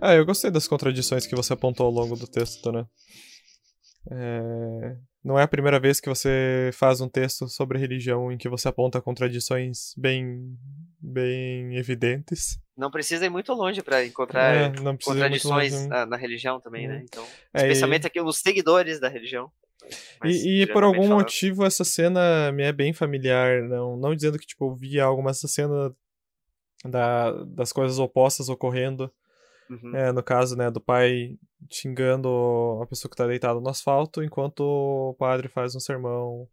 Ah, 0.00 0.14
eu 0.14 0.24
gostei 0.24 0.50
das 0.50 0.68
contradições 0.68 1.26
que 1.26 1.34
você 1.34 1.52
apontou 1.52 1.86
ao 1.86 1.92
longo 1.92 2.16
do 2.16 2.26
texto, 2.26 2.70
né? 2.70 2.86
É, 4.10 4.96
Não 5.24 5.38
é 5.38 5.42
a 5.42 5.48
primeira 5.48 5.80
vez 5.80 5.98
que 5.98 6.08
você 6.08 6.70
faz 6.74 7.00
um 7.00 7.08
texto 7.08 7.48
sobre 7.48 7.78
religião 7.78 8.30
em 8.30 8.36
que 8.36 8.48
você 8.48 8.68
aponta 8.68 9.00
contradições 9.00 9.94
bem, 9.96 10.56
bem 11.04 11.76
evidentes. 11.76 12.58
Não 12.76 12.90
precisa 12.90 13.24
ir 13.26 13.30
muito 13.30 13.52
longe 13.52 13.82
para 13.82 14.04
encontrar 14.04 14.54
É, 14.54 14.72
contradições 15.04 15.72
longe, 15.72 15.88
né? 15.88 15.88
na, 15.88 16.06
na 16.06 16.16
religião 16.16 16.60
também, 16.60 16.88
né? 16.88 16.96
Uhum. 16.96 17.02
Então, 17.04 17.26
É, 17.52 17.58
especialmente 17.62 18.06
aqui 18.06 18.20
nos 18.20 18.38
seguidores 18.38 18.98
da 18.98 19.08
religião. 19.08 19.50
Mas, 20.20 20.36
E, 20.36 20.62
e 20.62 20.66
por 20.66 20.82
algum 20.82 21.02
falando. 21.02 21.18
motivo 21.20 21.64
essa 21.64 21.84
cena 21.84 22.50
me 22.52 22.62
é 22.62 22.72
bem 22.72 22.92
familiar, 22.92 23.62
não, 23.62 23.96
não 23.96 24.14
dizendo 24.14 24.38
que 24.38 24.46
tipo 24.46 24.64
eu 24.66 24.74
vi 24.74 24.98
algo, 24.98 25.22
mas 25.22 25.36
essa 25.36 25.46
cena 25.48 25.94
da, 26.84 27.30
das 27.44 27.72
coisas 27.72 27.98
opostas 27.98 28.48
ocorrendo, 28.48 29.12
Uhum. 29.70 29.96
é, 29.96 30.12
no 30.12 30.22
caso, 30.22 30.54
né, 30.56 30.70
do 30.70 30.78
pai 30.80 31.38
xingando 31.72 32.80
a 32.82 32.86
pessoa 32.86 33.10
que 33.10 33.16
tá 33.16 33.26
deitada 33.26 33.58
no 33.60 33.68
asfalto, 33.70 34.22
enquanto 34.22 34.60
o 34.60 35.14
padre 35.18 35.48
faz 35.48 35.74
um 35.74 35.80
sermão 35.80 36.46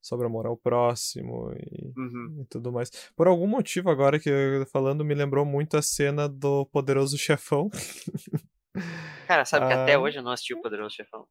sobre 0.00 0.26
amor 0.26 0.46
ao 0.46 0.56
próximo 0.56 1.52
e, 1.52 1.92
Uhum. 1.96 2.40
e 2.42 2.44
tudo 2.46 2.70
mais. 2.72 2.90
Por 3.16 3.26
algum 3.28 3.46
motivo 3.46 3.90
agora 3.90 4.18
que 4.18 4.28
eu 4.30 4.66
falando 4.66 5.04
me 5.04 5.14
lembrou 5.14 5.44
muito 5.44 5.76
a 5.76 5.82
cena 5.82 6.28
do 6.28 6.66
poderoso 6.66 7.16
chefão. 7.18 7.68
Cara, 9.26 9.44
sabe 9.44 9.66
que 9.66 9.72
até 9.72 9.94
Ah. 9.94 9.98
hoje 10.00 10.18
eu 10.18 10.22
não 10.22 10.30
assisti 10.32 10.54
o 10.54 10.60
Poderoso 10.62 10.94
Chefão. 10.94 11.26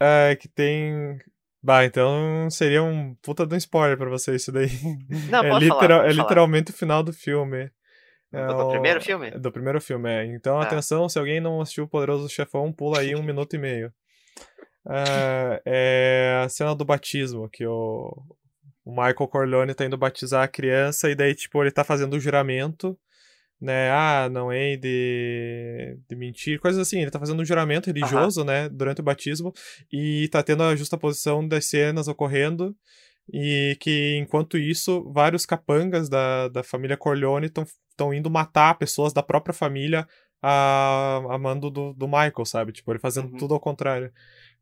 É, 0.00 0.36
que 0.36 0.48
tem. 0.48 1.18
Bah, 1.62 1.84
então 1.84 2.48
seria 2.50 2.82
um 2.82 3.14
puta 3.16 3.46
de 3.46 3.54
um 3.54 3.58
spoiler 3.58 3.96
pra 3.98 4.08
você 4.08 4.36
isso 4.36 4.52
daí. 4.52 4.68
Não, 5.30 5.40
é, 5.42 5.58
literal- 5.58 5.68
falar, 5.80 5.94
é 6.06 6.10
falar. 6.10 6.22
literalmente 6.22 6.70
o 6.70 6.74
final 6.74 7.02
do 7.02 7.12
filme. 7.12 7.70
É 8.32 8.46
Do- 8.46 8.54
o- 8.56 8.70
primeiro 8.70 9.00
filme? 9.00 9.30
Do 9.32 9.50
primeiro 9.50 9.80
filme, 9.80 10.08
é. 10.10 10.26
Então, 10.26 10.60
Tá. 10.60 10.66
atenção, 10.66 11.08
se 11.08 11.18
alguém 11.18 11.40
não 11.40 11.60
assistiu 11.60 11.84
o 11.84 11.88
Poderoso 11.88 12.28
Chefão, 12.28 12.72
pula 12.72 13.00
aí 13.00 13.14
um 13.20 13.22
minuto 13.22 13.54
e 13.54 13.58
meio. 13.58 13.92
É, 14.88 15.62
é 15.64 16.42
a 16.44 16.48
cena 16.48 16.74
do 16.74 16.84
batismo, 16.84 17.48
que 17.48 17.66
o, 17.66 18.12
o 18.84 18.90
Michael 18.90 19.28
Corleone 19.28 19.74
tá 19.74 19.84
indo 19.84 19.98
batizar 19.98 20.44
a 20.44 20.48
criança, 20.48 21.10
e 21.10 21.14
daí, 21.14 21.34
tipo, 21.34 21.62
ele 21.62 21.70
tá 21.72 21.82
fazendo 21.84 22.14
o 22.14 22.20
juramento, 22.20 22.98
né? 23.60 23.90
Ah, 23.90 24.28
não 24.30 24.52
hei 24.52 24.76
de, 24.76 25.98
de 26.08 26.16
mentir, 26.16 26.60
coisas 26.60 26.80
assim. 26.80 27.00
Ele 27.00 27.10
tá 27.10 27.18
fazendo 27.18 27.40
um 27.40 27.44
juramento 27.44 27.86
religioso, 27.86 28.44
né? 28.44 28.68
Durante 28.68 29.00
o 29.00 29.04
batismo, 29.04 29.52
e 29.92 30.28
tá 30.28 30.42
tendo 30.42 30.62
a 30.62 30.76
justa 30.76 30.98
posição 30.98 31.46
das 31.46 31.66
cenas 31.66 32.08
ocorrendo. 32.08 32.76
E 33.32 33.76
que, 33.80 34.16
enquanto 34.18 34.56
isso, 34.56 35.10
vários 35.12 35.44
capangas 35.44 36.08
da, 36.08 36.48
da 36.48 36.62
família 36.62 36.96
Corleone 36.96 37.46
estão 37.46 38.14
indo 38.14 38.30
matar 38.30 38.78
pessoas 38.78 39.12
da 39.12 39.22
própria 39.22 39.52
família 39.52 40.06
a, 40.42 41.22
a 41.30 41.38
mando 41.38 41.70
do, 41.70 41.92
do 41.92 42.06
Michael, 42.06 42.44
sabe? 42.44 42.72
Tipo, 42.72 42.92
ele 42.92 42.98
fazendo 42.98 43.30
Uhum. 43.32 43.36
tudo 43.38 43.54
ao 43.54 43.60
contrário. 43.60 44.12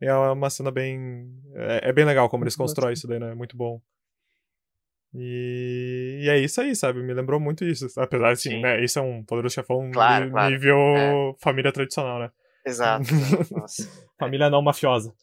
É 0.01 0.13
uma 0.15 0.51
cena 0.51 0.71
bem. 0.71 1.31
É, 1.55 1.91
é 1.91 1.93
bem 1.93 2.05
legal 2.05 2.29
como 2.29 2.45
eles 2.45 2.57
constroem 2.57 2.93
isso 2.95 3.07
daí, 3.07 3.19
né? 3.19 3.31
É 3.31 3.35
muito 3.35 3.57
bom. 3.57 3.81
E, 5.17 6.23
e 6.25 6.29
é 6.29 6.39
isso 6.39 6.61
aí, 6.61 6.75
sabe? 6.75 7.01
Me 7.03 7.15
lembrou 7.15 7.39
muito 7.39 7.65
isso. 7.65 7.87
Apesar 7.97 8.27
de, 8.29 8.33
assim, 8.33 8.51
Sim. 8.51 8.61
né? 8.61 8.83
Isso 8.85 8.99
é 8.99 9.03
um 9.03 9.23
poderoso 9.25 9.55
chefão 9.55 9.91
Claro, 9.93 10.27
de 10.27 10.31
claro. 10.33 10.51
nível 10.51 10.77
É. 10.97 11.35
família 11.39 11.73
tradicional, 11.73 12.19
né? 12.19 12.31
Exato. 12.67 13.05
Família 14.19 14.51
não 14.51 14.63
mafiosa. 14.63 15.15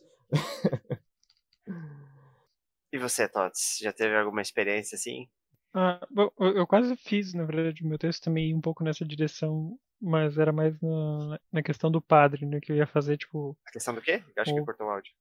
E 2.93 2.97
você, 2.97 3.27
Tots? 3.27 3.77
Já 3.81 3.91
teve 3.91 4.15
alguma 4.15 4.41
experiência 4.41 4.95
assim? 4.95 5.27
Ah, 5.73 6.05
bom, 6.11 6.29
eu, 6.39 6.57
eu 6.57 6.67
quase 6.67 6.95
fiz, 6.97 7.33
na 7.33 7.45
verdade, 7.45 7.83
o 7.83 7.87
meu 7.87 7.97
texto 7.97 8.23
também 8.23 8.49
ia 8.49 8.55
um 8.55 8.61
pouco 8.61 8.83
nessa 8.83 9.05
direção, 9.05 9.77
mas 10.01 10.37
era 10.37 10.51
mais 10.51 10.79
na, 10.81 11.39
na 11.51 11.63
questão 11.63 11.91
do 11.91 12.01
padre, 12.01 12.45
né? 12.45 12.59
Que 12.61 12.71
eu 12.71 12.75
ia 12.77 12.87
fazer, 12.87 13.17
tipo, 13.17 13.57
A 13.65 13.71
questão 13.71 13.95
do 13.95 14.01
quê? 14.03 14.23
Eu 14.35 14.43
acho 14.43 14.53
que 14.53 14.61
O- 14.61 14.67
cortou 14.67 14.85
o 14.85 14.91
áudio. 14.91 15.11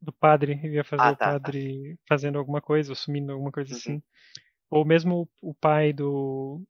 do 0.00 0.12
padre, 0.12 0.60
eu 0.62 0.72
ia 0.72 0.84
fazer 0.84 1.08
Ah, 1.08 1.12
o 1.12 1.16
tá, 1.16 1.36
tá. 1.36 1.54
padre 1.56 1.98
fazendo 2.08 2.38
alguma 2.38 2.60
coisa, 2.60 2.92
assumindo 2.92 3.32
alguma 3.32 3.50
coisa 3.52 3.72
Uhum. 3.72 3.72
assim. 3.72 4.02
Ou 4.70 4.84
mesmo 4.84 5.28
o, 5.42 5.54
pai 5.54 5.92
do, 5.92 6.62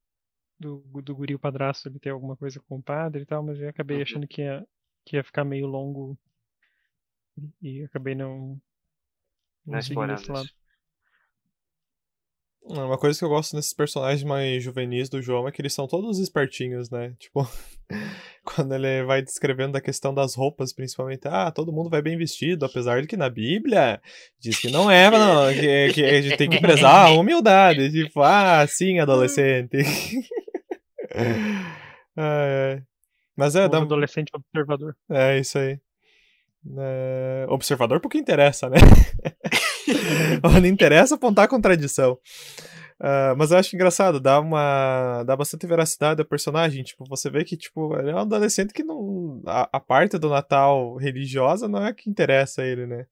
do, 0.60 0.78
do 1.02 1.16
guri, 1.16 1.34
o 1.36 1.38
padrasto, 1.40 1.88
ele 1.88 1.98
ter 2.00 2.10
alguma 2.10 2.36
coisa 2.36 2.60
com 2.68 2.78
o 2.78 2.84
padre 2.84 3.22
e 3.22 3.26
tal, 3.26 3.42
mas 3.44 3.60
eu 3.60 3.68
acabei 3.70 4.02
Uhum. 4.02 4.02
achando 4.02 4.28
que 4.28 4.42
ia, 4.42 4.66
que 5.06 5.16
ia 5.16 5.24
ficar 5.24 5.44
meio 5.44 5.66
longo 5.66 6.18
e 7.62 7.82
acabei 7.84 8.14
não, 8.14 8.60
Não 9.66 9.78
seguindo 9.82 10.14
explorando 10.18 10.32
isso. 10.32 10.50
Uma 12.66 12.96
coisa 12.96 13.18
que 13.18 13.24
eu 13.24 13.28
gosto 13.28 13.54
nesses 13.54 13.74
personagens 13.74 14.24
mais 14.24 14.62
juvenis 14.62 15.10
do 15.10 15.20
João 15.20 15.46
é 15.46 15.52
que 15.52 15.60
eles 15.60 15.74
são 15.74 15.86
todos 15.86 16.18
espertinhos, 16.18 16.88
né? 16.88 17.14
Tipo, 17.20 17.46
quando 18.42 18.74
ele 18.74 19.04
vai 19.04 19.20
descrevendo 19.20 19.72
da 19.72 19.82
questão 19.82 20.14
das 20.14 20.34
roupas, 20.34 20.72
principalmente, 20.72 21.28
ah, 21.28 21.50
todo 21.50 21.72
mundo 21.72 21.90
vai 21.90 22.00
bem 22.00 22.16
vestido, 22.16 22.64
apesar 22.64 23.02
de 23.02 23.06
que 23.06 23.18
na 23.18 23.28
Bíblia 23.28 24.00
diz 24.40 24.58
que 24.58 24.70
não 24.70 24.90
é, 24.90 25.10
não, 25.10 25.52
que, 25.52 25.92
que 25.92 26.04
a 26.04 26.22
gente 26.22 26.38
tem 26.38 26.48
que 26.48 26.58
prezar 26.58 27.08
a 27.08 27.10
humildade. 27.10 27.90
Tipo, 27.92 28.22
ah, 28.22 28.66
sim, 28.66 28.98
adolescente. 28.98 29.76
Ai. 32.16 32.82
Mas 33.36 33.56
é, 33.56 33.66
Um 33.66 33.68
dá, 33.68 33.78
adolescente 33.78 34.30
observador. 34.34 34.96
é 35.10 35.38
isso 35.38 35.58
aí. 35.58 35.78
É, 36.78 37.46
observador 37.50 38.00
porque 38.00 38.16
interessa, 38.16 38.70
né? 38.70 38.78
Não 40.62 40.66
interessa 40.66 41.14
apontar 41.14 41.44
a 41.44 41.48
contradição. 41.48 42.18
Ah, 43.00 43.34
mas 43.36 43.50
eu 43.50 43.58
acho 43.58 43.74
engraçado, 43.74 44.20
dá 44.20 44.38
uma. 44.40 45.22
dá 45.24 45.36
bastante 45.36 45.66
veracidade 45.66 46.20
ao 46.20 46.26
personagem. 46.26 46.82
Tipo, 46.84 47.04
você 47.08 47.28
vê 47.28 47.44
que, 47.44 47.56
tipo, 47.56 47.96
ele 47.98 48.10
é 48.10 48.14
um 48.14 48.18
adolescente 48.18 48.72
que 48.72 48.84
não. 48.84 49.42
A, 49.46 49.68
a 49.72 49.80
parte 49.80 50.16
do 50.18 50.28
Natal 50.30 50.94
religiosa 50.96 51.66
não 51.68 51.84
é 51.84 51.88
a 51.88 51.94
que 51.94 52.08
interessa 52.08 52.62
a 52.62 52.66
ele, 52.66 52.86
né? 52.86 53.06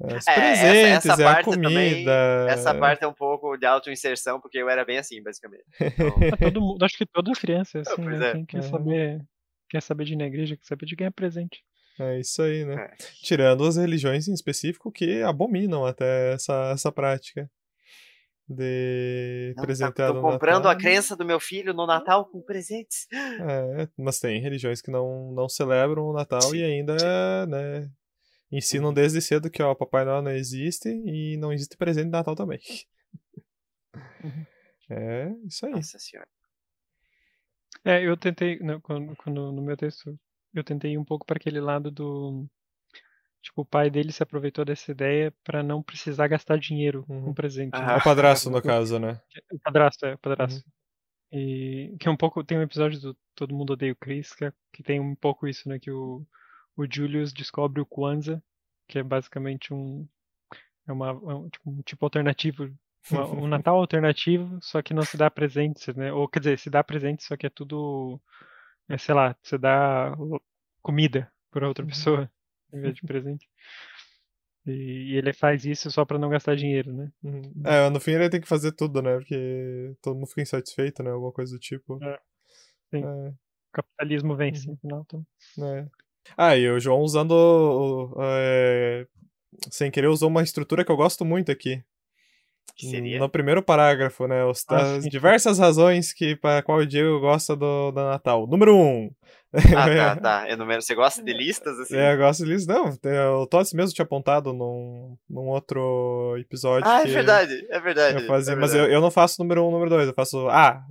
É, 0.00 0.06
os 0.06 0.12
É, 0.12 0.16
essa- 0.16 0.32
presentes, 0.32 1.06
essa 1.06 1.22
é 1.22 1.26
a 1.26 1.34
parte 1.34 1.50
também- 1.50 1.90
comida. 1.92 2.46
Essa 2.48 2.72
parte 2.74 3.02
é 3.02 3.08
um 3.08 3.12
pouco 3.12 3.56
de 3.56 3.66
autoinserção, 3.66 4.40
porque 4.40 4.58
eu 4.58 4.68
era 4.70 4.84
bem 4.84 4.98
assim, 4.98 5.20
basicamente. 5.20 5.64
Então, 5.80 6.14
Ah, 6.32 6.36
todo 6.36 6.60
mundo, 6.60 6.84
acho 6.84 6.96
que 6.96 7.04
toda 7.04 7.32
criança 7.32 7.78
é 7.78 7.80
assim, 8.00 8.02
pois 8.04 8.18
né? 8.20 8.28
é. 8.28 8.32
Quem 8.32 8.44
quer 8.46 8.58
Uhum. 8.58 8.70
saber, 8.70 9.20
quer 9.68 9.82
saber 9.82 10.04
de 10.04 10.12
ir 10.12 10.16
na 10.16 10.26
igreja, 10.26 10.56
quer 10.56 10.64
saber 10.64 10.86
de 10.86 10.94
ganhar 10.94 11.10
presente. 11.10 11.58
É 11.98 12.20
isso 12.20 12.42
aí, 12.42 12.64
né? 12.64 12.74
É. 12.74 12.96
Tirando 13.22 13.64
as 13.64 13.76
religiões 13.76 14.28
em 14.28 14.32
específico 14.32 14.92
que 14.92 15.22
abominam 15.22 15.84
até 15.84 16.34
essa, 16.34 16.70
essa 16.72 16.92
prática 16.92 17.50
de 18.48 19.48
não, 19.48 19.54
tá, 19.56 19.62
presentear 19.62 20.08
tô 20.08 20.14
no 20.14 20.22
comprando 20.22 20.64
Natal. 20.64 20.72
a 20.72 20.76
crença 20.76 21.14
do 21.14 21.24
meu 21.24 21.38
filho 21.38 21.74
no 21.74 21.86
Natal 21.86 22.24
com 22.24 22.40
presentes. 22.40 23.06
É, 23.12 23.88
mas 23.96 24.18
tem 24.18 24.40
religiões 24.40 24.80
que 24.80 24.90
não, 24.90 25.32
não 25.32 25.48
celebram 25.48 26.04
o 26.04 26.12
Natal 26.14 26.40
Sim, 26.40 26.56
e 26.56 26.64
ainda, 26.64 27.46
né, 27.46 27.90
ensinam 28.50 28.92
desde 28.92 29.20
cedo 29.20 29.50
que, 29.50 29.62
ó, 29.62 29.74
Papai 29.74 30.04
Noel 30.04 30.22
não 30.22 30.30
existe 30.30 30.88
e 30.88 31.36
não 31.36 31.52
existe 31.52 31.76
presente 31.76 32.06
de 32.06 32.12
Natal 32.12 32.34
também. 32.34 32.58
Uhum. 34.24 34.46
É, 34.90 35.30
isso 35.46 35.66
aí. 35.66 35.72
Nossa 35.72 35.98
senhora. 35.98 36.26
É, 37.84 38.02
eu 38.02 38.16
tentei, 38.16 38.58
não, 38.60 38.80
quando, 38.80 39.14
quando 39.16 39.52
no 39.52 39.60
meu 39.60 39.76
texto, 39.76 40.18
eu 40.58 40.64
tentei 40.64 40.92
ir 40.92 40.98
um 40.98 41.04
pouco 41.04 41.24
para 41.26 41.36
aquele 41.38 41.60
lado 41.60 41.90
do. 41.90 42.46
Tipo, 43.42 43.62
o 43.62 43.66
pai 43.66 43.88
dele 43.88 44.12
se 44.12 44.22
aproveitou 44.22 44.64
dessa 44.64 44.90
ideia 44.90 45.32
para 45.44 45.62
não 45.62 45.82
precisar 45.82 46.26
gastar 46.28 46.58
dinheiro 46.58 47.04
Uhum. 47.08 47.26
com 47.26 47.34
presente. 47.34 47.72
né? 47.72 47.78
Aham. 47.78 47.92
É 47.94 47.96
o 47.98 48.02
padrasto, 48.04 48.50
no 48.50 48.60
caso, 48.62 48.98
né? 48.98 49.20
O 49.52 49.58
padrasto, 49.60 50.04
é, 50.06 50.14
o 50.14 50.18
padrasto. 50.18 50.64
Uhum. 50.66 50.72
E 51.40 51.96
que 52.00 52.08
é 52.08 52.10
um 52.10 52.16
pouco. 52.16 52.42
Tem 52.44 52.58
um 52.58 52.62
episódio 52.62 53.00
do 53.00 53.16
Todo 53.34 53.54
Mundo 53.54 53.74
Odeia 53.74 53.92
o 53.92 53.96
Chris, 53.96 54.34
que, 54.34 54.46
é- 54.46 54.52
que 54.72 54.82
tem 54.82 54.98
um 55.00 55.14
pouco 55.14 55.46
isso, 55.46 55.68
né? 55.68 55.78
Que 55.78 55.90
o, 55.90 56.26
o 56.76 56.86
Julius 56.90 57.32
descobre 57.32 57.80
o 57.80 57.86
Kwanzaa, 57.86 58.42
que 58.88 58.98
é 58.98 59.02
basicamente 59.02 59.72
um. 59.72 60.06
É 60.86 60.92
uma, 60.92 61.08
é 61.10 61.12
um, 61.34 61.48
tipo, 61.50 61.70
um 61.70 61.82
tipo 61.82 62.04
alternativo. 62.06 62.70
uma- 63.10 63.26
um 63.28 63.46
Natal 63.48 63.76
alternativo, 63.78 64.58
só 64.62 64.82
que 64.82 64.92
não 64.94 65.02
se 65.02 65.16
dá 65.16 65.30
presentes, 65.30 65.94
né? 65.94 66.12
Ou 66.12 66.26
quer 66.28 66.40
dizer, 66.40 66.58
se 66.58 66.70
dá 66.70 66.82
presentes, 66.82 67.26
só 67.26 67.36
que 67.36 67.46
é 67.46 67.50
tudo. 67.50 68.20
É, 68.88 68.96
sei 68.98 69.14
lá, 69.14 69.36
você 69.42 69.58
dá 69.58 70.14
comida 70.88 71.30
para 71.50 71.68
outra 71.68 71.84
Uhum. 71.84 71.90
pessoa 71.90 72.30
em 72.72 72.80
vez 72.80 72.94
de 72.94 73.02
presente. 73.06 73.46
E, 74.66 75.16
ele 75.16 75.32
faz 75.32 75.64
isso 75.64 75.90
só 75.90 76.04
para 76.04 76.18
não 76.18 76.28
gastar 76.28 76.54
dinheiro, 76.56 76.92
né? 76.92 77.10
É, 77.64 77.88
no 77.90 78.00
fim 78.00 78.12
ele 78.12 78.28
tem 78.28 78.40
que 78.40 78.48
fazer 78.48 78.72
tudo, 78.72 79.00
né? 79.00 79.16
Porque 79.16 79.94
todo 80.02 80.14
mundo 80.16 80.26
fica 80.26 80.42
insatisfeito, 80.42 81.02
né? 81.02 81.10
Alguma 81.10 81.32
coisa 81.32 81.52
do 81.54 81.58
tipo. 81.58 81.98
É. 82.02 82.18
Sim. 82.90 83.02
É. 83.04 83.28
O 83.28 83.34
capitalismo 83.72 84.36
vence 84.36 84.66
Uhum. 84.68 84.72
no 84.74 84.78
final. 84.80 85.02
Então. 85.06 85.26
É. 85.66 85.86
Ah, 86.36 86.56
e 86.56 86.68
o 86.68 86.78
João 86.80 87.00
usando. 87.00 88.14
é, 88.20 89.06
sem 89.70 89.90
querer, 89.90 90.08
usou 90.08 90.28
uma 90.28 90.42
estrutura 90.42 90.84
que 90.84 90.92
eu 90.92 90.96
gosto 90.96 91.24
muito 91.24 91.50
aqui. 91.50 91.82
Que 92.76 92.90
seria? 92.90 93.18
No 93.18 93.28
primeiro 93.30 93.62
parágrafo, 93.62 94.26
né? 94.28 94.44
Os, 94.44 94.62
Ah, 94.68 94.96
as 94.96 95.04
sim. 95.04 95.08
diversas 95.08 95.58
razões 95.58 96.12
que 96.12 96.36
para 96.36 96.62
qual 96.62 96.78
o 96.78 96.86
Diego 96.86 97.18
gosta 97.20 97.56
do, 97.56 97.90
do 97.90 98.00
Natal. 98.04 98.46
Número 98.46 98.76
um. 98.76 99.10
Ah, 99.52 100.14
tá, 100.14 100.16
tá. 100.20 100.48
Eu 100.50 100.56
número... 100.56 100.82
Você 100.82 100.94
gosta 100.94 101.22
de 101.22 101.32
listas 101.32 101.78
assim? 101.80 101.96
É, 101.96 102.12
eu 102.12 102.18
gosto 102.18 102.44
disso. 102.44 102.68
Não, 102.68 102.94
tem- 102.96 103.18
o 103.18 103.46
Tots 103.46 103.72
mesmo 103.72 103.94
tinha 103.94 104.04
apontado 104.04 104.52
num, 104.52 105.16
num 105.28 105.48
outro 105.48 106.36
episódio. 106.38 106.88
Ah, 106.88 107.02
é 107.02 107.06
verdade, 107.06 107.66
é 107.70 107.80
verdade. 107.80 108.22
Eu 108.22 108.26
fazia, 108.26 108.52
é 108.52 108.56
mas 108.56 108.70
eu, 108.72 108.78
verdade. 108.80 108.94
eu 108.94 109.00
não 109.00 109.10
faço 109.10 109.40
número 109.42 109.66
um, 109.66 109.70
número 109.70 109.90
dois. 109.90 110.06
Eu 110.06 110.14
faço 110.14 110.48
A, 110.48 110.82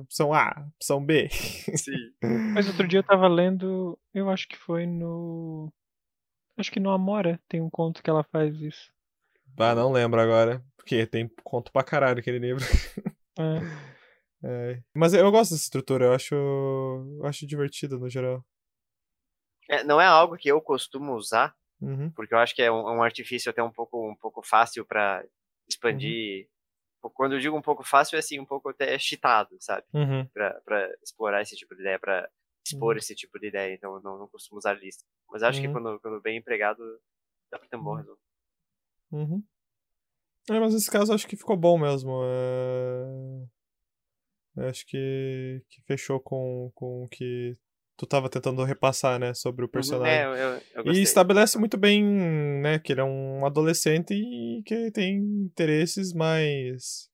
opção 0.00 0.32
A, 0.32 0.66
opção 0.76 1.04
B. 1.04 1.28
Sim. 1.30 1.92
Mas 2.52 2.68
outro 2.68 2.86
dia 2.86 3.00
eu 3.00 3.04
tava 3.04 3.26
lendo, 3.28 3.98
eu 4.14 4.30
acho 4.30 4.46
que 4.48 4.56
foi 4.56 4.86
no. 4.86 5.72
Acho 6.56 6.70
que 6.70 6.78
no 6.78 6.90
Amora 6.90 7.40
tem 7.48 7.60
um 7.60 7.68
conto 7.68 8.02
que 8.02 8.08
ela 8.08 8.22
faz 8.22 8.54
isso. 8.60 8.92
Ah, 9.58 9.74
não 9.74 9.90
lembro 9.90 10.20
agora. 10.20 10.62
Porque 10.76 11.06
tem 11.06 11.28
conto 11.42 11.72
pra 11.72 11.82
caralho 11.82 12.18
aquele 12.18 12.38
livro. 12.38 12.64
É, 13.38 13.42
É, 14.46 14.82
Mas 14.94 15.14
eu 15.14 15.30
gosto 15.30 15.52
dessa 15.52 15.64
estrutura, 15.64 16.06
eu 16.06 16.12
acho, 16.12 16.34
eu 16.34 17.24
acho 17.24 17.46
divertido 17.46 17.98
no 17.98 18.08
geral. 18.10 18.44
É, 19.68 19.82
não 19.82 20.00
é 20.00 20.06
algo 20.06 20.36
que 20.36 20.48
eu 20.48 20.60
costumo 20.60 21.14
usar, 21.14 21.54
Uhum. 21.80 22.10
porque 22.12 22.34
eu 22.34 22.38
acho 22.38 22.54
que 22.54 22.62
é 22.62 22.70
um, 22.70 22.82
um 22.98 23.02
artifício 23.02 23.50
até 23.50 23.62
um 23.62 23.70
pouco, 23.72 24.10
um 24.10 24.14
pouco 24.16 24.42
fácil 24.42 24.84
pra 24.84 25.24
expandir. 25.68 26.48
Quando 27.14 27.34
eu 27.34 27.40
digo 27.40 27.56
um 27.56 27.62
pouco 27.62 27.82
fácil, 27.84 28.16
é 28.16 28.18
assim, 28.18 28.38
um 28.40 28.46
pouco 28.46 28.68
até 28.70 28.98
cheatado, 28.98 29.56
sabe? 29.60 29.86
Uhum. 29.92 30.26
Pra 30.32 30.90
explorar 31.02 31.42
esse 31.42 31.54
tipo 31.56 31.74
de 31.74 31.80
ideia, 31.82 31.98
pra 31.98 32.28
expor 32.66 32.92
Uhum. 32.94 32.98
esse 32.98 33.14
tipo 33.14 33.38
de 33.38 33.48
ideia. 33.48 33.74
Então 33.74 33.94
eu 33.96 34.02
não, 34.02 34.18
não 34.18 34.28
costumo 34.28 34.58
usar 34.58 34.72
lista. 34.74 35.04
Mas 35.30 35.42
acho 35.42 35.60
que 35.60 35.66
Uhum. 35.66 35.72
quando, 35.74 36.00
quando 36.00 36.20
bem 36.22 36.38
empregado, 36.38 36.82
dá 37.50 37.58
pra 37.58 37.68
ter 37.68 37.76
um 37.76 37.82
bom 37.82 37.90
Uhum. 37.92 37.96
resultado. 37.96 38.20
Uhum. 39.12 39.44
É, 40.50 40.60
mas 40.60 40.74
nesse 40.74 40.90
caso 40.90 41.12
acho 41.12 41.26
que 41.26 41.36
ficou 41.36 41.56
bom 41.56 41.78
mesmo. 41.78 42.22
É... 42.24 43.46
eu 44.56 44.68
Acho 44.68 44.86
que, 44.86 45.62
que 45.68 45.82
fechou 45.86 46.20
com, 46.20 46.70
com 46.74 47.04
o 47.04 47.08
que 47.08 47.56
tu 47.96 48.06
tava 48.06 48.28
tentando 48.28 48.62
repassar, 48.64 49.18
né, 49.18 49.32
sobre 49.34 49.64
o 49.64 49.68
personagem. 49.68 50.18
É, 50.18 50.24
eu, 50.24 50.34
eu, 50.34 50.62
eu 50.84 50.92
E 50.92 51.00
estabelece 51.02 51.58
muito 51.58 51.76
bem, 51.76 52.02
né, 52.04 52.78
que 52.78 52.92
ele 52.92 53.00
é 53.00 53.04
um 53.04 53.44
adolescente 53.46 54.12
e 54.14 54.62
que 54.64 54.90
tem 54.90 55.16
interesses 55.16 56.12
mais. 56.12 57.08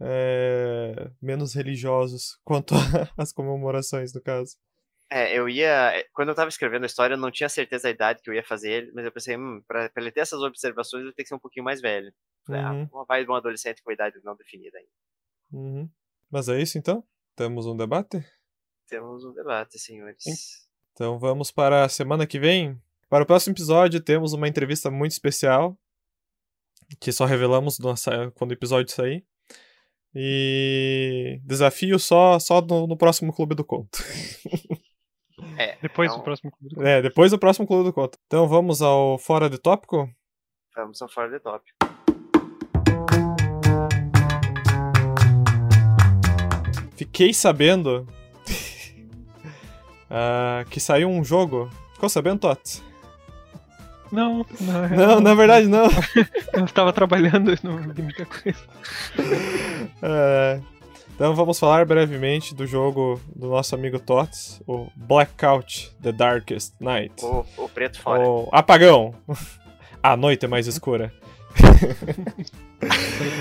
é, 0.00 1.10
menos 1.20 1.54
religiosos 1.54 2.38
quanto 2.44 2.74
às 3.16 3.32
comemorações, 3.32 4.12
no 4.14 4.20
caso. 4.22 4.56
É, 5.12 5.36
eu 5.36 5.48
ia. 5.48 6.04
Quando 6.12 6.28
eu 6.28 6.34
tava 6.36 6.48
escrevendo 6.48 6.84
a 6.84 6.86
história, 6.86 7.14
eu 7.14 7.18
não 7.18 7.32
tinha 7.32 7.48
certeza 7.48 7.84
da 7.84 7.90
idade 7.90 8.22
que 8.22 8.30
eu 8.30 8.34
ia 8.34 8.44
fazer 8.44 8.70
ele, 8.70 8.92
mas 8.94 9.04
eu 9.04 9.10
pensei, 9.12 9.36
hum, 9.36 9.60
pra, 9.66 9.88
pra 9.90 10.00
ele 10.02 10.12
ter 10.12 10.20
essas 10.20 10.40
observações, 10.40 11.02
ele 11.02 11.12
tem 11.12 11.24
que 11.24 11.28
ser 11.28 11.34
um 11.34 11.38
pouquinho 11.40 11.64
mais 11.64 11.80
velho. 11.80 12.12
Falei, 12.46 12.62
Uhum. 12.62 12.88
ah, 12.94 13.04
vai 13.08 13.24
de 13.24 13.30
um 13.30 13.34
adolescente 13.34 13.82
com 13.82 13.90
idade 13.90 14.20
não 14.22 14.36
definida 14.36 14.78
ainda. 14.78 14.90
Uhum. 15.52 15.90
Mas 16.30 16.48
é 16.48 16.60
isso 16.60 16.78
então? 16.78 17.04
Temos 17.34 17.66
um 17.66 17.76
debate? 17.76 18.24
Temos 18.88 19.24
um 19.24 19.32
debate, 19.32 19.78
senhores. 19.78 20.24
Então 20.92 21.18
vamos 21.18 21.50
para 21.50 21.84
a 21.84 21.88
semana 21.88 22.26
que 22.26 22.38
vem. 22.38 22.80
Para 23.08 23.24
o 23.24 23.26
próximo 23.26 23.54
episódio, 23.54 24.00
temos 24.00 24.32
uma 24.32 24.46
entrevista 24.46 24.90
muito 24.90 25.12
especial. 25.12 25.76
Que 27.00 27.12
só 27.12 27.24
revelamos 27.24 27.78
quando 28.34 28.50
o 28.50 28.54
episódio 28.54 28.92
sair. 28.92 29.24
E 30.14 31.40
desafio 31.44 31.98
só, 31.98 32.38
só 32.38 32.60
no, 32.60 32.86
no 32.86 32.96
próximo 32.96 33.32
Clube 33.32 33.54
do 33.54 33.64
Conto. 33.64 33.98
É, 35.56 35.76
Depois 35.82 36.10
então, 36.10 36.18
do 36.18 36.24
próximo 36.24 36.50
clube. 36.50 36.86
É, 36.86 37.00
depois 37.00 37.30
do 37.30 37.38
próximo 37.38 37.66
Clube 37.66 37.84
do 37.84 37.92
Conto. 37.92 38.18
Então 38.26 38.46
vamos 38.48 38.82
ao 38.82 39.18
Fora 39.18 39.48
de 39.48 39.58
Tópico? 39.58 40.08
Vamos 40.74 41.02
ao 41.02 41.08
fora 41.08 41.28
de 41.28 41.40
top. 41.40 41.79
Fiquei 47.00 47.32
sabendo 47.32 48.06
ah, 50.10 50.66
que 50.68 50.78
saiu 50.78 51.08
um 51.08 51.24
jogo. 51.24 51.70
Ficou 51.94 52.10
sabendo, 52.10 52.40
Tots? 52.40 52.82
Não, 54.12 54.44
não, 54.60 54.88
Não, 54.88 55.20
na 55.20 55.34
verdade 55.34 55.68
não. 55.68 55.88
Eu 56.52 56.64
estava 56.64 56.92
trabalhando 56.92 57.56
no 57.62 57.80
muita 57.80 58.26
coisa. 58.26 58.58
É, 60.02 60.60
então 61.14 61.32
vamos 61.32 61.60
falar 61.60 61.86
brevemente 61.86 62.52
do 62.54 62.66
jogo 62.66 63.20
do 63.36 63.48
nosso 63.48 63.72
amigo 63.74 64.00
Tots, 64.00 64.60
o 64.66 64.88
Blackout 64.96 65.94
The 66.02 66.10
Darkest 66.10 66.74
Night. 66.80 67.24
O, 67.24 67.46
o 67.56 67.68
preto 67.68 68.00
fora. 68.00 68.28
O 68.28 68.48
apagão. 68.50 69.14
A 70.02 70.16
noite 70.16 70.44
é 70.44 70.48
mais 70.48 70.66
escura. 70.66 71.14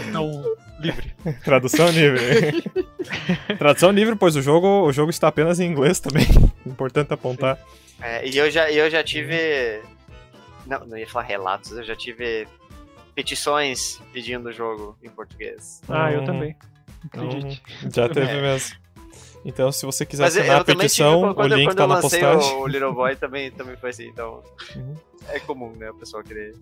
Então, 0.07 0.43
livre. 0.79 1.15
Tradução 1.43 1.89
livre. 1.89 2.63
Tradução 3.57 3.91
livre, 3.91 4.15
pois 4.15 4.35
o 4.35 4.41
jogo, 4.41 4.67
o 4.87 4.91
jogo 4.91 5.09
está 5.09 5.27
apenas 5.27 5.59
em 5.59 5.65
inglês 5.69 5.99
também. 5.99 6.25
Importante 6.65 7.13
apontar. 7.13 7.57
É, 8.01 8.27
e 8.27 8.37
eu 8.37 8.49
já, 8.49 8.71
eu 8.71 8.89
já 8.89 9.03
tive. 9.03 9.81
Não, 10.65 10.85
não 10.85 10.97
ia 10.97 11.07
falar 11.07 11.25
relatos, 11.25 11.71
eu 11.71 11.83
já 11.83 11.95
tive 11.95 12.47
petições 13.15 13.99
pedindo 14.13 14.49
o 14.49 14.53
jogo 14.53 14.97
em 15.03 15.09
português. 15.09 15.81
Ah, 15.89 16.11
eu 16.11 16.19
Uhum. 16.19 16.25
também. 16.25 16.55
Acredite. 17.05 17.61
Uhum, 17.83 17.91
Já 17.93 18.07
teve 18.09 18.31
É. 18.31 18.41
mesmo. 18.41 18.77
Então, 19.45 19.71
se 19.71 19.85
você 19.85 20.05
quiser 20.05 20.23
Mas 20.23 20.37
assinar 20.37 20.61
a 20.61 20.63
petição, 20.65 21.19
tive, 21.19 21.31
o 21.31 21.35
quando, 21.35 21.55
link 21.55 21.65
quando 21.67 21.77
tá 21.77 21.83
eu 21.83 21.87
na 21.87 21.95
lancei 21.95 22.19
postagem. 22.19 22.55
o, 22.57 22.61
o 22.61 22.67
Little 22.67 22.93
Boy 22.93 23.15
também, 23.15 23.49
também 23.51 23.77
foi 23.77 23.89
assim, 23.91 24.07
então. 24.07 24.43
Uhum. 24.75 24.95
É 25.29 25.39
comum, 25.39 25.71
né? 25.77 25.89
O 25.91 25.93
pessoal 25.95 26.23
querer. 26.23 26.53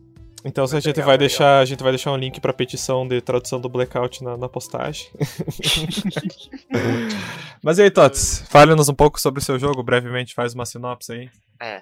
Então 0.45 0.63
a 0.63 0.67
gente 0.67 0.85
legal, 0.87 1.05
vai 1.05 1.15
legal. 1.15 1.17
deixar, 1.17 1.59
a 1.59 1.65
gente 1.65 1.83
vai 1.83 1.91
deixar 1.91 2.11
um 2.11 2.17
link 2.17 2.39
pra 2.39 2.53
petição 2.53 3.07
de 3.07 3.19
tradução 3.21 3.59
do 3.59 3.67
Blackout 3.67 4.23
na, 4.23 4.37
na 4.37 4.47
postagem. 4.47 5.07
Mas 7.63 7.79
e 7.79 7.83
aí, 7.83 7.91
Tots? 7.91 8.39
Fale-nos 8.49 8.89
um 8.89 8.93
pouco 8.93 9.19
sobre 9.19 9.41
o 9.41 9.43
seu 9.43 9.57
jogo, 9.59 9.83
brevemente, 9.83 10.33
faz 10.33 10.53
uma 10.53 10.65
sinopse 10.65 11.11
aí. 11.11 11.29
É. 11.61 11.81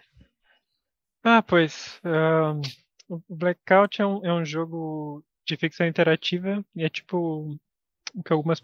Ah, 1.23 1.41
pois. 1.41 1.99
ahn, 2.03 2.61
o 3.09 3.21
Blackout 3.29 4.01
é 4.01 4.05
um, 4.05 4.25
é 4.25 4.33
um 4.33 4.45
jogo 4.45 5.23
de 5.45 5.55
ficção 5.57 5.85
interativa 5.85 6.63
e 6.75 6.83
é 6.83 6.89
tipo. 6.89 7.57
o 8.13 8.23
que 8.23 8.33
algumas. 8.33 8.63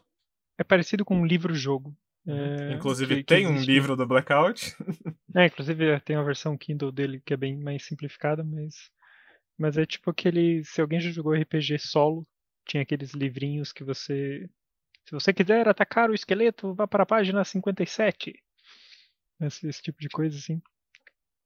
É 0.58 0.64
parecido 0.64 1.04
com 1.04 1.16
um 1.18 1.26
livro-jogo. 1.26 1.96
É, 2.28 2.74
Inclusive, 2.74 3.16
que- 3.16 3.24
que 3.24 3.36
tem 3.36 3.48
um 3.48 3.54
existe- 3.56 3.72
livro 3.72 3.96
do 3.96 4.06
Blackout. 4.06 4.76
É, 5.36 5.48
inclusive 5.48 6.00
tem 6.02 6.16
a 6.16 6.22
versão 6.24 6.56
Kindle 6.58 6.92
dele 6.92 7.22
que 7.26 7.34
é 7.34 7.38
bem 7.38 7.58
mais 7.58 7.84
simplificada, 7.86 8.44
mas. 8.44 8.76
Mas 9.62 9.78
é 9.78 9.86
tipo 9.86 10.10
aquele. 10.10 10.64
Se 10.64 10.82
alguém 10.82 11.00
já 11.00 11.12
jogou 11.12 11.34
RPG 11.36 11.78
solo, 11.78 12.28
tinha 12.66 12.82
aqueles 12.82 13.12
livrinhos 13.12 13.72
que 13.72 13.84
você. 13.84 14.50
Se 15.06 15.12
você 15.12 15.32
quiser 15.32 15.68
atacar 15.68 16.10
o 16.10 16.16
esqueleto, 16.16 16.74
vá 16.74 16.88
para 16.88 17.04
a 17.04 17.06
página 17.06 17.44
57. 17.46 18.34
Esse, 19.40 19.68
esse 19.68 19.82
tipo 19.84 20.00
de 20.02 20.10
coisa, 20.10 20.36
assim. 20.36 20.60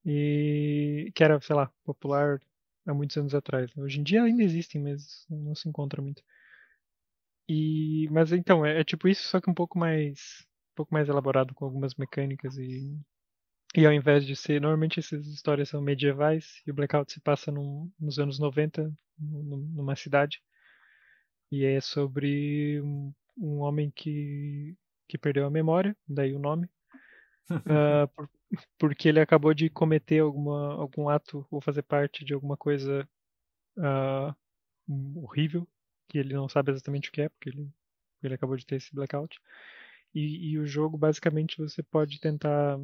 E 0.05 1.11
que 1.13 1.23
era, 1.25 1.41
sei 1.41 1.55
lá, 1.57 1.69
popular 1.83 2.39
há 2.87 2.93
muitos 2.93 3.17
anos 3.17 3.35
atrás. 3.35 3.69
Hoje 3.77 3.99
em 3.99 4.03
dia 4.03 4.23
ainda 4.23 4.43
existem, 4.43 4.81
mas 4.81 5.25
não 5.29 5.53
se 5.53 5.67
encontra 5.67 6.01
muito. 6.01 6.23
E, 7.49 8.07
mas 8.11 8.31
então, 8.31 8.65
é, 8.65 8.79
é 8.79 8.83
tipo 8.85 9.09
isso, 9.09 9.27
só 9.27 9.41
que 9.41 9.49
um 9.49 9.53
pouco 9.53 9.77
mais, 9.77 10.45
um 10.71 10.75
pouco 10.75 10.93
mais 10.93 11.09
elaborado 11.09 11.53
com 11.53 11.65
algumas 11.65 11.95
mecânicas 11.95 12.57
e 12.57 12.97
e 13.75 13.85
ao 13.85 13.93
invés 13.93 14.25
de 14.25 14.35
ser, 14.35 14.61
normalmente 14.61 14.99
essas 14.99 15.27
histórias 15.27 15.69
são 15.69 15.81
medievais 15.81 16.61
e 16.65 16.71
o 16.71 16.73
Blackout 16.73 17.11
se 17.11 17.19
passa 17.21 17.51
num- 17.51 17.91
nos 17.99 18.19
anos 18.19 18.39
90, 18.39 18.91
num- 19.19 19.57
numa 19.75 19.95
cidade. 19.95 20.41
E 21.51 21.63
é 21.65 21.79
sobre 21.81 22.81
um, 22.81 23.13
um 23.37 23.59
homem 23.59 23.91
que, 23.91 24.75
que 25.07 25.17
perdeu 25.17 25.45
a 25.45 25.49
memória, 25.49 25.95
daí 26.07 26.33
o 26.33 26.39
nome, 26.39 26.69
ah, 27.69 28.07
por- 28.15 28.29
porque 28.79 29.09
ele 29.09 29.19
acabou 29.19 29.53
de 29.53 29.69
cometer 29.69 30.19
alguma, 30.21 30.73
algum 30.75 31.09
ato 31.09 31.47
ou 31.51 31.61
fazer 31.61 31.83
parte 31.83 32.25
de 32.25 32.33
alguma 32.33 32.57
coisa 32.57 33.07
hum, 34.87 35.13
horrível, 35.23 35.67
que 36.07 36.17
ele 36.17 36.33
não 36.33 36.47
sabe 36.49 36.71
exatamente 36.71 37.09
o 37.09 37.11
que 37.11 37.21
é, 37.21 37.29
porque 37.29 37.49
ele, 37.49 37.69
ele 38.23 38.33
acabou 38.33 38.55
de 38.57 38.65
ter 38.65 38.75
esse 38.75 38.93
blackout. 38.93 39.39
E, 40.13 40.51
e 40.51 40.59
o 40.59 40.65
jogo, 40.65 40.97
basicamente, 40.97 41.57
você 41.57 41.83
pode 41.83 42.19
tentar 42.19 42.79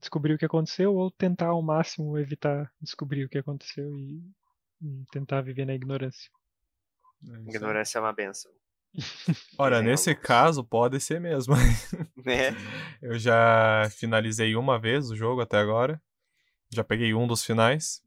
descobrir 0.00 0.34
o 0.34 0.38
que 0.38 0.44
aconteceu 0.44 0.94
ou 0.94 1.10
tentar 1.10 1.48
ao 1.48 1.62
máximo 1.62 2.18
evitar 2.18 2.70
descobrir 2.80 3.24
o 3.24 3.28
que 3.28 3.38
aconteceu 3.38 3.94
e, 3.96 4.22
e 4.82 5.04
tentar 5.12 5.40
viver 5.40 5.64
na 5.66 5.74
ignorância. 5.74 6.30
Ignorância 7.46 7.98
é 7.98 8.00
uma 8.00 8.12
benção. 8.12 8.50
Ora, 9.58 9.76
Dizem 9.76 9.90
nesse 9.90 10.14
caso, 10.14 10.62
pode 10.62 11.00
ser 11.00 11.20
mesmo. 11.20 11.54
Né? 12.24 12.54
Eu 13.02 13.18
já 13.18 13.88
finalizei 13.90 14.54
uma 14.56 14.78
vez 14.78 15.10
o 15.10 15.16
jogo 15.16 15.40
até 15.40 15.58
agora. 15.58 16.00
Já 16.72 16.84
peguei 16.84 17.14
um 17.14 17.26
dos 17.26 17.44
finais. 17.44 18.02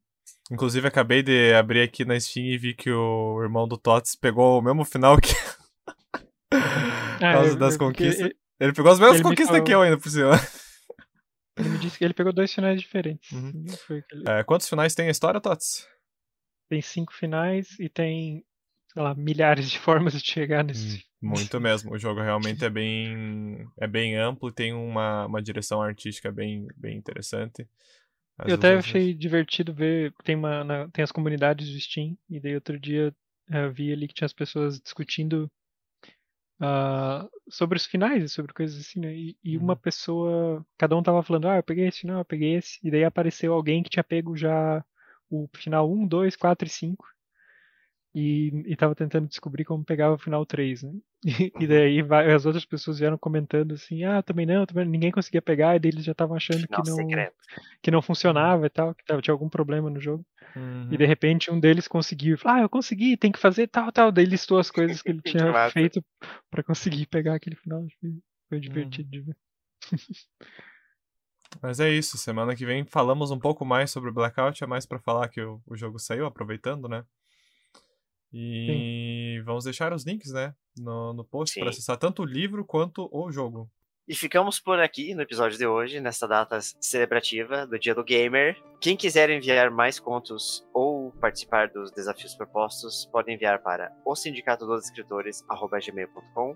Inclusive, 0.51 0.87
acabei 0.87 1.21
de 1.21 1.53
abrir 1.53 1.81
aqui 1.81 2.05
na 2.05 2.17
Steam 2.19 2.45
e 2.45 2.57
vi 2.57 2.73
que 2.73 2.89
o 2.89 3.41
irmão 3.43 3.67
do 3.67 3.77
Tots 3.77 4.15
pegou 4.15 4.57
o 4.59 4.61
mesmo 4.61 4.85
final 4.85 5.17
que. 5.19 5.33
Por 6.49 7.19
causa 7.19 7.49
eu- 7.51 7.55
das 7.57 7.73
eu- 7.73 7.79
porque 7.79 8.03
conquistas. 8.03 8.25
Ele, 8.25 8.35
Ele 8.59 8.73
pegou 8.73 8.91
as 8.91 8.99
mesmas 8.99 9.15
ele 9.15 9.23
me 9.23 9.29
conquistas 9.29 9.47
falou. 9.57 9.63
que 9.65 9.73
eu 9.73 9.81
ainda 9.81 9.97
por 9.97 10.09
cima. 10.09 10.31
Ele 11.57 11.69
me 11.69 11.77
disse 11.79 11.97
que 11.97 12.03
ele 12.05 12.13
pegou 12.13 12.31
dois 12.33 12.53
finais 12.53 12.79
diferentes. 12.79 13.31
Uhum. 13.31 13.65
Aquele- 13.73 14.23
É, 14.29 14.43
quantos 14.43 14.67
finais 14.69 14.93
tem 14.95 15.07
a 15.07 15.11
história, 15.11 15.41
Tots? 15.41 15.87
Tem 16.69 16.81
cinco 16.81 17.13
finais 17.13 17.79
e 17.79 17.87
tem, 17.89 18.43
sei 18.93 19.01
lá, 19.01 19.15
milhares 19.15 19.69
de 19.69 19.79
formas 19.79 20.13
de 20.13 20.19
chegar 20.31 20.63
Hum. 20.63 20.67
nesse. 20.67 21.05
Muito 21.21 21.59
mesmo. 21.59 21.93
O 21.93 21.97
jogo 21.97 22.21
realmente 22.21 22.63
é 22.63 22.69
bem, 22.69 23.67
é 23.79 23.87
bem 23.87 24.15
amplo 24.15 24.49
e 24.49 24.53
tem 24.53 24.71
uma, 24.73 25.25
uma 25.25 25.41
direção 25.41 25.81
artística 25.81 26.31
bem, 26.31 26.67
bem 26.75 26.95
interessante. 26.97 27.67
Eu 28.45 28.53
até 28.53 28.73
ilustrações- 28.73 28.85
achei 28.85 29.13
divertido 29.15 29.73
ver, 29.73 30.13
tem, 30.23 30.35
uma, 30.35 30.63
na- 30.63 30.87
tem 30.89 31.01
as 31.03 31.11
comunidades 31.11 31.71
do 31.71 31.79
Steam, 31.79 32.15
e 32.29 32.39
daí 32.39 32.53
outro 32.53 32.79
dia 32.79 33.11
eh, 33.49 33.65
eu 33.65 33.71
vi 33.73 33.91
ali 33.91 34.07
que 34.07 34.13
tinha 34.13 34.27
as 34.27 34.33
pessoas 34.33 34.79
discutindo 34.79 35.49
ah, 36.59 37.27
sobre 37.49 37.77
os 37.77 37.85
finais 37.85 38.23
e 38.23 38.29
sobre 38.29 38.53
coisas 38.53 38.79
assim, 38.79 38.99
né? 38.99 39.13
E, 39.15 39.37
e 39.43 39.57
uma 39.57 39.73
Uhum. 39.73 39.79
pessoa, 39.79 40.65
cada 40.77 40.95
um 40.95 41.03
tava 41.03 41.23
falando, 41.23 41.47
ah, 41.47 41.57
eu 41.57 41.63
peguei 41.63 41.87
esse 41.87 42.01
final, 42.01 42.19
eu 42.19 42.25
peguei 42.25 42.55
esse, 42.55 42.79
e 42.83 42.91
daí 42.91 43.03
apareceu 43.03 43.53
alguém 43.53 43.83
que 43.83 43.89
tinha 43.89 44.03
pego 44.03 44.35
já 44.37 44.83
o 45.29 45.47
final 45.55 45.91
1, 45.91 46.07
2, 46.07 46.35
4 46.35 46.67
e 46.67 46.71
5. 46.71 47.05
E, 48.15 48.49
e 48.65 48.75
tava 48.75 48.95
tentando 48.95 49.27
descobrir 49.27 49.63
como 49.65 49.85
pegava 49.85 50.15
o 50.15 50.17
final 50.17 50.45
3, 50.45 50.83
né? 50.83 50.91
E, 51.25 51.53
e 51.59 51.67
daí 51.67 52.01
vai- 52.01 52.31
as 52.33 52.45
outras 52.45 52.65
pessoas 52.65 52.99
vieram 52.99 53.17
comentando 53.17 53.73
assim, 53.73 54.03
ah, 54.03 54.21
também 54.23 54.45
não, 54.45 54.65
também 54.65 54.85
não", 54.85 54.91
ninguém 54.91 55.11
conseguia 55.11 55.41
pegar, 55.41 55.75
e 55.75 55.79
daí 55.79 55.91
eles 55.91 56.05
já 56.05 56.11
estavam 56.13 56.35
achando 56.37 56.67
Final 56.67 56.67
que 56.67 56.83
não, 56.83 56.95
secreto. 56.95 57.47
que 57.81 57.91
não 57.91 58.01
funcionava 58.01 58.65
e 58.67 58.69
tal, 58.69 58.95
que 58.95 59.05
tava, 59.05 59.21
tinha 59.21 59.33
algum 59.33 59.49
problema 59.49 59.89
no 59.89 59.99
jogo. 59.99 60.25
Uhum. 60.55 60.91
E 60.91 60.97
de 60.97 61.05
repente 61.05 61.51
um 61.51 61.59
deles 61.59 61.87
conseguiu, 61.87 62.37
falou, 62.37 62.59
ah, 62.59 62.61
eu 62.63 62.69
consegui, 62.69 63.17
tem 63.17 63.31
que 63.31 63.39
fazer 63.39 63.67
tal, 63.67 63.91
tal. 63.91 64.11
Daí 64.11 64.25
listou 64.25 64.59
as 64.59 64.71
coisas 64.71 65.01
que 65.01 65.11
ele 65.11 65.21
tinha 65.23 65.53
massa. 65.53 65.73
feito 65.73 66.03
pra 66.51 66.63
conseguir 66.63 67.07
pegar 67.07 67.35
aquele 67.35 67.55
final. 67.55 67.85
Uhum. 68.03 68.21
Foi 68.49 68.59
divertido 68.59 69.09
de 69.09 69.21
ver. 69.21 69.37
Mas 71.61 71.79
é 71.79 71.89
isso, 71.89 72.17
semana 72.17 72.55
que 72.55 72.65
vem 72.65 72.83
falamos 72.85 73.29
um 73.31 73.39
pouco 73.39 73.63
mais 73.65 73.91
sobre 73.91 74.09
o 74.09 74.13
Blackout, 74.13 74.63
é 74.63 74.67
mais 74.67 74.85
pra 74.85 74.99
falar 74.99 75.29
que 75.29 75.41
o, 75.41 75.61
o 75.65 75.75
jogo 75.77 75.99
saiu, 75.99 76.25
aproveitando, 76.25 76.87
né? 76.89 77.05
E 78.39 79.41
vamos 79.43 79.63
deixar 79.63 79.91
os 79.91 80.05
links, 80.05 80.31
né, 80.31 80.53
no, 80.77 81.11
no 81.11 81.25
post 81.25 81.55
Sim. 81.55 81.67
acessar 81.67 81.97
tanto 81.97 82.21
o 82.21 82.25
livro 82.25 82.63
quanto 82.63 83.09
o 83.11 83.31
jogo. 83.31 83.67
E 84.07 84.13
ficamos 84.15 84.59
por 84.59 84.79
aqui 84.79 85.15
no 85.15 85.23
episódio 85.23 85.57
de 85.57 85.65
hoje, 85.65 85.99
nessa 85.99 86.27
data 86.27 86.59
celebrativa 86.79 87.65
do 87.65 87.79
Dia 87.79 87.95
do 87.95 88.03
Gamer. 88.03 88.55
Quem 88.79 88.95
quiser 88.95 89.31
enviar 89.31 89.71
mais 89.71 89.99
contos 89.99 90.63
ou 90.71 91.11
participar 91.13 91.67
dos 91.69 91.91
desafios 91.91 92.35
propostos, 92.35 93.09
pode 93.11 93.33
enviar 93.33 93.61
para 93.63 93.91
o 94.05 94.15
sindicato 94.15 94.67
dos 94.67 94.85
escritores@gmail.com. 94.85 96.55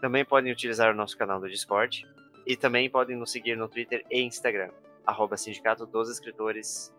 Também 0.00 0.24
podem 0.24 0.52
utilizar 0.52 0.92
o 0.92 0.96
nosso 0.96 1.16
canal 1.16 1.40
do 1.40 1.48
Discord 1.48 2.04
e 2.44 2.56
também 2.56 2.90
podem 2.90 3.16
nos 3.16 3.30
seguir 3.30 3.56
no 3.56 3.68
Twitter 3.68 4.04
e 4.10 4.20
Instagram, 4.20 4.72
arroba 5.06 5.36
sindicato 5.36 5.86
dos 5.86 6.10
escritores, 6.10 6.92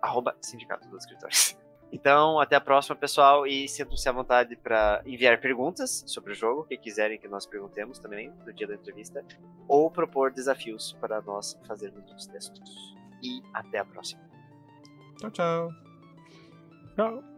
arroba 0.00 0.36
sindicato 0.40 0.88
dos 0.88 1.04
escritores. 1.04 1.57
Então, 1.90 2.38
até 2.38 2.54
a 2.54 2.60
próxima, 2.60 2.94
pessoal, 2.94 3.46
e 3.46 3.66
sintam-se 3.66 4.08
à 4.08 4.12
vontade 4.12 4.56
para 4.56 5.02
enviar 5.06 5.40
perguntas 5.40 6.04
sobre 6.06 6.32
o 6.32 6.34
jogo, 6.34 6.64
que 6.64 6.76
quiserem 6.76 7.18
que 7.18 7.26
nós 7.28 7.46
perguntemos 7.46 7.98
também 7.98 8.32
no 8.44 8.52
dia 8.52 8.66
da 8.66 8.74
entrevista, 8.74 9.24
ou 9.66 9.90
propor 9.90 10.30
desafios 10.30 10.92
para 11.00 11.20
nós 11.22 11.58
fazermos 11.66 12.10
os 12.12 12.26
textos. 12.26 12.94
E 13.22 13.40
até 13.54 13.78
a 13.78 13.84
próxima. 13.84 14.22
Tchau, 15.18 15.30
tchau. 15.30 15.70
Tchau. 16.94 17.37